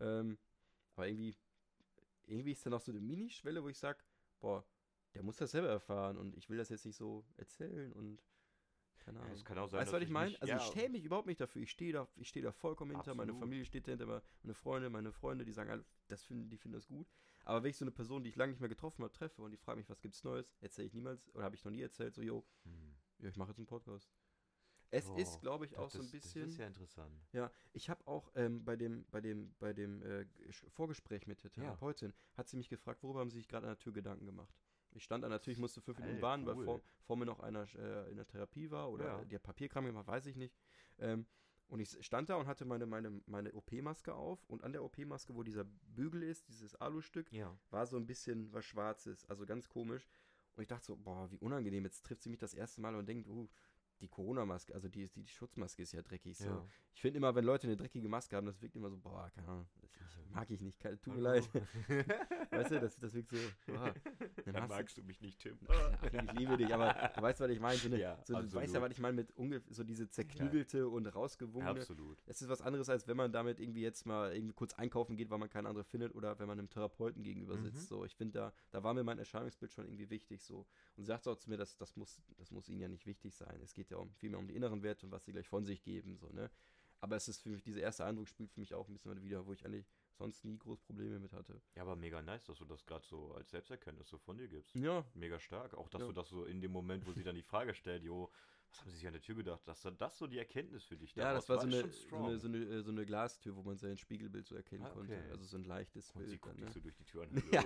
Ähm, 0.00 0.38
aber 0.96 1.06
irgendwie, 1.08 1.36
irgendwie 2.26 2.52
ist 2.52 2.64
da 2.64 2.70
noch 2.70 2.80
so 2.80 2.90
eine 2.92 3.00
Minischwelle, 3.00 3.62
wo 3.62 3.68
ich 3.68 3.78
sage, 3.78 3.98
boah, 4.40 4.64
der 5.14 5.22
muss 5.22 5.36
das 5.36 5.50
selber 5.52 5.68
erfahren 5.68 6.16
und 6.18 6.36
ich 6.36 6.48
will 6.50 6.58
das 6.58 6.68
jetzt 6.68 6.84
nicht 6.86 6.96
so 6.96 7.24
erzählen 7.36 7.92
und 7.92 8.22
keine 8.98 9.18
Ja, 9.18 9.24
Ahnung. 9.24 9.34
es 9.36 9.44
kann 9.44 9.58
auch 9.58 9.68
sein, 9.68 9.80
weißt 9.80 9.92
du, 9.92 9.96
was 9.96 10.02
ich 10.02 10.08
meine? 10.08 10.40
Also 10.40 10.52
ja, 10.52 10.56
ich 10.56 10.62
schäme 10.72 10.90
mich 10.90 11.04
überhaupt 11.04 11.26
nicht 11.26 11.40
dafür. 11.40 11.62
Ich 11.62 11.70
stehe 11.70 11.92
da, 11.92 12.08
ich 12.16 12.28
stehe 12.28 12.42
da 12.42 12.52
vollkommen 12.52 12.92
hinter. 12.92 13.14
Meine 13.14 13.32
Absolut. 13.32 13.40
Familie 13.40 13.64
steht 13.66 13.86
dahinter, 13.86 14.06
meine- 14.06 14.22
meine 14.42 14.54
Freunde, 14.54 14.90
meine 14.90 15.12
Freunde, 15.12 15.44
die 15.44 15.52
sagen 15.52 15.70
alle, 15.70 15.84
das 16.08 16.24
finden, 16.24 16.48
die 16.48 16.56
finden 16.56 16.76
das 16.76 16.86
gut. 16.86 17.06
Aber 17.44 17.62
wenn 17.62 17.70
ich 17.70 17.76
so 17.76 17.84
eine 17.84 17.92
Person, 17.92 18.24
die 18.24 18.30
ich 18.30 18.36
lange 18.36 18.52
nicht 18.52 18.60
mehr 18.60 18.68
getroffen 18.70 19.02
habe, 19.04 19.12
treffe 19.12 19.42
und 19.42 19.50
die 19.50 19.58
fragen 19.58 19.78
mich, 19.78 19.90
was 19.90 20.00
gibt's 20.00 20.24
Neues, 20.24 20.56
erzähle 20.60 20.86
ich 20.86 20.94
niemals 20.94 21.28
oder 21.34 21.44
habe 21.44 21.54
ich 21.54 21.64
noch 21.64 21.72
nie 21.72 21.82
erzählt, 21.82 22.14
so, 22.14 22.22
yo, 22.22 22.46
Hm. 22.64 22.94
ja, 23.18 23.28
ich 23.28 23.36
mache 23.36 23.50
jetzt 23.50 23.58
einen 23.58 23.66
Podcast. 23.66 24.10
Es 24.94 25.08
Oh, 25.10 25.16
ist, 25.16 25.40
glaube 25.40 25.64
ich, 25.64 25.72
Das- 25.72 25.80
auch 25.80 25.90
so 25.90 25.98
ein 25.98 26.02
das- 26.02 26.12
bisschen. 26.12 26.42
Das 26.42 26.50
ist 26.52 26.58
ja 26.58 26.66
interessant. 26.68 27.12
Ja, 27.32 27.50
ich 27.72 27.90
habe 27.90 28.06
auch 28.06 28.30
ähm, 28.36 28.64
bei 28.64 28.76
dem, 28.76 29.04
bei 29.10 29.20
dem, 29.20 29.52
bei 29.58 29.72
dem 29.72 30.02
äh, 30.02 30.24
Vorgespräch 30.70 31.26
mit 31.26 31.42
der 31.42 31.50
Ja. 31.50 31.62
Therapeutin, 31.64 32.12
hat 32.34 32.48
sie 32.48 32.56
mich 32.56 32.68
gefragt, 32.68 33.02
worüber 33.02 33.20
haben 33.20 33.30
Sie 33.30 33.38
sich 33.38 33.48
gerade 33.48 33.66
an 33.66 33.72
der 33.72 33.78
Tür 33.78 33.92
Gedanken 33.92 34.24
gemacht? 34.26 34.54
Ich 34.92 35.02
stand 35.02 35.24
da 35.24 35.28
natürlich, 35.28 35.58
musste 35.58 35.80
fünf 35.80 35.98
Minuten 35.98 36.22
warten, 36.22 36.46
weil 36.46 36.54
cool. 36.54 36.64
vor, 36.64 36.80
vor 37.02 37.16
mir 37.16 37.26
noch 37.26 37.40
einer 37.40 37.66
äh, 37.74 38.08
in 38.10 38.16
der 38.16 38.26
Therapie 38.26 38.70
war 38.70 38.88
oder 38.92 39.04
Ja. 39.04 39.18
hat 39.18 39.42
Papierkram 39.42 39.84
gemacht, 39.86 40.06
weiß 40.06 40.26
ich 40.26 40.36
nicht. 40.36 40.56
Ähm, 40.98 41.26
und 41.66 41.80
ich 41.80 41.96
stand 42.06 42.28
da 42.28 42.36
und 42.36 42.46
hatte 42.46 42.64
meine, 42.64 42.86
meine, 42.86 43.20
meine 43.26 43.52
OP-Maske 43.52 44.14
auf 44.14 44.44
und 44.44 44.62
an 44.62 44.72
der 44.72 44.84
OP-Maske, 44.84 45.34
wo 45.34 45.42
dieser 45.42 45.64
Bügel 45.64 46.22
ist, 46.22 46.46
dieses 46.48 46.76
Alustück, 46.76 47.32
Ja. 47.32 47.58
war 47.70 47.86
so 47.86 47.96
ein 47.96 48.06
bisschen 48.06 48.52
was 48.52 48.64
Schwarzes, 48.64 49.24
also 49.24 49.44
ganz 49.44 49.68
komisch. 49.68 50.06
Und 50.54 50.62
ich 50.62 50.68
dachte 50.68 50.84
so, 50.86 50.96
boah, 50.96 51.28
wie 51.32 51.38
unangenehm, 51.38 51.82
jetzt 51.84 52.06
trifft 52.06 52.22
sie 52.22 52.28
mich 52.28 52.38
das 52.38 52.54
erste 52.54 52.80
Mal 52.80 52.94
und 52.94 53.08
denkt, 53.08 53.26
uh, 53.26 53.48
die 54.00 54.08
Corona-Maske, 54.08 54.74
also 54.74 54.88
die, 54.88 55.08
die, 55.08 55.22
die 55.22 55.32
Schutzmaske 55.32 55.82
ist 55.82 55.92
ja 55.92 56.02
dreckig. 56.02 56.36
So. 56.36 56.46
Ja. 56.46 56.66
Ich 56.94 57.00
finde 57.00 57.18
immer, 57.18 57.34
wenn 57.34 57.44
Leute 57.44 57.66
eine 57.66 57.76
dreckige 57.76 58.08
Maske 58.08 58.36
haben, 58.36 58.46
das 58.46 58.60
wirkt 58.62 58.76
immer 58.76 58.90
so, 58.90 58.96
boah, 58.96 59.30
keine 59.34 59.48
Ahnung, 59.48 59.66
das 59.98 60.18
mag 60.30 60.50
ich 60.50 60.60
nicht, 60.60 60.80
tut 60.80 61.14
mir 61.14 61.20
leid. 61.20 61.48
weißt 62.50 62.70
du, 62.72 62.80
das, 62.80 62.96
das 62.96 63.14
wirkt 63.14 63.30
so, 63.30 63.36
boah. 63.66 63.94
Dann 64.44 64.68
magst 64.68 64.96
du 64.96 65.02
mich 65.02 65.20
nicht, 65.20 65.40
Tim. 65.40 65.58
Ach, 65.68 66.02
ich 66.12 66.32
liebe 66.32 66.56
dich, 66.56 66.72
aber 66.72 67.12
du 67.14 67.22
weißt, 67.22 67.40
was 67.40 67.50
ich 67.50 67.60
meine. 67.60 67.78
So 67.78 67.88
eine, 67.88 67.98
Ja, 67.98 68.18
so, 68.24 68.40
du 68.40 68.52
weißt 68.52 68.74
ja, 68.74 68.80
was 68.80 68.90
ich 68.92 68.98
meine 68.98 69.16
mit 69.36 69.64
so 69.70 69.84
diese 69.84 70.08
zerknügelte 70.08 70.88
und 70.88 71.06
rausgewungene. 71.06 71.80
Absolut. 71.80 72.22
Es 72.26 72.42
ist 72.42 72.48
was 72.48 72.62
anderes, 72.62 72.88
als 72.88 73.06
wenn 73.08 73.16
man 73.16 73.32
damit 73.32 73.60
irgendwie 73.60 73.82
jetzt 73.82 74.06
mal 74.06 74.34
irgendwie 74.34 74.54
kurz 74.54 74.74
einkaufen 74.74 75.16
geht, 75.16 75.30
weil 75.30 75.38
man 75.38 75.50
keine 75.50 75.68
andere 75.68 75.84
findet 75.84 76.14
oder 76.14 76.38
wenn 76.38 76.46
man 76.46 76.58
einem 76.58 76.70
Therapeuten 76.70 77.22
gegenüber 77.22 77.58
sitzt. 77.58 77.90
Mhm. 77.90 77.96
So, 77.96 78.04
ich 78.04 78.14
finde, 78.14 78.38
da, 78.38 78.52
da 78.70 78.82
war 78.82 78.94
mir 78.94 79.04
mein 79.04 79.18
Erscheinungsbild 79.18 79.72
schon 79.72 79.86
irgendwie 79.86 80.10
wichtig. 80.10 80.42
So. 80.42 80.66
Und 80.96 81.04
sie 81.04 81.04
sagt 81.04 81.26
auch 81.26 81.36
zu 81.36 81.50
mir, 81.50 81.56
dass 81.56 81.76
das 81.76 81.96
muss, 81.96 82.22
das 82.36 82.50
muss 82.50 82.68
ihnen 82.68 82.80
ja 82.80 82.88
nicht 82.88 83.06
wichtig 83.06 83.34
sein. 83.34 83.60
Es 83.62 83.74
geht 83.74 83.83
ja 83.90 83.96
um, 83.98 84.12
vielmehr 84.14 84.38
um 84.38 84.46
die 84.46 84.54
inneren 84.54 84.82
Werte 84.82 85.06
und 85.06 85.12
was 85.12 85.24
sie 85.24 85.32
gleich 85.32 85.48
von 85.48 85.64
sich 85.64 85.82
geben. 85.82 86.16
So, 86.18 86.28
ne? 86.28 86.50
Aber 87.00 87.16
es 87.16 87.28
ist 87.28 87.42
für 87.42 87.50
mich, 87.50 87.62
dieser 87.62 87.80
erste 87.80 88.04
Eindruck 88.04 88.28
spielt 88.28 88.50
für 88.50 88.60
mich 88.60 88.72
auch 88.74 88.88
ein 88.88 88.94
bisschen 88.94 89.22
wieder, 89.22 89.44
wo 89.46 89.52
ich 89.52 89.64
eigentlich 89.66 89.86
sonst 90.14 90.44
nie 90.44 90.56
groß 90.58 90.80
Probleme 90.80 91.18
mit 91.18 91.32
hatte. 91.34 91.60
Ja, 91.74 91.82
aber 91.82 91.96
mega 91.96 92.22
nice, 92.22 92.44
dass 92.46 92.58
du 92.58 92.64
das 92.64 92.86
gerade 92.86 93.04
so 93.06 93.34
als 93.34 93.50
Selbsterkenntnis 93.50 94.08
so 94.08 94.16
von 94.16 94.38
dir 94.38 94.48
gibst. 94.48 94.74
Ja, 94.74 95.04
Mega 95.14 95.38
stark. 95.38 95.74
Auch, 95.74 95.88
dass 95.90 96.00
Ja. 96.00 96.06
du 96.06 96.12
das 96.12 96.28
so 96.30 96.44
in 96.44 96.60
dem 96.62 96.72
Moment, 96.72 97.06
wo 97.06 97.12
sie 97.12 97.22
dann 97.22 97.34
die 97.34 97.42
Frage 97.42 97.74
stellt, 97.74 98.04
jo, 98.04 98.30
was 98.70 98.80
haben 98.80 98.90
sie 98.90 98.96
sich 98.96 99.06
an 99.06 99.12
der 99.12 99.20
Tür 99.22 99.34
gedacht, 99.36 99.60
dass 99.68 99.82
das 99.98 100.16
so 100.18 100.26
die 100.26 100.38
Erkenntnis 100.38 100.84
für 100.84 100.96
dich 100.96 101.14
ja, 101.14 101.24
daraus 101.24 101.44
das 101.46 101.48
war 101.50 101.60
so 101.60 101.68
ist 101.68 101.84
eine, 101.84 101.92
so, 101.92 102.16
eine, 102.16 102.38
so, 102.38 102.48
eine, 102.48 102.58
äh, 102.58 102.82
so 102.82 102.90
eine 102.90 103.04
Glastür, 103.04 103.54
wo 103.54 103.62
man 103.62 103.76
sein 103.76 103.98
Spiegelbild 103.98 104.46
so 104.46 104.54
erkennen 104.56 104.84
Ah, 104.86 104.90
konnte. 104.90 105.12
okay. 105.12 105.30
Also 105.30 105.44
so 105.44 105.56
ein 105.58 105.64
leichtes 105.64 106.10
Und 106.12 106.22
sie 106.22 106.28
Bild. 106.30 106.40
guckt 106.42 106.56
Dann, 106.58 106.64
ne? 106.64 106.72
so 106.72 106.80
durch 106.80 106.94
die 106.96 107.04
Tür 107.04 107.22
an. 107.24 107.30
Ja. 107.52 107.62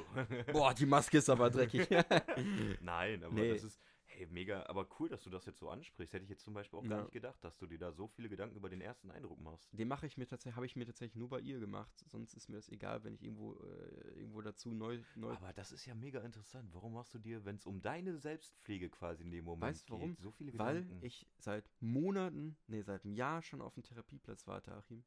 Boah, 0.52 0.74
die 0.74 0.84
Maske 0.86 1.18
ist 1.18 1.30
aber 1.30 1.48
dreckig. 1.48 1.88
Nein, 2.80 3.22
aber 3.22 3.34
Nee. 3.34 3.50
das 3.52 3.64
ist, 3.64 3.80
hey, 4.18 4.26
mega, 4.30 4.66
aber 4.66 4.88
cool, 4.98 5.08
dass 5.08 5.22
du 5.22 5.30
das 5.30 5.46
jetzt 5.46 5.58
so 5.60 5.68
ansprichst. 5.70 6.12
Hätte 6.12 6.24
ich 6.24 6.30
jetzt 6.30 6.44
zum 6.44 6.54
Beispiel 6.54 6.78
auch 6.78 6.82
gar 6.84 6.98
Ja. 6.98 7.02
nicht 7.02 7.12
gedacht, 7.12 7.42
dass 7.44 7.56
du 7.56 7.66
dir 7.66 7.78
da 7.78 7.92
so 7.92 8.08
viele 8.08 8.28
Gedanken 8.28 8.56
über 8.56 8.68
den 8.68 8.80
ersten 8.80 9.10
Eindruck 9.10 9.40
machst. 9.40 9.68
Den 9.72 9.88
mache 9.88 10.06
ich 10.06 10.16
mir 10.16 10.26
tatsächlich, 10.26 10.56
habe 10.56 10.66
ich 10.66 10.76
mir 10.76 10.86
tatsächlich 10.86 11.14
nur 11.16 11.28
bei 11.28 11.40
ihr 11.40 11.60
gemacht. 11.60 11.92
Sonst 12.06 12.34
ist 12.34 12.48
mir 12.48 12.56
das 12.56 12.68
egal, 12.68 13.04
wenn 13.04 13.14
ich 13.14 13.22
irgendwo, 13.22 13.54
äh, 13.54 14.18
irgendwo 14.18 14.42
dazu 14.42 14.72
neu, 14.74 14.98
neu. 15.14 15.32
Aber 15.32 15.52
das 15.52 15.72
ist 15.72 15.86
ja 15.86 15.94
mega 15.94 16.20
interessant. 16.20 16.68
Warum 16.74 16.94
machst 16.94 17.14
du 17.14 17.18
dir, 17.18 17.44
wenn 17.44 17.56
es 17.56 17.66
um 17.66 17.80
deine 17.80 18.18
Selbstpflege 18.18 18.90
quasi 18.90 19.22
in 19.22 19.30
dem 19.30 19.44
Moment 19.44 19.74
Weißt 19.76 19.88
du 19.88 19.94
warum? 19.94 20.10
geht, 20.10 20.20
so 20.20 20.30
viele 20.32 20.56
weil 20.58 20.82
Gedanken? 20.82 21.04
ich 21.06 21.26
seit 21.38 21.70
Monaten, 21.80 22.56
nee, 22.66 22.82
seit 22.82 23.04
einem 23.04 23.14
Jahr 23.14 23.42
schon 23.42 23.60
auf 23.60 23.74
dem 23.74 23.82
Therapieplatz 23.84 24.46
warte, 24.46 24.72
Achim. 24.74 25.04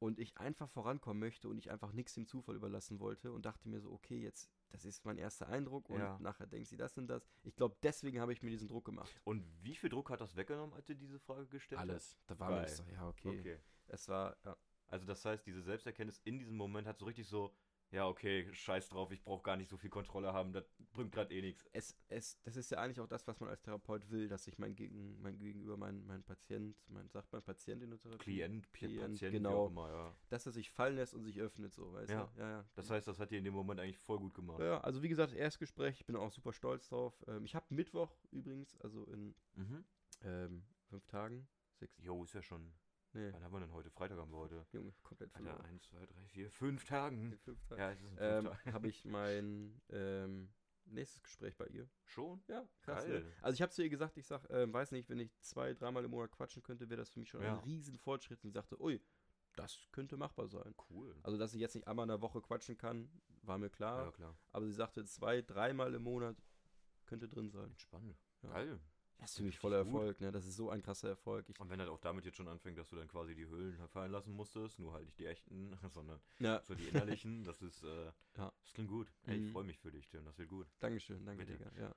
Und 0.00 0.18
ich 0.18 0.36
einfach 0.38 0.68
vorankommen 0.70 1.20
möchte 1.20 1.46
und 1.48 1.58
ich 1.58 1.70
einfach 1.70 1.92
nichts 1.92 2.14
dem 2.14 2.26
Zufall 2.26 2.56
überlassen 2.56 2.98
wollte 3.00 3.32
und 3.32 3.44
dachte 3.44 3.68
mir 3.68 3.80
so, 3.80 3.92
okay, 3.92 4.18
jetzt, 4.18 4.50
das 4.70 4.84
ist 4.86 5.04
mein 5.04 5.18
erster 5.18 5.46
Eindruck 5.48 5.90
und 5.90 5.98
Ja. 6.00 6.18
nachher 6.20 6.46
denkt 6.46 6.68
sie 6.68 6.78
das 6.78 6.96
und 6.96 7.06
das. 7.06 7.28
Ich 7.42 7.54
glaube, 7.54 7.76
deswegen 7.82 8.18
habe 8.18 8.32
ich 8.32 8.42
mir 8.42 8.48
diesen 8.50 8.66
Druck 8.66 8.86
gemacht. 8.86 9.10
Und 9.24 9.44
wie 9.62 9.76
viel 9.76 9.90
Druck 9.90 10.08
hat 10.10 10.22
das 10.22 10.34
weggenommen, 10.36 10.74
als 10.74 10.86
du 10.86 10.96
diese 10.96 11.18
Frage 11.20 11.46
gestellt 11.46 11.80
Alles. 11.82 12.16
Da 12.26 12.38
war 12.38 12.48
mir 12.48 12.56
Geil. 12.56 12.64
das 12.64 12.76
so, 12.78 12.84
ja, 12.84 12.98
hast? 13.00 13.08
okay. 13.08 13.38
Okay. 13.40 13.58
Es 13.88 14.08
war, 14.08 14.36
ja. 14.44 14.56
Also 14.86 15.06
das 15.06 15.22
heißt, 15.24 15.46
diese 15.46 15.62
Selbsterkenntnis 15.62 16.18
in 16.24 16.38
diesem 16.38 16.56
Moment 16.56 16.86
hat 16.88 16.98
so 16.98 17.04
richtig 17.04 17.28
so, 17.28 17.54
ja, 17.92 18.06
okay, 18.06 18.48
scheiß 18.52 18.88
drauf, 18.88 19.10
ich 19.10 19.22
brauche 19.22 19.42
gar 19.42 19.56
nicht 19.56 19.68
so 19.68 19.76
viel 19.76 19.90
Kontrolle 19.90 20.32
haben, 20.32 20.52
das 20.52 20.64
bringt 20.92 21.12
gerade 21.12 21.34
eh 21.34 21.40
nichts. 21.42 21.68
es, 21.72 21.96
es, 22.08 22.40
das 22.44 22.56
ist 22.56 22.70
ja 22.70 22.78
eigentlich 22.78 23.00
auch 23.00 23.08
das, 23.08 23.26
was 23.26 23.40
man 23.40 23.48
als 23.48 23.62
Therapeut 23.62 24.08
will, 24.10 24.28
dass 24.28 24.44
sich 24.44 24.58
mein, 24.58 24.74
Gegen, 24.76 25.20
mein 25.20 25.38
Gegenüber, 25.38 25.76
mein, 25.76 26.06
mein 26.06 26.22
Patient, 26.22 26.76
mein, 26.88 27.08
sagt 27.08 27.32
man 27.32 27.42
Patient 27.42 27.82
in 27.82 27.90
der 27.90 27.98
Therapie? 27.98 28.18
Klient, 28.22 28.72
Klient, 28.72 29.00
Patient, 29.14 29.32
genau. 29.32 29.66
immer, 29.66 29.88
ja. 29.90 30.14
Dass 30.28 30.46
er 30.46 30.52
sich 30.52 30.70
fallen 30.70 30.94
lässt 30.96 31.14
und 31.14 31.24
sich 31.24 31.40
öffnet, 31.40 31.72
so, 31.72 31.92
weißt 31.92 32.10
Ja. 32.10 32.30
du? 32.34 32.40
Ja, 32.40 32.50
ja. 32.50 32.64
Das 32.74 32.90
heißt, 32.90 33.08
das 33.08 33.18
hat 33.18 33.30
dir 33.32 33.38
in 33.38 33.44
dem 33.44 33.54
Moment 33.54 33.80
eigentlich 33.80 33.98
voll 33.98 34.18
gut 34.18 34.34
gemacht. 34.34 34.60
ja, 34.60 34.80
also 34.80 35.02
wie 35.02 35.08
gesagt, 35.08 35.32
Erstgespräch, 35.32 35.98
ich 36.00 36.06
bin 36.06 36.16
auch 36.16 36.30
super 36.30 36.52
stolz 36.52 36.88
drauf. 36.88 37.24
Ähm, 37.26 37.44
ich 37.44 37.54
habe 37.54 37.66
Mittwoch 37.70 38.16
übrigens, 38.30 38.76
also 38.80 39.04
in 39.06 39.34
Mhm. 39.56 39.84
ähm, 40.22 40.64
fünf 40.88 41.06
Tagen, 41.06 41.48
sechs, 41.74 41.98
Jo, 41.98 42.22
ist 42.24 42.34
ja 42.34 42.42
schon. 42.42 42.72
Nee, 43.12 43.32
Wann 43.32 43.42
haben 43.44 43.52
wir 43.52 43.60
denn 43.60 43.72
heute? 43.72 43.90
Freitag 43.90 44.18
haben 44.18 44.30
wir 44.30 44.38
heute. 44.38 44.66
Junge, 44.72 44.92
komplett 45.02 45.34
Alter, 45.34 45.50
verloren. 45.50 45.66
eins, 45.66 45.84
zwei, 45.84 46.04
drei, 46.06 46.26
vier, 46.26 46.50
fünf 46.50 46.84
Tagen. 46.84 47.32
In 47.32 47.38
fünf 47.38 47.62
Tagen. 47.64 47.80
Ja, 47.80 47.90
es 47.92 48.00
ist 48.02 48.10
in 48.10 48.16
fünf 48.18 48.20
Ähm, 48.20 48.44
Tagen. 48.46 48.72
habe 48.72 48.88
ich 48.88 49.04
mein 49.04 49.80
ähm, 49.90 50.52
nächstes 50.86 51.22
Gespräch 51.22 51.56
bei 51.56 51.66
ihr. 51.66 51.88
Schon? 52.04 52.42
Ja, 52.48 52.66
krass. 52.82 53.04
Geil. 53.04 53.22
Ne? 53.22 53.32
Also 53.42 53.54
ich 53.54 53.62
habe 53.62 53.72
zu 53.72 53.82
ihr 53.82 53.88
gesagt, 53.90 54.16
ich 54.16 54.26
sag, 54.26 54.48
ähm, 54.50 54.72
weiß 54.72 54.92
nicht, 54.92 55.08
wenn 55.08 55.20
ich 55.20 55.38
zwei, 55.40 55.74
dreimal 55.74 56.04
im 56.04 56.10
Monat 56.10 56.30
quatschen 56.32 56.62
könnte, 56.62 56.88
wäre 56.90 56.98
das 56.98 57.10
für 57.10 57.20
mich 57.20 57.28
schon 57.30 57.42
Ja. 57.42 57.52
ein 57.52 57.64
riesen 57.64 57.96
Fortschritt. 57.98 58.42
Und 58.44 58.50
sie 58.50 58.54
sagte, 58.54 58.80
ui, 58.80 59.00
das 59.56 59.78
könnte 59.92 60.16
machbar 60.16 60.48
sein. 60.48 60.74
Cool. 60.90 61.14
Also, 61.22 61.36
dass 61.38 61.54
ich 61.54 61.60
jetzt 61.60 61.74
nicht 61.74 61.86
einmal 61.88 62.04
in 62.04 62.08
der 62.10 62.20
Woche 62.22 62.40
quatschen 62.40 62.76
kann, 62.76 63.10
war 63.42 63.58
mir 63.58 63.70
klar. 63.70 64.04
ja, 64.06 64.10
klar. 64.12 64.38
Aber 64.52 64.66
sie 64.66 64.72
sagte, 64.72 65.04
zwei, 65.04 65.42
dreimal 65.42 65.92
im 65.94 66.02
Monat 66.02 66.36
könnte 67.06 67.28
drin 67.28 67.50
sein. 67.50 67.74
Spannend. 67.76 68.16
Ja. 68.42 68.50
Geil. 68.52 68.80
Das 69.20 69.30
ist 69.32 69.36
für 69.36 69.42
mich 69.44 69.58
voller 69.58 69.84
gut. 69.84 69.92
Erfolg, 69.94 70.20
ne? 70.20 70.32
Das 70.32 70.46
ist 70.46 70.56
so 70.56 70.70
ein 70.70 70.82
krasser 70.82 71.10
Erfolg. 71.10 71.48
Ich, 71.48 71.60
Und 71.60 71.68
wenn 71.70 71.78
halt 71.78 71.90
auch 71.90 71.98
damit 72.00 72.24
jetzt 72.24 72.36
schon 72.36 72.48
anfängt, 72.48 72.78
dass 72.78 72.88
du 72.88 72.96
dann 72.96 73.06
quasi 73.08 73.34
die 73.34 73.46
Hüllen 73.46 73.76
fallen 73.88 74.10
lassen 74.12 74.32
musstest, 74.32 74.78
nur 74.78 74.92
halt 74.94 75.04
nicht 75.04 75.18
die 75.18 75.26
echten, 75.26 75.72
sondern 75.90 76.20
ja, 76.38 76.62
so 76.64 76.74
die 76.74 76.88
innerlichen, 76.88 77.44
das 77.44 77.60
ist, 77.62 77.82
äh, 77.84 78.06
Ja. 78.36 78.52
das 78.62 78.72
klingt 78.72 78.88
gut. 78.88 79.12
Ey, 79.26 79.36
ich 79.36 79.42
Mhm. 79.44 79.52
freue 79.52 79.64
mich 79.64 79.78
für 79.78 79.92
dich, 79.92 80.08
Tim, 80.08 80.24
das 80.24 80.38
wird 80.38 80.48
gut. 80.48 80.66
Dankeschön, 80.80 81.24
danke, 81.26 81.44
Bitte. 81.44 81.58
Digga. 81.58 81.70
Ja. 81.78 81.94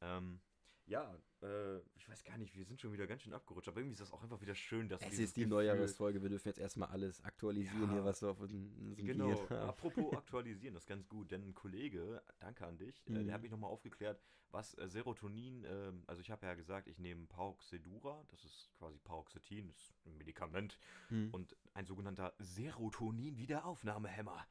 Ähm, 0.00 0.40
ja, 0.86 1.16
äh, 1.42 1.78
ich 1.94 2.08
weiß 2.08 2.24
gar 2.24 2.36
nicht, 2.38 2.54
wir 2.54 2.64
sind 2.64 2.80
schon 2.80 2.92
wieder 2.92 3.06
ganz 3.06 3.22
schön 3.22 3.32
abgerutscht, 3.32 3.68
aber 3.68 3.78
irgendwie 3.80 3.92
ist 3.94 4.00
das 4.00 4.12
auch 4.12 4.22
einfach 4.22 4.40
wieder 4.40 4.54
schön, 4.54 4.88
dass 4.88 5.02
Es 5.02 5.10
dieses 5.10 5.24
ist 5.26 5.36
die 5.36 5.40
Gefühl- 5.42 5.56
Neujahresfolge, 5.56 6.22
wir 6.22 6.28
dürfen 6.28 6.48
jetzt 6.48 6.58
erstmal 6.58 6.88
alles 6.90 7.22
aktualisieren 7.24 7.88
Ja. 7.88 7.92
hier, 7.92 8.04
was 8.04 8.20
wir 8.22 8.30
auf 8.30 8.40
unserem 8.40 8.94
Genau, 8.96 9.46
apropos 9.48 10.14
aktualisieren, 10.18 10.74
das 10.74 10.84
ist 10.84 10.88
ganz 10.88 11.08
gut, 11.08 11.30
denn 11.30 11.42
ein 11.42 11.54
Kollege, 11.54 12.22
danke 12.38 12.66
an 12.66 12.76
dich, 12.76 13.06
äh, 13.06 13.10
Mhm. 13.12 13.24
der 13.26 13.34
hat 13.34 13.42
mich 13.42 13.50
nochmal 13.50 13.70
aufgeklärt, 13.70 14.20
was 14.50 14.76
äh, 14.78 14.88
Serotonin, 14.88 15.64
ähm, 15.66 16.04
also 16.06 16.20
ich 16.20 16.30
habe 16.30 16.44
ja 16.46 16.54
gesagt, 16.54 16.86
ich 16.86 16.98
nehme 16.98 17.26
Paroxydura, 17.26 18.24
das 18.28 18.44
ist 18.44 18.70
quasi 18.78 18.98
Paroxetin, 18.98 19.66
das 19.68 19.76
ist 19.78 19.94
ein 20.06 20.16
Medikament 20.18 20.78
Hm. 21.08 21.30
und 21.32 21.56
ein 21.72 21.86
sogenannter 21.86 22.34
Serotonin-Wiederaufnahmehemmer. 22.38 24.46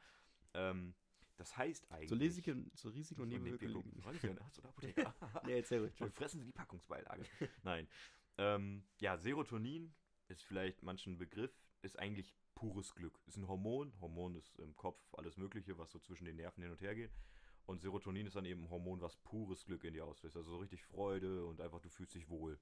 Ähm, 0.55 0.95
das 1.37 1.57
heißt 1.57 1.91
eigentlich... 1.91 2.09
So 2.09 2.15
Risiken, 2.15 2.71
so 2.75 2.89
Risiken 2.89 3.21
und 3.21 3.29
Nebenwirkungen. 3.29 4.01
Nee, 5.45 5.57
erzähl 5.57 5.79
ruhig. 5.79 5.99
Und 6.01 6.13
fressen 6.13 6.39
Sie 6.39 6.45
die 6.45 6.51
Packungsbeilage. 6.51 7.25
Nein. 7.63 7.87
Ähm, 8.37 8.83
ja, 8.99 9.17
Serotonin 9.17 9.93
ist 10.27 10.43
vielleicht 10.43 10.83
manchen 10.83 11.17
Begriff, 11.17 11.51
ist 11.81 11.99
eigentlich 11.99 12.35
pures 12.55 12.93
Glück. 12.95 13.19
Ist 13.25 13.37
ein 13.37 13.47
Hormon. 13.47 13.93
Hormon 13.99 14.35
ist 14.35 14.57
im 14.59 14.75
Kopf 14.75 14.99
alles 15.15 15.37
Mögliche, 15.37 15.77
was 15.77 15.91
so 15.91 15.99
zwischen 15.99 16.25
den 16.25 16.35
Nerven 16.35 16.63
hin 16.63 16.71
und 16.71 16.81
her 16.81 16.95
geht. 16.95 17.11
Und 17.65 17.81
Serotonin 17.81 18.27
ist 18.27 18.35
dann 18.35 18.45
eben 18.45 18.63
ein 18.63 18.69
Hormon, 18.69 19.01
was 19.01 19.15
pures 19.17 19.65
Glück 19.65 19.83
in 19.83 19.93
dir 19.93 20.05
auslöst. 20.05 20.35
Also 20.35 20.51
so 20.51 20.57
richtig 20.57 20.83
Freude 20.83 21.45
und 21.45 21.61
einfach 21.61 21.79
du 21.79 21.89
fühlst 21.89 22.15
dich 22.15 22.29
wohl. 22.29 22.59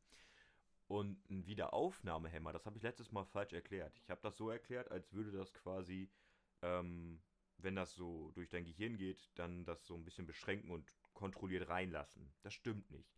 Und 0.87 1.17
ein 1.29 1.45
Wiederaufnahmehemmer, 1.45 2.51
das 2.51 2.65
habe 2.65 2.77
ich 2.77 2.83
letztes 2.83 3.11
Mal 3.11 3.23
falsch 3.25 3.53
erklärt. 3.53 3.97
Ich 4.03 4.09
habe 4.09 4.21
das 4.21 4.35
so 4.35 4.49
erklärt, 4.49 4.91
als 4.91 5.13
würde 5.13 5.31
das 5.31 5.53
quasi, 5.53 6.09
ähm, 6.61 7.21
wenn 7.63 7.75
das 7.75 7.93
so 7.95 8.31
durch 8.33 8.49
dein 8.49 8.65
Gehirn 8.65 8.97
geht, 8.97 9.29
dann 9.35 9.65
das 9.65 9.85
so 9.85 9.95
ein 9.95 10.03
bisschen 10.03 10.25
beschränken 10.25 10.71
und 10.71 10.93
kontrolliert 11.13 11.69
reinlassen. 11.69 12.31
Das 12.41 12.53
stimmt 12.53 12.89
nicht. 12.91 13.15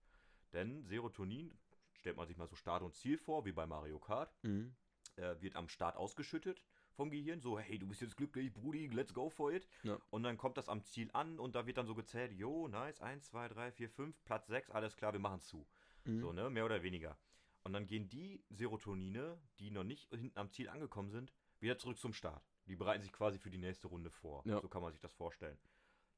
Denn 0.51 0.83
Serotonin, 0.85 1.57
stellt 1.93 2.17
man 2.17 2.27
sich 2.27 2.37
mal 2.37 2.47
so 2.47 2.55
Start 2.55 2.83
und 2.83 2.93
Ziel 2.95 3.17
vor, 3.17 3.45
wie 3.45 3.51
bei 3.51 3.65
Mario 3.65 3.99
Kart, 3.99 4.33
Mhm. 4.43 4.75
äh, 5.15 5.39
wird 5.41 5.55
am 5.55 5.67
Start 5.69 5.95
ausgeschüttet 5.95 6.63
vom 6.93 7.09
Gehirn. 7.09 7.39
So, 7.41 7.57
hey, 7.59 7.79
du 7.79 7.87
bist 7.87 8.01
jetzt 8.01 8.17
glücklich, 8.17 8.53
Brudi, 8.53 8.87
let's 8.87 9.13
go 9.13 9.29
for 9.29 9.51
it. 9.51 9.67
Ja. 9.83 9.97
Und 10.09 10.23
dann 10.23 10.37
kommt 10.37 10.57
das 10.57 10.69
am 10.69 10.83
Ziel 10.83 11.09
an 11.13 11.39
und 11.39 11.55
da 11.55 11.65
wird 11.65 11.77
dann 11.77 11.87
so 11.87 11.95
gezählt, 11.95 12.31
jo, 12.33 12.67
nice, 12.67 13.01
1, 13.01 13.25
2, 13.25 13.47
3, 13.49 13.71
4, 13.71 13.89
5, 13.89 14.23
Platz 14.25 14.47
6, 14.47 14.69
alles 14.71 14.95
klar, 14.95 15.13
wir 15.13 15.19
machen 15.19 15.39
zu. 15.41 15.67
Mhm. 16.05 16.19
So, 16.19 16.33
ne, 16.33 16.49
mehr 16.49 16.65
oder 16.65 16.83
weniger. 16.83 17.17
Und 17.63 17.71
dann 17.73 17.87
gehen 17.87 18.09
die 18.09 18.43
Serotonine, 18.49 19.39
die 19.59 19.71
noch 19.71 19.85
nicht 19.85 20.09
hinten 20.09 20.37
am 20.37 20.51
Ziel 20.51 20.67
angekommen 20.67 21.09
sind, 21.09 21.33
wieder 21.61 21.77
zurück 21.77 21.97
zum 21.97 22.13
Start. 22.13 22.43
Die 22.67 22.75
bereiten 22.75 23.03
sich 23.03 23.11
quasi 23.11 23.39
für 23.39 23.49
die 23.49 23.57
nächste 23.57 23.87
Runde 23.87 24.09
vor. 24.09 24.41
Ja. 24.45 24.59
So 24.61 24.67
kann 24.67 24.81
man 24.81 24.91
sich 24.91 25.01
das 25.01 25.13
vorstellen. 25.13 25.57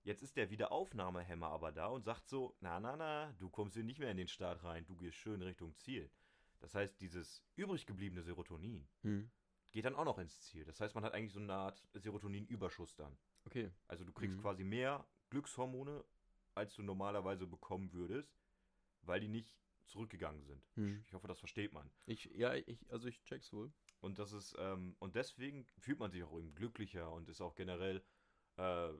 Jetzt 0.03 0.21
ist 0.21 0.35
der 0.37 0.49
Wiederaufnahmehemmer 0.51 1.47
aber 1.47 1.71
da 1.71 1.87
und 1.87 2.03
sagt 2.03 2.27
so, 2.27 2.55
na, 2.59 2.79
na, 2.79 2.95
na, 2.95 3.33
du 3.39 3.49
kommst 3.49 3.73
hier 3.75 3.83
nicht 3.83 3.99
mehr 3.99 4.11
in 4.11 4.17
den 4.17 4.27
Start 4.27 4.63
rein, 4.63 4.85
du 4.85 4.95
gehst 4.95 5.17
schön 5.17 5.41
Richtung 5.41 5.75
Ziel. 5.77 6.11
Das 6.59 6.75
heißt, 6.75 7.01
dieses 7.01 7.43
übrig 7.55 7.85
gebliebene 7.87 8.21
Serotonin 8.21 8.87
Mhm. 9.01 9.31
geht 9.71 9.85
dann 9.85 9.95
auch 9.95 10.05
noch 10.05 10.19
ins 10.19 10.39
Ziel. 10.41 10.63
Das 10.65 10.79
heißt, 10.79 10.93
man 10.93 11.03
hat 11.03 11.13
eigentlich 11.13 11.33
so 11.33 11.39
eine 11.39 11.53
Art 11.53 11.83
Serotoninüberschuss 11.93 12.95
dann. 12.95 13.17
Okay. 13.45 13.71
Also 13.87 14.03
du 14.05 14.13
kriegst 14.13 14.37
Mhm. 14.37 14.41
quasi 14.41 14.63
mehr 14.63 15.05
Glückshormone, 15.31 16.03
als 16.53 16.75
du 16.75 16.83
normalerweise 16.83 17.47
bekommen 17.47 17.91
würdest, 17.91 18.39
weil 19.01 19.19
die 19.19 19.27
nicht 19.27 19.53
zurückgegangen 19.85 20.43
sind. 20.43 20.63
Mhm. 20.75 21.03
Ich 21.07 21.13
hoffe, 21.13 21.27
das 21.27 21.39
versteht 21.39 21.73
man. 21.73 21.89
Ich, 22.05 22.25
ja, 22.25 22.53
ich, 22.53 22.89
also 22.91 23.07
ich 23.07 23.23
check's 23.23 23.51
wohl. 23.53 23.71
Und 24.01 24.19
das 24.19 24.31
ist, 24.33 24.55
ähm, 24.59 24.95
und 24.99 25.15
deswegen 25.15 25.65
fühlt 25.79 25.99
man 25.99 26.11
sich 26.11 26.23
auch 26.23 26.37
eben 26.37 26.53
glücklicher 26.53 27.11
und 27.11 27.27
ist 27.29 27.41
auch 27.41 27.55
generell 27.55 27.97
äh, 28.57 28.93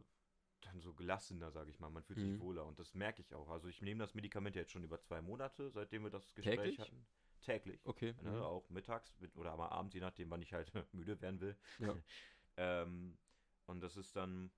dann 0.62 0.80
so 0.82 0.94
gelassener, 0.94 1.52
sage 1.52 1.70
ich 1.70 1.80
mal. 1.80 1.90
Man 1.90 2.04
fühlt 2.04 2.20
sich 2.20 2.32
Mhm. 2.32 2.40
wohler 2.40 2.66
und 2.66 2.80
das 2.80 2.94
merke 2.96 3.22
ich 3.22 3.34
auch. 3.36 3.50
Also 3.50 3.68
ich 3.68 3.82
nehme 3.82 4.00
das 4.00 4.16
Medikament 4.16 4.56
jetzt 4.56 4.72
schon 4.72 4.84
über 4.84 5.00
zwei 5.00 5.22
Monate, 5.22 5.70
seitdem 5.70 6.04
wir 6.04 6.10
das 6.10 6.34
Gespräch 6.34 6.58
Täglich? 6.58 6.80
hatten. 6.80 7.06
Täglich. 7.42 7.86
Okay. 7.86 8.16
Ne, 8.24 8.32
Mhm. 8.32 8.42
Auch 8.42 8.70
mittags 8.70 9.20
mit- 9.20 9.36
oder 9.36 9.56
mal 9.56 9.70
abends, 9.70 9.94
je 9.94 10.02
nachdem, 10.02 10.32
wann 10.32 10.42
ich 10.42 10.54
halt 10.54 10.72
müde 10.94 11.22
werden 11.22 11.40
will. 11.40 11.56
Ja. 11.80 11.96
ähm, 12.58 13.18
und 13.68 13.82
das 13.82 13.98
ist 13.98 14.16
dann, 14.16 14.52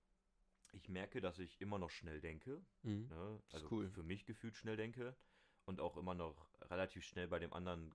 ich 0.71 0.88
merke, 0.88 1.19
dass 1.19 1.39
ich 1.39 1.60
immer 1.60 1.78
noch 1.80 1.89
schnell 1.89 2.21
denke. 2.21 2.65
Mhm. 2.84 3.08
Ne? 3.10 3.41
Das 3.43 3.47
ist 3.47 3.54
Also 3.56 3.71
cool. 3.71 3.89
für 3.89 4.04
mich 4.04 4.26
gefühlt 4.26 4.56
schnell 4.56 4.78
denke 4.78 5.17
und 5.65 5.82
auch 5.82 5.97
immer 5.97 6.13
noch 6.13 6.47
relativ 6.69 7.04
schnell 7.04 7.28
bei 7.28 7.39
dem 7.39 7.52
anderen 7.52 7.93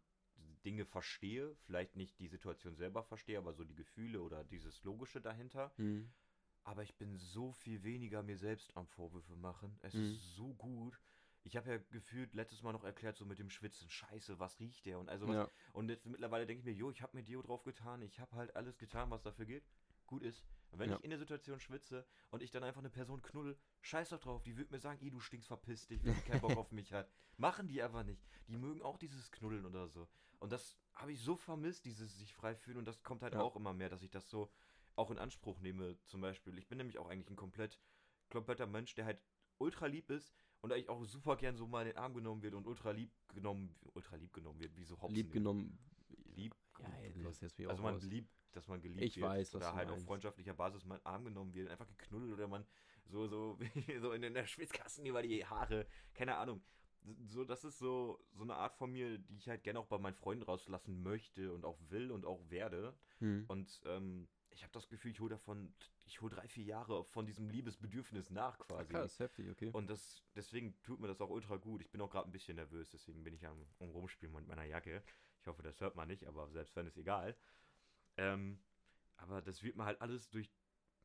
Dinge 0.65 0.85
verstehe. 0.85 1.55
Vielleicht 1.65 1.97
nicht 1.97 2.19
die 2.19 2.29
Situation 2.29 2.75
selber 2.77 3.03
verstehe, 3.03 3.39
aber 3.39 3.53
so 3.53 3.65
die 3.65 3.75
Gefühle 3.75 4.21
oder 4.23 4.45
dieses 4.45 4.83
Logische 4.85 5.21
dahinter. 5.21 5.73
Mhm. 5.77 6.13
Aber 6.65 6.83
ich 6.83 6.95
bin 6.97 7.17
so 7.17 7.53
viel 7.53 7.83
weniger 7.83 8.23
mir 8.23 8.39
selbst 8.39 8.77
am 8.77 8.87
Vorwürfe 8.87 9.35
machen. 9.37 9.79
Es 9.83 9.95
Mhm. 9.95 10.01
ist 10.01 10.35
so 10.37 10.55
gut. 10.55 11.01
Ich 11.45 11.57
habe 11.57 11.71
ja 11.71 11.79
gefühlt 11.91 12.35
letztes 12.35 12.63
Mal 12.63 12.73
noch 12.73 12.85
erklärt, 12.85 13.17
so 13.17 13.27
mit 13.27 13.41
dem 13.41 13.51
Schwitzen, 13.51 13.91
scheiße, 13.91 14.39
was 14.39 14.61
riecht 14.61 14.87
der? 14.87 15.01
Und 15.01 15.09
also 15.09 15.27
was, 15.27 15.35
Ja. 15.35 15.51
und 15.73 15.89
jetzt 15.89 16.07
mittlerweile 16.07 16.47
denke 16.47 16.61
ich 16.61 16.65
mir, 16.65 16.73
jo, 16.73 16.91
ich 16.91 17.03
habe 17.03 17.17
mir 17.17 17.25
Deo 17.25 17.43
drauf 17.43 17.65
getan, 17.65 18.01
ich 18.03 18.21
habe 18.21 18.37
halt 18.37 18.55
alles 18.55 18.79
getan, 18.79 19.11
was 19.11 19.23
dafür 19.23 19.45
geht. 19.47 19.65
Gut 20.13 20.23
ist. 20.25 20.45
Und 20.71 20.79
wenn 20.79 20.91
Ja. 20.91 20.97
ich 20.99 21.05
in 21.05 21.09
der 21.11 21.19
Situation 21.19 21.59
schwitze 21.59 22.07
und 22.31 22.43
ich 22.43 22.51
dann 22.51 22.63
einfach 22.65 22.81
eine 22.81 22.91
Person 22.91 23.23
knuddel, 23.23 23.57
scheiß 23.81 24.11
doch 24.11 24.19
drauf, 24.21 24.43
die 24.43 24.59
wird 24.59 24.71
mir 24.71 24.79
sagen, 24.79 24.99
ey, 25.01 25.11
du 25.11 25.21
stinkst, 25.21 25.49
verpiss 25.49 25.87
dich, 25.87 26.05
wenn 26.05 26.15
die 26.15 26.21
keinen 26.21 26.43
Bock 26.43 26.51
auf 26.59 26.71
mich 26.71 26.93
hat. 26.93 27.11
Machen 27.39 27.67
die 27.67 27.83
einfach 27.83 28.05
nicht. 28.05 28.23
Die 28.47 28.59
mögen 28.59 28.83
auch 28.83 28.99
dieses 28.99 29.31
Knuddeln 29.31 29.65
oder 29.65 29.89
so. 29.89 30.07
Und 30.39 30.53
das 30.53 30.77
habe 30.93 31.13
ich 31.13 31.21
so 31.23 31.35
vermisst, 31.35 31.87
dieses 31.87 32.19
sich 32.19 32.35
frei 32.35 32.55
fühlen. 32.55 32.77
Und 32.77 32.85
das 32.85 33.03
kommt 33.03 33.23
halt 33.23 33.33
Ja. 33.33 33.41
auch 33.41 33.57
immer 33.57 33.73
mehr, 33.73 33.89
dass 33.89 34.03
ich 34.03 34.11
das 34.11 34.29
so 34.29 34.51
auch 34.97 35.11
in 35.11 35.17
Anspruch 35.19 35.61
nehme. 35.61 35.97
Zum 36.05 36.21
Beispiel, 36.21 36.59
ich 36.59 36.69
bin 36.69 36.77
nämlich 36.77 36.99
auch 36.99 37.09
eigentlich 37.09 37.31
ein 37.31 37.37
komplett 37.37 37.81
kompletter 38.29 38.67
Mensch, 38.67 38.95
der 38.95 39.07
halt 39.07 39.23
ultra 39.57 39.87
lieb 39.87 40.11
ist 40.11 40.35
und 40.61 40.73
eigentlich 40.73 40.91
auch 40.91 41.03
super 41.07 41.37
gern 41.37 41.57
so 41.57 41.67
mal 41.67 41.83
in 41.87 41.89
den 41.89 41.97
Arm 41.97 42.13
genommen 42.13 42.43
wird 42.43 42.53
und 42.53 42.67
ultra 42.67 42.91
lieb 42.91 43.11
genommen, 43.29 43.75
ultra 43.95 44.17
lieb 44.17 44.35
genommen 44.35 44.61
wird, 44.61 44.77
wie 44.77 44.85
so 44.85 45.01
Hopsen. 45.01 45.15
Lieb 45.15 45.33
genommen. 45.33 45.79
Lieb. 46.83 46.93
Ja, 46.95 46.99
ey, 47.03 47.13
du 47.13 47.27
hast 47.29 47.41
jetzt 47.43 47.59
wieder 47.59 47.71
Also 47.71 47.81
auch 47.83 47.85
man 47.87 47.95
raus. 47.95 48.03
liebt, 48.05 48.31
dass 48.53 48.69
man 48.69 48.81
geliebt 48.81 49.03
Ich 49.03 49.17
wird. 49.17 49.29
weiß, 49.31 49.55
oder 49.55 49.75
halt 49.75 49.89
auf 49.91 50.03
freundschaftlicher 50.05 50.55
Basis 50.55 50.85
mal 50.85 50.97
in 50.97 51.01
den 51.01 51.07
Arm 51.07 51.25
genommen 51.25 51.55
wird, 51.55 51.71
einfach 51.71 51.87
geknuddelt 51.89 52.33
oder 52.35 52.49
man 52.49 52.65
so, 53.07 53.27
so, 53.27 53.59
so 54.01 54.13
in 54.13 54.23
der 54.35 54.47
Schwitzkasten 54.47 55.05
über 55.07 55.23
die 55.23 55.45
Haare. 55.47 55.87
Keine 56.15 56.37
Ahnung. 56.37 56.63
So, 57.25 57.45
das 57.45 57.65
ist 57.65 57.79
so, 57.79 58.25
so 58.33 58.45
eine 58.45 58.55
Art 58.55 58.77
von 58.77 58.93
mir, 58.93 59.19
die 59.19 59.37
ich 59.37 59.49
halt 59.49 59.65
gerne 59.65 59.81
auch 59.81 59.87
bei 59.87 59.99
meinen 59.99 60.15
Freunden 60.15 60.45
rauslassen 60.45 61.03
möchte 61.03 61.53
und 61.53 61.65
auch 61.65 61.79
will 61.89 62.13
und 62.13 62.25
auch 62.25 62.49
werde. 62.49 62.97
Mhm. 63.19 63.45
Und 63.49 63.81
ähm, 63.87 64.29
ich 64.51 64.63
habe 64.63 64.73
das 64.73 64.89
Gefühl, 64.89 65.11
ich 65.11 65.19
hole 65.19 65.31
davon, 65.31 65.75
ich 66.05 66.21
hole 66.21 66.33
drei, 66.33 66.47
vier 66.47 66.63
Jahre 66.65 67.03
von 67.07 67.27
diesem 67.27 67.49
Liebesbedürfnis 67.51 68.31
nach 68.31 68.61
Ah, 68.61 68.65
quasi. 68.65 68.93
krass, 68.93 69.19
heftig, 69.19 69.51
okay. 69.51 69.71
Und 69.73 69.91
das, 69.91 70.23
deswegen 70.37 70.81
tut 70.85 71.01
mir 71.01 71.09
das 71.09 71.21
auch 71.21 71.31
ultra 71.31 71.57
gut. 71.57 71.81
Ich 71.81 71.91
bin 71.91 72.01
auch 72.03 72.11
gerade 72.11 72.29
ein 72.29 72.33
bisschen 72.33 72.55
nervös, 72.55 72.91
deswegen 72.91 73.25
bin 73.25 73.35
ich 73.35 73.45
am, 73.49 73.67
am 73.81 73.89
Rumspielen 73.91 74.33
mit 74.35 74.47
meiner 74.47 74.65
Jacke. 74.65 75.03
Ich 75.43 75.49
hoffe, 75.49 75.63
das 75.63 75.81
hört 75.81 75.97
man 75.97 76.07
nicht, 76.09 76.25
aber 76.27 76.49
selbst 76.51 76.75
wenn, 76.77 76.87
ist 76.87 76.97
egal. 76.97 77.37
Ähm, 78.17 78.63
aber 79.17 79.43
das 79.43 79.63
wird 79.63 79.77
mir 79.77 79.85
halt 79.85 80.01
alles 80.01 80.31
durch 80.31 80.51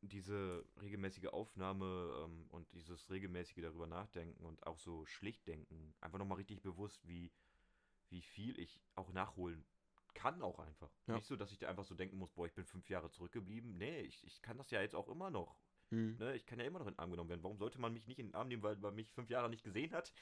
diese 0.00 0.64
regelmäßige 0.80 1.26
Aufnahme 1.26 2.24
ähm, 2.24 2.46
und 2.50 2.72
dieses 2.72 3.10
regelmäßige 3.10 3.62
darüber 3.62 3.88
nachdenken 3.88 4.44
und 4.44 4.64
auch 4.64 4.78
so 4.78 5.04
schlicht 5.06 5.46
denken, 5.48 5.92
einfach 6.00 6.18
nochmal 6.18 6.36
richtig 6.38 6.62
bewusst, 6.62 7.06
wie, 7.08 7.32
wie 8.10 8.22
viel 8.22 8.58
ich 8.60 8.80
auch 8.94 9.12
nachholen 9.12 9.66
kann 10.14 10.40
auch 10.42 10.60
einfach. 10.60 10.90
Ja. 11.06 11.14
Nicht 11.14 11.26
so, 11.26 11.36
dass 11.36 11.52
ich 11.52 11.58
da 11.58 11.68
einfach 11.68 11.84
so 11.84 11.94
denken 11.94 12.16
muss, 12.16 12.32
boah, 12.32 12.46
ich 12.46 12.54
bin 12.54 12.64
fünf 12.64 12.88
Jahre 12.88 13.10
zurückgeblieben. 13.10 13.76
Nee, 13.76 14.02
ich, 14.02 14.24
ich 14.24 14.40
kann 14.40 14.56
das 14.56 14.70
ja 14.70 14.80
jetzt 14.80 14.94
auch 14.94 15.08
immer 15.08 15.30
noch. 15.30 15.60
Mhm. 15.90 16.16
Ne, 16.18 16.34
ich 16.36 16.44
kann 16.46 16.58
ja 16.58 16.66
immer 16.66 16.78
noch 16.78 16.86
in 16.86 16.94
den 16.94 16.98
Arm 16.98 17.10
genommen 17.10 17.30
werden. 17.30 17.42
Warum 17.42 17.58
sollte 17.58 17.80
man 17.80 17.92
mich 17.92 18.06
nicht 18.06 18.18
in 18.18 18.26
den 18.28 18.34
Arm 18.34 18.48
nehmen, 18.48 18.62
weil 18.62 18.76
man 18.76 18.94
mich 18.94 19.10
fünf 19.12 19.30
Jahre 19.30 19.48
nicht 19.48 19.64
gesehen 19.64 19.92
hat 19.92 20.12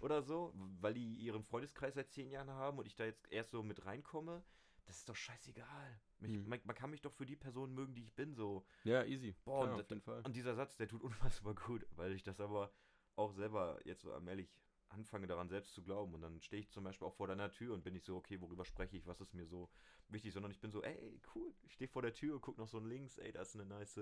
oder 0.00 0.22
so? 0.22 0.52
Weil 0.80 0.94
die 0.94 1.14
ihren 1.16 1.44
Freundeskreis 1.44 1.94
seit 1.94 2.10
zehn 2.10 2.30
Jahren 2.30 2.50
haben 2.50 2.78
und 2.78 2.86
ich 2.86 2.96
da 2.96 3.04
jetzt 3.04 3.30
erst 3.30 3.50
so 3.50 3.62
mit 3.62 3.84
reinkomme? 3.84 4.42
Das 4.86 4.98
ist 4.98 5.08
doch 5.08 5.16
scheißegal. 5.16 6.00
Mich, 6.18 6.32
Mhm. 6.32 6.48
man, 6.48 6.60
man 6.64 6.74
kann 6.76 6.90
mich 6.90 7.02
doch 7.02 7.12
für 7.12 7.26
die 7.26 7.36
Person 7.36 7.72
mögen, 7.72 7.94
die 7.94 8.02
ich 8.02 8.14
bin, 8.14 8.34
so. 8.34 8.64
Ja, 8.84 9.04
easy. 9.04 9.34
Boah, 9.44 9.60
Klar, 9.64 9.74
und 9.74 9.80
auf 9.80 9.88
jeden 9.90 10.02
Fall. 10.02 10.22
Und 10.24 10.34
dieser 10.34 10.54
Satz, 10.54 10.76
der 10.76 10.88
tut 10.88 11.02
unfassbar 11.44 11.54
gut, 11.54 11.86
weil 11.96 12.12
ich 12.12 12.22
das 12.22 12.40
aber 12.40 12.72
auch 13.14 13.32
selber 13.32 13.78
jetzt 13.84 14.02
so 14.02 14.12
allmählich 14.12 14.58
anfange 14.92 15.26
daran 15.26 15.48
selbst 15.48 15.72
zu 15.74 15.82
glauben 15.82 16.14
und 16.14 16.20
dann 16.20 16.40
stehe 16.40 16.60
ich 16.60 16.70
zum 16.70 16.84
Beispiel 16.84 17.06
auch 17.06 17.14
vor 17.14 17.26
deiner 17.26 17.50
Tür 17.50 17.74
und 17.74 17.82
bin 17.82 17.94
nicht 17.94 18.04
so, 18.04 18.16
okay, 18.16 18.40
worüber 18.40 18.64
spreche 18.64 18.96
ich, 18.96 19.06
was 19.06 19.20
ist 19.20 19.34
mir 19.34 19.46
so 19.46 19.70
wichtig, 20.08 20.32
sondern 20.32 20.50
ich 20.52 20.60
bin 20.60 20.70
so, 20.70 20.82
ey, 20.82 21.20
cool, 21.34 21.54
ich 21.62 21.72
stehe 21.74 21.88
vor 21.88 22.02
der 22.02 22.14
Tür, 22.14 22.40
guck 22.40 22.58
noch 22.58 22.68
so 22.68 22.78
links, 22.78 23.18
ey, 23.18 23.32
da 23.32 23.42
ist 23.42 23.54
eine 23.54 23.64
nice 23.66 24.00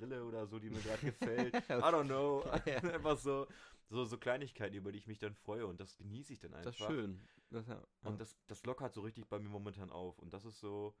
Rille 0.00 0.24
oder 0.24 0.46
so, 0.46 0.58
die 0.58 0.70
mir 0.70 0.82
gerade 0.82 1.04
gefällt, 1.04 1.54
I 1.70 1.72
don't 1.72 2.04
know, 2.06 2.42
einfach 2.92 3.16
so, 3.16 3.46
so, 3.88 4.04
so 4.04 4.18
Kleinigkeiten, 4.18 4.74
über 4.76 4.92
die 4.92 4.98
ich 4.98 5.06
mich 5.06 5.18
dann 5.18 5.34
freue 5.34 5.66
und 5.66 5.80
das 5.80 5.96
genieße 5.96 6.32
ich 6.32 6.40
dann 6.40 6.52
einfach. 6.54 6.64
Das 6.64 6.80
ist 6.80 6.86
schön. 6.86 7.28
Das, 7.50 7.66
ja. 7.66 7.82
Und 8.02 8.20
das, 8.20 8.36
das 8.46 8.64
lockert 8.64 8.92
so 8.94 9.00
richtig 9.00 9.26
bei 9.28 9.38
mir 9.38 9.48
momentan 9.48 9.90
auf 9.90 10.18
und 10.18 10.32
das 10.34 10.44
ist 10.44 10.60
so, 10.60 10.94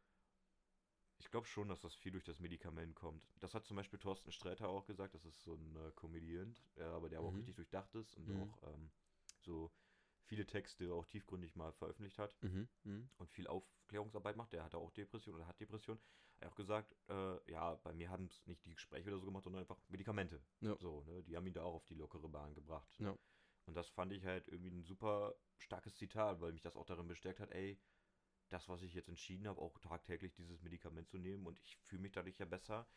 Ich 1.20 1.30
glaube 1.30 1.46
schon, 1.46 1.68
dass 1.68 1.80
das 1.80 1.94
viel 1.94 2.12
durch 2.12 2.24
das 2.24 2.38
Medikament 2.38 2.94
kommt. 2.94 3.22
Das 3.40 3.52
hat 3.54 3.66
zum 3.66 3.76
Beispiel 3.76 3.98
Thorsten 3.98 4.30
Sträter 4.30 4.68
auch 4.68 4.86
gesagt, 4.86 5.14
das 5.14 5.24
ist 5.24 5.42
so 5.42 5.54
ein 5.54 5.76
äh, 5.76 5.90
Comedian, 5.96 6.56
äh, 6.76 6.82
aber 6.84 7.08
der 7.08 7.18
aber 7.18 7.28
auch 7.28 7.32
Mhm. 7.32 7.38
richtig 7.38 7.56
durchdacht 7.56 7.94
ist 7.96 8.14
und 8.14 8.28
Mhm. 8.28 8.40
auch 8.40 8.62
ähm, 8.62 8.90
so 9.42 9.72
viele 10.24 10.46
Texte 10.46 10.92
auch 10.92 11.06
tiefgründig 11.06 11.56
mal 11.56 11.72
veröffentlicht 11.72 12.18
hat 12.18 12.36
Mhm. 12.42 12.68
Mhm. 12.84 13.10
und 13.16 13.30
viel 13.30 13.46
Aufklärungsarbeit 13.46 14.36
macht. 14.36 14.52
Der 14.52 14.64
hatte 14.64 14.78
auch 14.78 14.90
Depression 14.90 15.34
oder 15.36 15.46
hat 15.46 15.58
Depression. 15.60 15.98
Er 16.40 16.46
hat 16.46 16.52
auch 16.52 16.56
gesagt, 16.56 16.94
äh, 17.08 17.50
ja, 17.50 17.74
bei 17.76 17.92
mir 17.92 18.10
haben 18.10 18.26
es 18.26 18.46
nicht 18.46 18.64
die 18.64 18.74
Gespräche 18.74 19.08
oder 19.08 19.18
so 19.18 19.26
gemacht, 19.26 19.44
sondern 19.44 19.62
einfach 19.62 19.80
Medikamente. 19.88 20.40
Ja. 20.60 20.76
So, 20.78 21.02
ne? 21.04 21.22
Die 21.24 21.36
haben 21.36 21.46
ihn 21.46 21.54
da 21.54 21.62
auch 21.62 21.74
auf 21.74 21.86
die 21.86 21.94
lockere 21.94 22.28
Bahn 22.28 22.54
gebracht. 22.54 22.94
Ja. 23.00 23.16
Und 23.64 23.74
das 23.74 23.88
fand 23.88 24.12
ich 24.12 24.24
halt 24.24 24.48
irgendwie 24.48 24.70
ein 24.70 24.84
super 24.84 25.34
starkes 25.56 25.94
Zitat, 25.96 26.40
weil 26.40 26.52
mich 26.52 26.62
das 26.62 26.76
auch 26.76 26.86
darin 26.86 27.08
bestärkt 27.08 27.40
hat, 27.40 27.50
ey, 27.50 27.80
das, 28.50 28.68
was 28.68 28.82
ich 28.82 28.94
jetzt 28.94 29.08
entschieden 29.08 29.46
habe, 29.48 29.60
auch 29.60 29.78
tagtäglich 29.78 30.32
dieses 30.34 30.62
Medikament 30.62 31.08
zu 31.08 31.18
nehmen 31.18 31.46
und 31.46 31.58
ich 31.60 31.76
fühle 31.78 32.02
mich 32.02 32.12
dadurch 32.12 32.38
ja 32.38 32.46
besser. 32.46 32.88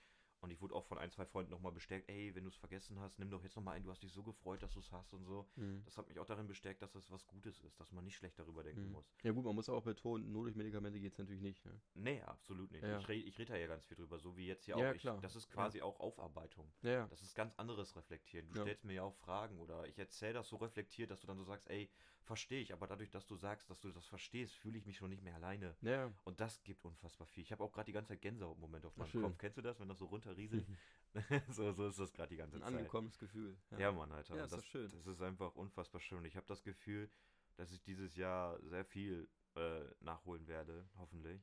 Und 0.41 0.49
ich 0.49 0.59
wurde 0.59 0.73
auch 0.73 0.85
von 0.85 0.97
ein, 0.97 1.11
zwei 1.11 1.23
Freunden 1.25 1.51
nochmal 1.51 1.71
bestärkt, 1.71 2.09
ey, 2.09 2.33
wenn 2.33 2.43
du 2.43 2.49
es 2.49 2.55
vergessen 2.55 2.99
hast, 2.99 3.19
nimm 3.19 3.29
doch 3.29 3.43
jetzt 3.43 3.55
nochmal 3.55 3.75
ein, 3.75 3.83
du 3.83 3.91
hast 3.91 4.01
dich 4.01 4.11
so 4.11 4.23
gefreut, 4.23 4.63
dass 4.63 4.73
du 4.73 4.79
es 4.79 4.91
hast 4.91 5.13
und 5.13 5.23
so. 5.23 5.47
Mhm. 5.55 5.83
Das 5.85 5.97
hat 5.99 6.07
mich 6.07 6.17
auch 6.17 6.25
darin 6.25 6.47
bestärkt, 6.47 6.81
dass 6.81 6.95
es 6.95 7.11
was 7.11 7.27
Gutes 7.27 7.59
ist, 7.59 7.79
dass 7.79 7.91
man 7.91 8.03
nicht 8.03 8.15
schlecht 8.15 8.39
darüber 8.39 8.63
denken 8.63 8.85
Mhm. 8.87 8.91
muss. 8.93 9.13
Ja 9.21 9.31
gut, 9.33 9.45
man 9.45 9.53
muss 9.53 9.69
auch 9.69 9.83
betonen, 9.83 10.31
nur 10.31 10.43
durch 10.45 10.55
Medikamente 10.55 10.99
geht 10.99 11.13
es 11.13 11.19
natürlich 11.19 11.41
nicht. 11.41 11.63
Ne? 11.65 11.79
Nee, 11.93 12.21
absolut 12.23 12.71
nicht. 12.71 12.81
Ja. 12.83 12.97
Ich, 12.97 13.07
re 13.07 13.13
ich 13.13 13.37
rede 13.37 13.53
da 13.53 13.59
ja 13.59 13.67
ganz 13.67 13.85
viel 13.85 13.97
drüber, 13.97 14.17
so 14.17 14.35
wie 14.35 14.47
jetzt 14.47 14.65
hier 14.65 14.77
Ja, 14.77 14.89
auch. 14.89 14.95
Ich, 14.95 15.01
klar. 15.01 15.19
das 15.21 15.35
ist 15.35 15.47
quasi 15.49 15.81
auch 15.83 15.99
Aufarbeitung. 15.99 16.71
Ja, 16.81 16.91
ja. 16.91 17.07
Das 17.07 17.21
ist 17.21 17.35
ganz 17.35 17.53
anderes 17.57 17.95
Reflektieren. 17.95 18.47
Du 18.49 18.55
Ja. 18.55 18.61
stellst 18.63 18.83
mir 18.83 18.93
ja 18.93 19.03
auch 19.03 19.15
Fragen 19.15 19.59
oder 19.59 19.87
ich 19.87 19.99
erzähle 19.99 20.33
das 20.33 20.47
so 20.49 20.55
reflektiert, 20.55 21.11
dass 21.11 21.21
du 21.21 21.27
dann 21.27 21.37
so 21.37 21.43
sagst, 21.43 21.69
ey, 21.69 21.87
verstehe 22.23 22.61
ich, 22.61 22.71
aber 22.71 22.85
dadurch, 22.87 23.09
dass 23.09 23.25
du 23.25 23.35
sagst, 23.35 23.69
dass 23.69 23.79
du 23.81 23.91
das 23.91 24.05
verstehst, 24.05 24.55
fühle 24.55 24.77
ich 24.77 24.85
mich 24.85 24.95
schon 24.97 25.09
nicht 25.09 25.23
mehr 25.23 25.35
alleine. 25.35 25.75
Ja, 25.81 25.91
ja. 25.91 26.13
Und 26.23 26.39
das 26.39 26.61
gibt 26.63 26.85
unfassbar 26.85 27.25
viel. 27.27 27.41
Ich 27.43 27.51
habe 27.51 27.63
auch 27.63 27.71
gerade 27.71 27.85
die 27.87 27.93
ganze 27.93 28.09
Zeit 28.09 28.21
Gänsehautmomente 28.21 28.87
auf 28.87 28.95
meinem. 28.97 29.11
Kopf. 29.23 29.37
Kennst 29.39 29.57
du 29.57 29.61
das, 29.61 29.79
wenn 29.79 29.87
das 29.89 29.97
so 29.97 30.05
runterrieselt? 30.31 30.65
so, 31.49 31.71
so 31.73 31.87
ist 31.87 31.99
das 31.99 32.13
gerade 32.13 32.29
die 32.29 32.37
ganze 32.37 32.57
Ein 32.57 32.61
Zeit. 32.61 32.73
angekommenes 32.73 33.17
Gefühl. 33.19 33.57
Ja, 33.77 33.91
Mann, 33.91 34.11
Alter. 34.11 34.35
Ja, 34.35 34.45
ist 34.45 34.53
das, 34.53 34.65
schön. 34.65 34.89
Das 34.91 35.07
ist 35.07 35.21
einfach 35.21 35.55
unfassbar 35.55 35.99
schön. 35.99 36.23
Ich 36.25 36.35
habe 36.35 36.45
das 36.47 36.63
Gefühl, 36.63 37.09
dass 37.57 37.71
ich 37.71 37.81
dieses 37.81 38.15
Jahr 38.15 38.59
sehr 38.63 38.85
viel 38.85 39.27
äh, 39.55 39.83
nachholen 39.99 40.47
werde, 40.47 40.89
hoffentlich. 40.97 41.41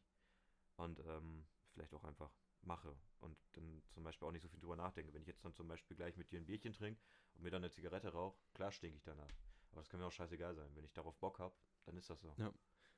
Und 0.76 1.00
ähm, 1.00 1.46
vielleicht 1.72 1.92
auch 1.94 2.04
einfach 2.04 2.30
mache. 2.62 2.96
Und 3.20 3.36
dann 3.52 3.82
zum 3.90 4.04
Beispiel 4.04 4.26
auch 4.26 4.32
nicht 4.32 4.42
so 4.42 4.48
viel 4.48 4.60
drüber 4.60 4.76
nachdenke. 4.76 5.12
Wenn 5.12 5.22
ich 5.22 5.28
jetzt 5.28 5.44
dann 5.44 5.54
zum 5.54 5.68
Beispiel 5.68 5.96
gleich 5.96 6.16
mit 6.16 6.30
dir 6.30 6.40
ein 6.40 6.46
Bierchen 6.46 6.72
trinke 6.72 7.00
und 7.34 7.42
mir 7.42 7.50
dann 7.50 7.62
eine 7.62 7.70
Zigarette 7.70 8.08
rauche, 8.08 8.38
klar 8.54 8.72
stinke 8.72 8.96
ich 8.96 9.04
danach. 9.04 9.30
Aber 9.70 9.80
das 9.80 9.88
kann 9.88 10.00
mir 10.00 10.06
auch 10.06 10.12
scheißegal 10.12 10.54
sein. 10.54 10.70
Wenn 10.74 10.84
ich 10.84 10.92
darauf 10.92 11.16
Bock 11.18 11.38
habe, 11.38 11.54
dann 11.84 11.96
ist 11.96 12.08
das 12.08 12.20
so. 12.20 12.34
Ja. 12.38 12.52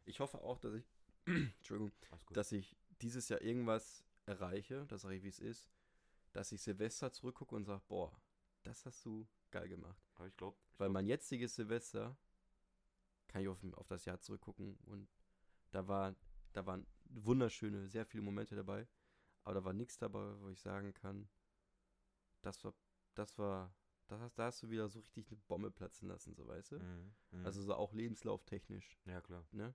Ich 0.05 0.21
hoffe 0.21 0.41
auch, 0.41 0.59
dass 0.59 0.75
ich, 0.75 0.85
Entschuldigung, 1.27 1.93
dass 2.31 2.53
ich 2.53 2.77
dieses 3.01 3.29
Jahr 3.29 3.43
irgendwas 3.43 4.05
erreiche, 4.27 4.87
das 4.87 5.03
sage 5.03 5.17
ich, 5.17 5.23
wie 5.23 5.29
es 5.29 5.41
ist, 5.41 5.69
dass 6.33 6.53
ich 6.53 6.63
Silvester 6.63 7.13
zurückgucke 7.13 7.55
und 7.55 7.65
sage, 7.65 7.83
boah, 7.89 8.21
das 8.63 8.85
hast 8.87 9.05
du 9.05 9.29
geil 9.51 9.69
gemacht. 9.69 10.03
Aber 10.15 10.27
ich 10.29 10.37
glaube, 10.37 10.57
Weil 10.79 10.89
mein 10.91 11.07
jetziges 11.07 11.55
Silvester 11.55 12.17
kann 13.29 13.43
ich 13.43 13.49
auf, 13.49 13.63
auf 13.75 13.89
das 13.89 14.05
Jahr 14.05 14.21
zurückgucken 14.21 14.77
und 14.87 15.09
da 15.71 15.87
war, 15.87 16.15
da 16.53 16.67
waren 16.67 16.87
wunderschöne, 17.05 17.89
sehr 17.89 18.05
viele 18.07 18.23
Momente 18.23 18.57
dabei, 18.57 18.89
aber 19.45 19.55
da 19.55 19.65
war 19.65 19.73
nichts 19.73 19.99
dabei, 19.99 20.39
wo 20.41 20.49
ich 20.49 20.61
sagen 20.61 20.93
kann, 20.95 21.29
das 22.43 22.63
war, 22.65 22.75
das 23.15 23.39
war, 23.39 23.75
da 24.09 24.19
hast, 24.19 24.39
da 24.39 24.47
hast 24.47 24.63
du 24.63 24.71
wieder 24.71 24.89
so 24.89 24.99
richtig 25.01 25.29
eine 25.29 25.37
Bombe 25.49 25.71
platzen 25.71 26.09
lassen, 26.09 26.35
so 26.35 26.47
weißt 26.47 26.73
du? 26.73 26.79
Mhm, 26.79 27.15
mhm. 27.31 27.47
Also 27.47 27.63
so 27.63 27.75
auch 27.75 27.93
lebenslauftechnisch, 27.93 28.99
ja, 29.07 29.21
klar. 29.21 29.47
ne? 29.53 29.75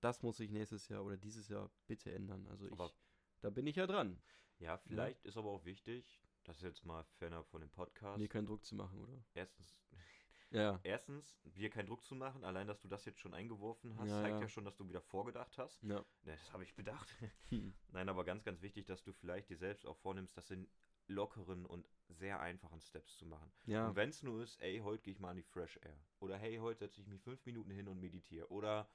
Das 0.00 0.22
muss 0.22 0.40
ich 0.40 0.50
nächstes 0.50 0.88
Jahr 0.88 1.04
oder 1.04 1.16
dieses 1.16 1.48
Jahr 1.48 1.70
bitte 1.86 2.12
ändern. 2.12 2.46
Also 2.48 2.66
ich, 2.66 2.72
Aber- 2.72 2.92
da 3.40 3.50
bin 3.50 3.66
ich 3.66 3.76
ja 3.76 3.86
dran, 3.86 4.20
Ja, 4.62 4.78
vielleicht 4.78 5.24
ist 5.24 5.36
aber 5.36 5.50
auch 5.50 5.64
wichtig, 5.64 6.20
das 6.44 6.56
ist 6.58 6.62
jetzt 6.62 6.84
mal 6.84 7.04
fernab 7.18 7.48
von 7.48 7.60
dem 7.60 7.70
Podcast. 7.70 8.18
mir 8.18 8.28
keinen 8.28 8.46
Druck 8.46 8.64
zu 8.64 8.74
machen, 8.76 8.98
oder? 9.00 9.12
Erstens, 9.34 9.76
Ja, 10.50 10.78
erstens, 10.82 11.40
dir 11.44 11.70
keinen 11.70 11.86
Druck 11.86 12.04
zu 12.04 12.14
machen, 12.14 12.44
allein, 12.44 12.66
dass 12.66 12.78
du 12.80 12.86
das 12.86 13.04
jetzt 13.06 13.20
schon 13.20 13.32
eingeworfen 13.32 13.96
hast, 13.98 14.10
Ja, 14.10 14.20
zeigt 14.20 14.34
ja. 14.34 14.40
ja. 14.42 14.48
schon, 14.48 14.64
dass 14.66 14.76
du 14.76 14.86
wieder 14.88 15.00
vorgedacht 15.00 15.56
hast. 15.58 15.82
ja. 15.82 15.88
Ne, 15.94 16.04
das 16.24 16.52
habe 16.52 16.62
ich 16.62 16.74
bedacht. 16.74 17.08
Hm. 17.50 17.74
Nein, 17.88 18.08
aber 18.08 18.24
ganz, 18.24 18.44
ganz 18.44 18.60
wichtig, 18.62 18.86
dass 18.86 19.02
du 19.02 19.12
vielleicht 19.12 19.48
dir 19.50 19.56
selbst 19.56 19.86
auch 19.86 19.96
vornimmst, 19.98 20.36
das 20.36 20.50
in 20.50 20.68
lockeren 21.08 21.66
und 21.66 21.88
sehr 22.08 22.38
einfachen 22.40 22.80
Steps 22.80 23.16
zu 23.18 23.26
machen. 23.26 23.50
Ja, 23.66 23.88
Und 23.88 23.96
wenn 23.96 24.10
es 24.10 24.22
nur 24.22 24.42
ist, 24.42 24.60
ey, 24.60 24.78
heute 24.78 25.02
gehe 25.02 25.12
ich 25.12 25.18
mal 25.20 25.30
an 25.30 25.36
die 25.36 25.42
Fresh 25.42 25.78
Air. 25.82 25.98
Oder 26.20 26.36
hey, 26.38 26.58
heute 26.58 26.78
setze 26.80 27.00
ich 27.00 27.06
mich 27.08 27.20
fünf 27.20 27.44
Minuten 27.46 27.70
hin 27.70 27.88
und 27.88 27.98
meditiere. 28.00 28.48
Oder 28.50 28.88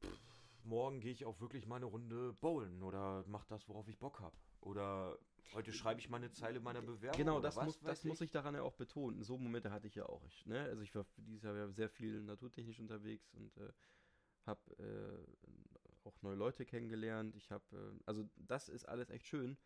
pff, 0.00 0.29
morgen 0.64 1.00
gehe 1.00 1.12
ich 1.12 1.24
auch 1.24 1.40
wirklich 1.40 1.66
mal 1.66 1.76
eine 1.76 1.86
Runde 1.86 2.32
bowlen. 2.34 2.82
Oder 2.82 3.24
mach 3.26 3.44
das, 3.46 3.68
worauf 3.68 3.88
ich 3.88 3.98
Bock 3.98 4.20
habe. 4.20 4.36
Oder 4.60 5.18
heute 5.52 5.72
schreibe 5.72 6.00
ich 6.00 6.08
mal 6.08 6.18
eine 6.18 6.30
Zeile 6.30 6.60
meiner 6.60 6.82
Bewerbung. 6.82 7.18
Genau, 7.18 7.40
das, 7.40 7.56
was 7.56 7.66
muss, 7.66 7.80
das 7.80 8.04
muss 8.04 8.20
ich 8.20 8.30
daran 8.30 8.54
ja 8.54 8.62
auch 8.62 8.74
betonen. 8.74 9.22
So 9.22 9.38
Momente 9.38 9.70
hatte 9.70 9.86
ich 9.86 9.94
ja 9.94 10.06
auch. 10.06 10.24
Ich, 10.26 10.46
ne? 10.46 10.60
Also 10.64 10.82
ich 10.82 10.94
war 10.94 11.06
dieses 11.16 11.42
Jahr 11.42 11.56
ja 11.56 11.68
sehr 11.68 11.88
viel 11.88 12.22
naturtechnisch 12.22 12.80
unterwegs 12.80 13.32
und 13.34 13.56
äh, 13.56 13.72
habe 14.46 14.60
äh, 14.78 16.06
auch 16.06 16.22
neue 16.22 16.36
Leute 16.36 16.64
kennengelernt. 16.64 17.34
Ich 17.36 17.50
habe, 17.50 17.64
äh, 17.72 18.02
also 18.06 18.28
das 18.36 18.68
ist 18.68 18.88
alles 18.88 19.10
echt 19.10 19.26
schön. 19.26 19.56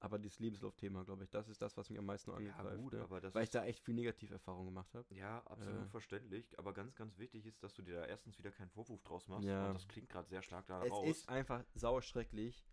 Aber 0.00 0.18
dieses 0.18 0.38
Lebenslaufthema, 0.38 1.02
glaube 1.04 1.24
ich, 1.24 1.30
das 1.30 1.48
ist 1.48 1.62
das, 1.62 1.76
was 1.78 1.88
mich 1.88 1.98
am 1.98 2.04
meisten 2.04 2.30
Ja, 2.44 2.54
angreift. 2.56 2.78
gut, 2.82 2.92
ne? 2.92 3.00
aber 3.02 3.20
das 3.22 3.34
Weil 3.34 3.44
ich 3.44 3.50
da 3.50 3.64
echt 3.64 3.80
viel 3.82 3.94
Negativerfahrung 3.94 4.66
gemacht 4.66 4.92
habe. 4.94 5.06
Ja, 5.14 5.38
absolut 5.46 5.82
Äh. 5.82 5.88
verständlich. 5.88 6.58
Aber 6.58 6.74
ganz, 6.74 6.94
ganz 6.94 7.16
wichtig 7.18 7.46
ist, 7.46 7.62
dass 7.62 7.72
du 7.74 7.82
dir 7.82 7.94
da 7.94 8.04
erstens 8.04 8.38
wieder 8.38 8.50
keinen 8.50 8.68
Vorwurf 8.70 9.02
draus 9.02 9.26
machst. 9.28 9.46
Ja. 9.48 9.68
Und 9.68 9.74
das 9.74 9.88
klingt 9.88 10.10
gerade 10.10 10.28
sehr 10.28 10.42
stark 10.42 10.66
da 10.66 10.82
Es 10.84 10.90
raus. 10.92 11.08
ist 11.08 11.28
einfach 11.30 11.64
sauerschrecklich, 11.74 12.66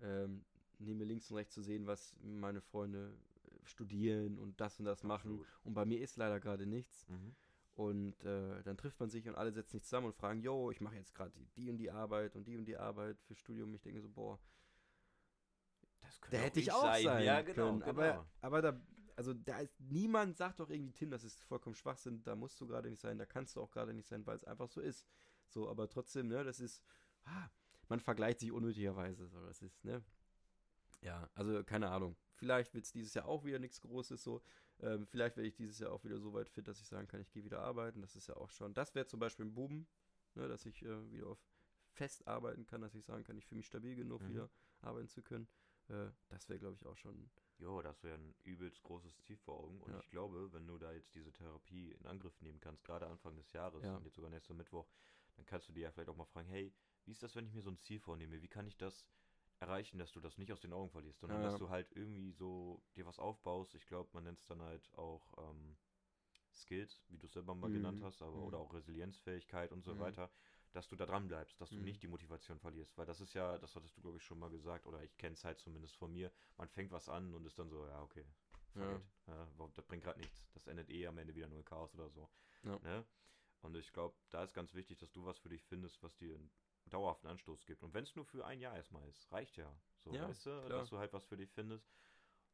ähm, 0.00 0.44
neben 0.78 0.98
mir 0.98 1.04
links 1.04 1.30
und 1.30 1.36
rechts 1.36 1.52
zu 1.54 1.60
sehen, 1.62 1.86
was 1.86 2.14
meine 2.22 2.62
Freunde 2.62 3.14
äh, 3.44 3.50
studieren 3.66 4.38
und 4.38 4.58
das 4.60 4.78
und 4.78 4.86
das 4.86 5.02
machen. 5.02 5.32
Absolut. 5.32 5.46
Und 5.64 5.74
bei 5.74 5.84
mir 5.84 6.00
ist 6.00 6.16
leider 6.16 6.40
gerade 6.40 6.66
nichts. 6.66 7.06
Mhm. 7.08 7.34
Und 7.74 8.24
äh, 8.24 8.62
dann 8.62 8.76
trifft 8.76 8.98
man 9.00 9.10
sich 9.10 9.26
und 9.28 9.34
alle 9.36 9.52
setzen 9.52 9.72
sich 9.72 9.82
zusammen 9.84 10.06
und 10.08 10.14
fragen, 10.14 10.40
yo, 10.42 10.70
ich 10.70 10.80
mache 10.80 10.96
jetzt 10.96 11.14
gerade 11.14 11.30
die, 11.32 11.46
die 11.56 11.70
und 11.70 11.76
die 11.78 11.90
Arbeit 11.90 12.36
und 12.36 12.46
die 12.46 12.56
und 12.56 12.64
die 12.64 12.76
Arbeit 12.76 13.20
für 13.22 13.34
Studium. 13.34 13.74
Ich 13.74 13.82
denke 13.82 14.00
so, 14.00 14.08
boah, 14.08 14.38
Das 16.10 16.20
könnte 16.20 16.36
da 16.38 16.42
hätte 16.42 16.60
ich 16.60 16.72
auch 16.72 16.94
sein, 16.94 17.24
Ja, 17.24 17.40
genau. 17.42 17.54
können. 17.68 17.80
genau. 17.80 17.90
Aber, 17.90 18.26
aber 18.40 18.62
da, 18.62 18.80
also 19.14 19.32
da 19.32 19.60
ist, 19.60 19.78
niemand 19.78 20.36
sagt 20.36 20.58
doch 20.58 20.68
irgendwie, 20.68 20.92
Tim, 20.92 21.10
das 21.10 21.22
ist 21.22 21.40
vollkommen 21.44 21.76
Schwachsinn, 21.76 22.22
da 22.24 22.34
musst 22.34 22.60
du 22.60 22.66
gerade 22.66 22.90
nicht 22.90 23.00
sein, 23.00 23.16
da 23.18 23.26
kannst 23.26 23.54
du 23.54 23.60
auch 23.60 23.70
gerade 23.70 23.94
nicht 23.94 24.08
sein, 24.08 24.26
weil 24.26 24.34
es 24.36 24.44
einfach 24.44 24.68
so 24.68 24.80
ist. 24.80 25.06
So, 25.48 25.68
aber 25.68 25.88
trotzdem, 25.88 26.26
ne, 26.28 26.42
das 26.42 26.58
ist, 26.58 26.82
ah, 27.24 27.48
man 27.88 28.00
vergleicht 28.00 28.40
sich 28.40 28.50
unnötigerweise, 28.50 29.28
so, 29.28 29.40
das 29.46 29.62
ist, 29.62 29.84
ne. 29.84 30.02
Ja, 31.00 31.30
also 31.34 31.62
keine 31.62 31.90
Ahnung. 31.90 32.16
Vielleicht 32.34 32.74
wird 32.74 32.84
es 32.86 32.92
dieses 32.92 33.14
Jahr 33.14 33.26
auch 33.26 33.44
wieder 33.44 33.58
nichts 33.58 33.80
Großes 33.80 34.22
so. 34.22 34.42
Ähm, 34.80 35.06
vielleicht 35.06 35.36
werde 35.36 35.48
ich 35.48 35.54
dieses 35.54 35.78
Jahr 35.78 35.92
auch 35.92 36.02
wieder 36.04 36.18
so 36.18 36.32
weit 36.32 36.48
fit, 36.48 36.66
dass 36.66 36.80
ich 36.80 36.88
sagen 36.88 37.06
kann, 37.06 37.20
ich 37.20 37.30
gehe 37.30 37.44
wieder 37.44 37.60
arbeiten. 37.60 38.00
Das 38.00 38.16
ist 38.16 38.26
ja 38.26 38.36
auch 38.36 38.50
schon. 38.50 38.74
Das 38.74 38.94
wäre 38.94 39.06
zum 39.06 39.20
Beispiel 39.20 39.46
ein 39.46 39.54
Buben, 39.54 39.86
ne, 40.34 40.48
dass 40.48 40.66
ich 40.66 40.82
äh, 40.84 41.12
wieder 41.12 41.28
auf 41.28 41.38
fest 41.92 42.26
arbeiten 42.26 42.66
kann, 42.66 42.80
dass 42.80 42.94
ich 42.94 43.04
sagen 43.04 43.24
kann, 43.24 43.36
ich 43.36 43.44
fühle 43.46 43.58
mich 43.58 43.66
stabil 43.66 43.94
genug, 43.96 44.22
Mhm. 44.22 44.28
wieder 44.28 44.50
arbeiten 44.80 45.08
zu 45.08 45.22
können. 45.22 45.48
Äh, 45.90 46.10
das 46.28 46.48
wäre, 46.48 46.58
glaube 46.58 46.76
ich, 46.76 46.86
auch 46.86 46.96
schon. 46.96 47.30
Jo, 47.58 47.82
das 47.82 48.02
wäre 48.02 48.16
ein 48.16 48.34
übelst 48.44 48.82
großes 48.82 49.20
Ziel 49.20 49.36
vor 49.36 49.60
Augen. 49.60 49.80
Und 49.80 49.90
Ja. 49.92 50.00
ich 50.00 50.10
glaube, 50.10 50.52
wenn 50.52 50.66
du 50.66 50.78
da 50.78 50.92
jetzt 50.92 51.14
diese 51.14 51.32
Therapie 51.32 51.92
in 51.92 52.06
Angriff 52.06 52.40
nehmen 52.40 52.60
kannst, 52.60 52.84
gerade 52.84 53.06
Anfang 53.06 53.36
des 53.36 53.52
Jahres 53.52 53.84
Ja. 53.84 53.96
und 53.96 54.04
jetzt 54.04 54.14
sogar 54.14 54.30
nächster 54.30 54.54
Mittwoch, 54.54 54.86
dann 55.36 55.44
kannst 55.46 55.68
du 55.68 55.72
dir 55.72 55.82
ja 55.82 55.90
vielleicht 55.92 56.08
auch 56.08 56.16
mal 56.16 56.24
fragen, 56.24 56.48
hey, 56.48 56.72
wie 57.04 57.10
ist 57.12 57.22
das, 57.22 57.34
wenn 57.34 57.46
ich 57.46 57.52
mir 57.52 57.62
so 57.62 57.70
ein 57.70 57.78
Ziel 57.78 58.00
vornehme? 58.00 58.40
Wie 58.40 58.48
kann 58.48 58.66
ich 58.66 58.76
das 58.76 59.04
erreichen, 59.58 59.98
dass 59.98 60.12
du 60.12 60.20
das 60.20 60.38
nicht 60.38 60.52
aus 60.52 60.60
den 60.60 60.72
Augen 60.72 60.90
verlierst, 60.90 61.20
sondern 61.20 61.42
Ja. 61.42 61.50
dass 61.50 61.58
du 61.58 61.68
halt 61.68 61.92
irgendwie 61.92 62.32
so 62.32 62.82
dir 62.96 63.04
was 63.04 63.18
aufbaust. 63.18 63.74
Ich 63.74 63.86
glaube, 63.86 64.08
man 64.14 64.24
nennt 64.24 64.38
es 64.38 64.46
dann 64.46 64.62
halt 64.62 64.90
auch 64.94 65.50
ähm, 65.50 65.76
Skills, 66.52 67.02
wie 67.08 67.18
du 67.18 67.26
es 67.26 67.32
selber 67.32 67.54
mal 67.54 67.68
Mhm. 67.68 67.74
genannt 67.74 68.02
hast, 68.02 68.22
aber 68.22 68.38
Mhm. 68.38 68.46
oder 68.46 68.58
auch 68.58 68.72
Resilienzfähigkeit 68.72 69.70
und 69.72 69.84
so 69.84 69.94
Mhm. 69.94 70.00
weiter, 70.00 70.30
dass 70.72 70.88
du 70.88 70.96
da 70.96 71.06
dran 71.06 71.28
bleibst, 71.28 71.60
dass 71.60 71.70
du 71.70 71.76
Mhm. 71.76 71.84
nicht 71.84 72.02
die 72.02 72.08
Motivation 72.08 72.58
verlierst, 72.60 72.96
weil 72.96 73.06
das 73.06 73.20
ist 73.20 73.34
ja, 73.34 73.58
das 73.58 73.74
hattest 73.74 73.96
du 73.96 74.00
glaube 74.02 74.18
ich 74.18 74.22
schon 74.24 74.38
mal 74.38 74.50
gesagt 74.50 74.86
oder 74.86 75.02
ich 75.02 75.16
kenne 75.16 75.34
es 75.34 75.44
halt 75.44 75.58
zumindest 75.58 75.96
von 75.96 76.12
mir, 76.12 76.30
man 76.56 76.68
fängt 76.68 76.92
was 76.92 77.08
an 77.08 77.34
und 77.34 77.44
ist 77.46 77.58
dann 77.58 77.68
so, 77.70 77.86
ja 77.86 78.00
okay, 78.02 78.24
Ja. 78.74 79.00
Ja, 79.26 79.48
das 79.74 79.84
bringt 79.86 80.04
gerade 80.04 80.18
nichts, 80.20 80.48
das 80.54 80.66
endet 80.66 80.90
eh 80.90 81.06
am 81.06 81.18
Ende 81.18 81.34
wieder 81.34 81.48
nur 81.48 81.58
in 81.58 81.64
Chaos 81.64 81.94
oder 81.94 82.08
so. 82.10 82.28
Ja. 82.64 82.78
Ne? 82.78 83.04
Und 83.62 83.76
ich 83.76 83.92
glaube, 83.92 84.16
da 84.30 84.42
ist 84.42 84.54
ganz 84.54 84.74
wichtig, 84.74 84.98
dass 84.98 85.12
du 85.12 85.24
was 85.24 85.38
für 85.38 85.48
dich 85.50 85.62
findest, 85.64 86.02
was 86.02 86.16
dir 86.16 86.34
einen 86.34 86.50
dauerhaften 86.86 87.28
Anstoß 87.28 87.66
gibt. 87.66 87.82
Und 87.82 87.92
wenn 87.94 88.04
es 88.04 88.14
nur 88.16 88.24
für 88.24 88.46
ein 88.46 88.60
Jahr 88.60 88.74
erstmal 88.76 89.06
ist, 89.08 89.30
reicht 89.30 89.56
ja. 89.56 89.70
So, 89.98 90.12
Ja, 90.14 90.28
weißt 90.28 90.46
du, 90.46 90.50
klar. 90.50 90.70
dass 90.80 90.88
du 90.90 90.98
halt 90.98 91.12
was 91.12 91.24
für 91.24 91.36
dich 91.36 91.50
findest. 91.52 91.92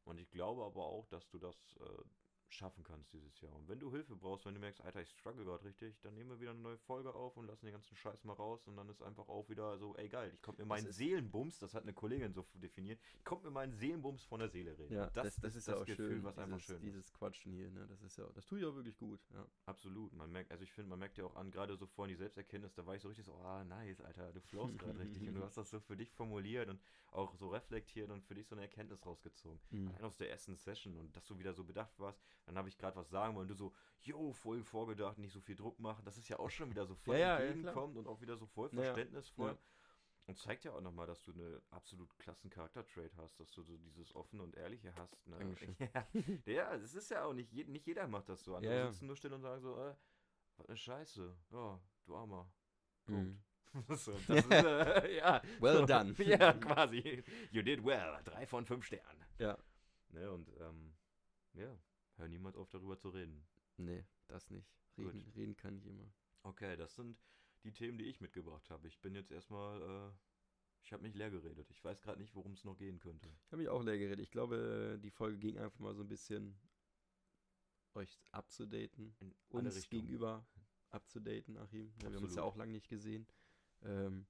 Und 0.03 0.17
ich 0.19 0.29
glaube 0.29 0.63
aber 0.63 0.85
auch, 0.85 1.05
dass 1.07 1.27
du 1.29 1.37
das 1.39 1.55
äh, 1.79 2.03
schaffen 2.49 2.83
kannst 2.83 3.11
dieses 3.13 3.39
Jahr. 3.41 3.53
Und 3.53 3.67
wenn 3.67 3.79
du 3.79 3.91
Hilfe 3.91 4.15
brauchst, 4.15 4.45
wenn 4.45 4.53
du 4.53 4.59
merkst, 4.59 4.81
Alter, 4.81 5.01
ich 5.01 5.09
struggle 5.09 5.43
gerade 5.43 5.63
richtig, 5.65 5.99
dann 6.01 6.13
nehmen 6.13 6.29
wir 6.29 6.39
wieder 6.39 6.51
eine 6.51 6.59
neue 6.61 6.77
Folge 6.77 7.13
auf 7.13 7.35
und 7.37 7.45
lassen 7.45 7.65
den 7.65 7.73
ganzen 7.73 7.95
Scheiß 7.95 8.23
mal 8.23 8.33
raus 8.33 8.67
und 8.67 8.77
dann 8.77 8.87
ist 8.89 9.01
einfach 9.01 9.27
auch 9.27 9.49
wieder 9.49 9.77
so, 9.77 9.95
ey 9.97 10.07
geil, 10.07 10.31
ich 10.33 10.41
komme 10.41 10.57
mir 10.59 10.65
meinen 10.65 10.87
ist- 10.87 10.95
Seelenbums, 10.97 11.59
das 11.59 11.73
hat 11.73 11.83
eine 11.83 11.93
Kollegin 11.93 12.33
so 12.33 12.45
definiert, 12.53 12.99
ich 13.17 13.25
komme 13.25 13.43
mir 13.43 13.51
meinen 13.51 13.73
Seelenbums 13.73 14.23
von 14.23 14.39
der 14.39 14.49
Seele 14.49 14.77
reden. 14.77 14.93
Ja, 14.93 15.07
Und 15.07 15.17
das, 15.17 15.35
das, 15.41 15.55
ist 15.55 15.67
ja 15.67 15.75
auch 15.77 15.85
Gefühl, 15.85 16.07
schön, 16.09 16.23
was 16.23 16.37
einfach 16.37 16.57
dieses, 16.57 16.65
schön 16.65 16.75
ist. 16.77 16.83
dieses 16.83 17.13
Quatschen 17.13 17.53
hier, 17.53 17.69
ne? 17.71 17.85
Das 17.87 18.01
ist 18.01 18.17
ja, 18.17 18.27
das 18.33 18.45
tut 18.45 18.59
ja 18.61 18.69
auch 18.69 18.75
wirklich 18.75 18.97
gut, 18.97 19.19
ja. 19.33 19.45
Absolut. 19.65 20.13
Man 20.13 20.31
merkt, 20.31 20.51
also 20.51 20.63
ich 20.63 20.71
finde, 20.71 20.89
man 20.89 20.99
merkt 20.99 21.17
ja 21.17 21.25
auch 21.25 21.35
an, 21.35 21.51
gerade 21.51 21.75
so 21.77 21.85
vorhin 21.85 22.13
die 22.13 22.17
Selbsterkenntnis, 22.17 22.73
da 22.73 22.85
war 22.85 22.95
ich 22.95 23.01
so 23.01 23.07
richtig 23.09 23.25
so, 23.25 23.35
ah, 23.35 23.63
nice, 23.63 24.01
Alter, 24.01 24.31
du 24.31 24.41
flowst 24.41 24.77
gerade 24.79 24.97
richtig 24.99 25.27
und 25.27 25.35
du 25.35 25.43
hast 25.43 25.57
das 25.57 25.69
so 25.69 25.79
für 25.79 25.97
dich 25.97 26.11
formuliert 26.11 26.69
und 26.69 26.79
auch 27.11 27.35
so 27.35 27.49
reflektiert 27.49 28.09
und 28.09 28.23
für 28.23 28.35
dich 28.35 28.47
so 28.47 28.55
eine 28.55 28.63
Erkenntnis 28.63 29.05
rausgezogen. 29.05 29.59
Mhm. 29.71 29.87
Allein 29.89 30.03
aus 30.03 30.17
der 30.17 30.29
ersten 30.29 30.55
Session 30.55 30.95
und 30.97 31.15
dass 31.15 31.25
du 31.25 31.37
wieder 31.37 31.53
so 31.53 31.63
bedacht 31.63 31.97
warst, 31.99 32.21
dann 32.47 32.57
habe 32.57 32.69
ich 32.69 32.77
gerade 32.77 32.95
was 32.95 33.09
sagen 33.09 33.35
wollen 33.35 33.47
du 33.47 33.53
so, 33.53 33.73
jo, 34.01 34.31
voll 34.31 34.63
vorgedacht, 34.63 35.17
nicht 35.17 35.33
so 35.33 35.41
viel 35.41 35.55
Druck 35.55 35.79
machen. 35.79 36.03
Das 36.05 36.17
ist 36.17 36.29
ja 36.29 36.39
auch 36.39 36.49
schon 36.49 36.69
wieder 36.69 36.85
so 36.85 36.95
voll 36.95 37.15
Ja, 37.15 37.19
ja, 37.19 37.39
ja, 37.39 37.45
entgegenkommt 37.45 37.97
und 37.97 38.07
auch 38.07 38.21
wieder 38.21 38.37
so 38.37 38.45
voll 38.45 38.69
verständnisvoll. 38.69 39.51
Ja. 39.51 39.57
Und 40.27 40.37
zeigt 40.37 40.65
ja 40.65 40.73
auch 40.73 40.81
nochmal, 40.81 41.07
dass 41.07 41.21
du 41.23 41.31
eine 41.31 41.61
absolut 41.71 42.17
klassen 42.17 42.49
Charaktertrait 42.49 43.15
hast, 43.15 43.39
dass 43.39 43.51
du 43.51 43.63
so 43.63 43.77
dieses 43.77 44.13
offene 44.13 44.43
und 44.43 44.55
ehrliche 44.55 44.93
hast. 44.95 45.27
Ne? 45.27 45.37
Dankeschön. 45.37 45.75
Ja, 46.45 46.73
es 46.73 46.93
ist 46.93 47.11
ja 47.11 47.23
auch 47.23 47.33
nicht, 47.33 47.51
je, 47.53 47.63
nicht 47.65 47.85
jeder 47.85 48.07
macht 48.07 48.27
das 48.27 48.43
so. 48.43 48.55
Andere 48.55 48.75
Ja, 48.75 48.91
sitzen 48.91 49.07
nur 49.07 49.15
still 49.15 49.33
und 49.33 49.41
sagen 49.41 49.61
so, 49.61 49.77
äh, 49.77 49.95
was 50.57 50.67
eine 50.67 50.77
Scheiße. 50.77 51.35
Ja, 51.51 51.79
du 52.05 52.15
Armer. 52.15 52.51
Mhm. 53.05 53.13
Punkt. 53.13 53.47
so, 53.99 54.13
das 54.27 54.45
ist, 54.45 54.51
äh, 54.51 55.17
ja. 55.17 55.41
Well 55.59 55.77
so, 55.77 55.85
done. 55.85 56.13
Ja, 56.23 56.53
quasi. 56.53 57.23
You 57.51 57.61
did 57.61 57.83
well. 57.85 58.19
Drei 58.23 58.45
von 58.45 58.65
fünf 58.65 58.85
Sternen. 58.85 59.25
Ja. 59.39 59.57
Ne, 60.09 60.31
und 60.31 60.49
ähm, 60.59 60.93
ja, 61.53 61.77
hör 62.17 62.27
niemand 62.27 62.55
auf 62.55 62.69
darüber 62.69 62.97
zu 62.97 63.09
reden. 63.09 63.45
Nee, 63.77 64.05
das 64.27 64.49
nicht. 64.49 64.71
Reden, 64.97 65.23
Gut. 65.23 65.35
reden 65.35 65.55
kann 65.55 65.77
ich 65.77 65.85
immer. 65.85 66.11
Okay, 66.43 66.75
das 66.75 66.95
sind 66.95 67.17
die 67.63 67.71
Themen, 67.71 67.97
die 67.97 68.05
ich 68.05 68.21
mitgebracht 68.21 68.69
habe. 68.69 68.87
Ich 68.87 68.99
bin 68.99 69.13
jetzt 69.15 69.31
erstmal, 69.31 69.81
äh, 69.81 70.11
ich 70.81 70.93
habe 70.93 71.03
mich 71.03 71.15
leer 71.15 71.29
geredet. 71.29 71.69
Ich 71.69 71.83
weiß 71.83 72.01
gerade 72.01 72.19
nicht, 72.19 72.35
worum 72.35 72.53
es 72.53 72.63
noch 72.63 72.77
gehen 72.77 72.99
könnte. 72.99 73.27
Ich 73.45 73.51
habe 73.51 73.61
mich 73.61 73.69
auch 73.69 73.83
leer 73.83 73.97
geredet. 73.97 74.19
Ich 74.19 74.31
glaube, 74.31 74.99
die 75.01 75.11
Folge 75.11 75.37
ging 75.37 75.57
einfach 75.57 75.79
mal 75.79 75.93
so 75.93 76.03
ein 76.03 76.07
bisschen 76.07 76.59
euch 77.93 78.19
abzudaten. 78.31 79.15
Uns 79.49 79.75
Richtungen. 79.75 80.01
gegenüber 80.03 80.47
abzudaten, 80.89 81.57
Achim. 81.57 81.93
Ja, 82.01 82.09
wir 82.09 82.17
haben 82.17 82.23
uns 82.23 82.35
ja 82.35 82.43
auch 82.43 82.55
lange 82.55 82.71
nicht 82.71 82.87
gesehen. 82.87 83.27
Ähm, 83.81 84.25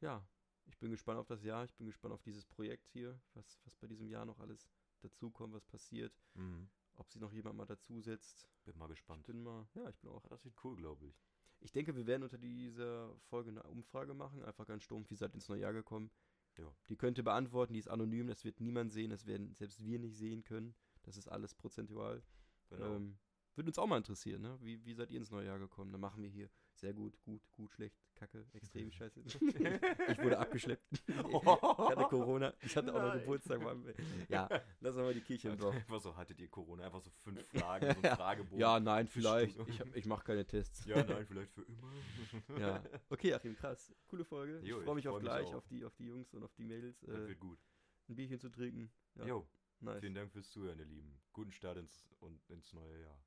ja, 0.00 0.26
ich 0.66 0.78
bin 0.78 0.90
gespannt 0.90 1.18
auf 1.18 1.26
das 1.26 1.42
Jahr. 1.42 1.64
Ich 1.64 1.74
bin 1.74 1.86
gespannt 1.86 2.14
auf 2.14 2.22
dieses 2.22 2.44
Projekt 2.44 2.88
hier, 2.88 3.20
was, 3.34 3.60
was 3.64 3.76
bei 3.76 3.86
diesem 3.86 4.08
Jahr 4.08 4.24
noch 4.24 4.40
alles 4.40 4.68
dazukommt, 5.00 5.54
was 5.54 5.64
passiert. 5.64 6.12
Mhm. 6.34 6.68
Ob 6.96 7.10
sich 7.10 7.20
noch 7.20 7.32
jemand 7.32 7.56
mal 7.56 7.66
dazusetzt. 7.66 8.48
Bin 8.64 8.76
mal 8.78 8.86
Ich 8.86 8.90
gespannt. 8.96 9.26
bin 9.26 9.42
mal, 9.42 9.66
ja, 9.74 9.88
ich 9.88 9.98
bin 9.98 10.10
auch. 10.10 10.26
Das 10.28 10.44
wird 10.44 10.54
cool, 10.64 10.76
glaube 10.76 11.06
ich. 11.06 11.14
Ich 11.60 11.72
denke, 11.72 11.94
wir 11.94 12.06
werden 12.06 12.22
unter 12.22 12.38
dieser 12.38 13.14
Folge 13.28 13.50
eine 13.50 13.62
Umfrage 13.62 14.14
machen. 14.14 14.42
Einfach 14.42 14.66
ganz 14.66 14.82
stumpf, 14.82 15.10
wie 15.10 15.14
seid 15.16 15.32
ihr 15.32 15.36
ins 15.36 15.48
neue 15.48 15.60
Jahr 15.60 15.72
gekommen. 15.72 16.10
Ja. 16.58 16.70
Die 16.88 16.96
könnt 16.96 17.18
ihr 17.18 17.24
beantworten, 17.24 17.72
die 17.72 17.78
ist 17.78 17.88
anonym, 17.88 18.26
das 18.26 18.44
wird 18.44 18.60
niemand 18.60 18.92
sehen, 18.92 19.10
das 19.10 19.26
werden 19.26 19.54
selbst 19.54 19.82
wir 19.84 19.98
nicht 19.98 20.16
sehen 20.16 20.44
können. 20.44 20.74
Das 21.02 21.16
ist 21.16 21.28
alles 21.28 21.54
prozentual. 21.54 22.22
Genau. 22.68 22.96
Ähm, 22.96 23.18
würde 23.54 23.68
uns 23.70 23.78
auch 23.78 23.86
mal 23.86 23.96
interessieren, 23.96 24.42
ne? 24.42 24.58
Wie, 24.60 24.84
wie 24.84 24.94
seid 24.94 25.10
ihr 25.10 25.18
ins 25.18 25.30
neue 25.30 25.46
Jahr 25.46 25.58
gekommen? 25.58 25.92
Dann 25.92 26.00
machen 26.00 26.22
wir 26.22 26.28
hier 26.30 26.50
sehr 26.82 26.92
gut, 26.94 27.16
gut, 27.22 27.40
gut, 27.52 27.70
schlecht, 27.70 27.96
kacke, 28.16 28.44
extrem 28.54 28.90
scheiße. 28.92 29.20
ich 29.24 30.18
wurde 30.18 30.36
abgeschleppt. 30.38 30.84
ich 31.06 31.16
hatte 31.16 32.04
Corona. 32.08 32.52
Ich 32.60 32.76
hatte 32.76 32.92
auch 32.92 32.98
noch 33.00 33.08
Nein. 33.10 33.20
Geburtstag. 33.20 33.62
Mann. 33.62 33.84
Ja, 34.28 34.48
wir 34.80 34.92
mal 34.92 35.14
die 35.14 35.20
Kirche 35.20 35.50
im 35.50 35.58
Dorf. 35.58 35.76
einfach 35.76 36.00
so, 36.00 36.16
hattet 36.16 36.40
ihr 36.40 36.48
Corona? 36.48 36.84
Einfach 36.86 37.00
so 37.00 37.10
fünf 37.22 37.40
Fragen, 37.46 37.86
so 37.86 37.98
ein 37.98 38.02
Ja. 38.02 38.16
Fragebogen. 38.16 38.58
Ja, 38.58 38.80
nein, 38.80 39.06
vielleicht. 39.06 39.56
Ich, 39.68 39.80
ich 39.94 40.06
mache 40.06 40.24
keine 40.24 40.44
Tests. 40.44 40.84
Ja, 40.86 41.04
nein, 41.04 41.24
vielleicht 41.24 41.52
für 41.52 41.62
immer. 41.62 42.58
ja. 42.58 42.82
Okay, 43.10 43.32
Achim, 43.32 43.54
krass. 43.54 43.94
Coole 44.08 44.24
Folge. 44.24 44.58
Jo, 44.64 44.78
ich 44.80 44.84
freue 44.84 44.98
ich 44.98 45.04
mich 45.04 45.08
auf 45.08 45.12
freu 45.14 45.20
mich 45.20 45.28
gleich, 45.30 45.46
auch. 45.46 45.54
auf 45.54 45.68
die, 45.68 45.84
auf 45.84 45.94
die 45.94 46.06
Jungs 46.06 46.34
und 46.34 46.42
auf 46.42 46.52
die 46.54 46.64
Mädels. 46.64 46.98
Das 47.02 47.14
Äh, 47.20 47.28
wird 47.28 47.38
gut. 47.38 47.60
ein 48.08 48.16
Bierchen 48.16 48.40
zu 48.40 48.48
trinken. 48.50 48.92
Ja, 49.14 49.24
Jo, 49.26 49.48
nice. 49.78 50.00
vielen 50.00 50.14
Dank 50.14 50.32
fürs 50.32 50.50
Zuhören, 50.50 50.80
ihr 50.80 50.86
Lieben. 50.86 51.20
Guten 51.32 51.52
Start 51.52 51.76
ins, 51.78 52.08
und 52.18 52.44
ins 52.50 52.72
neue 52.72 53.00
Jahr. 53.02 53.22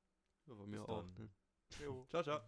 Ja, 0.46 0.54
von 0.56 0.68
mir 0.68 0.80
Bis 0.80 0.88
auch. 0.90 1.02
dann. 1.02 1.14
Ne? 1.24 1.30
Jo. 1.82 2.06
Ciao, 2.10 2.22
ciao. 2.22 2.40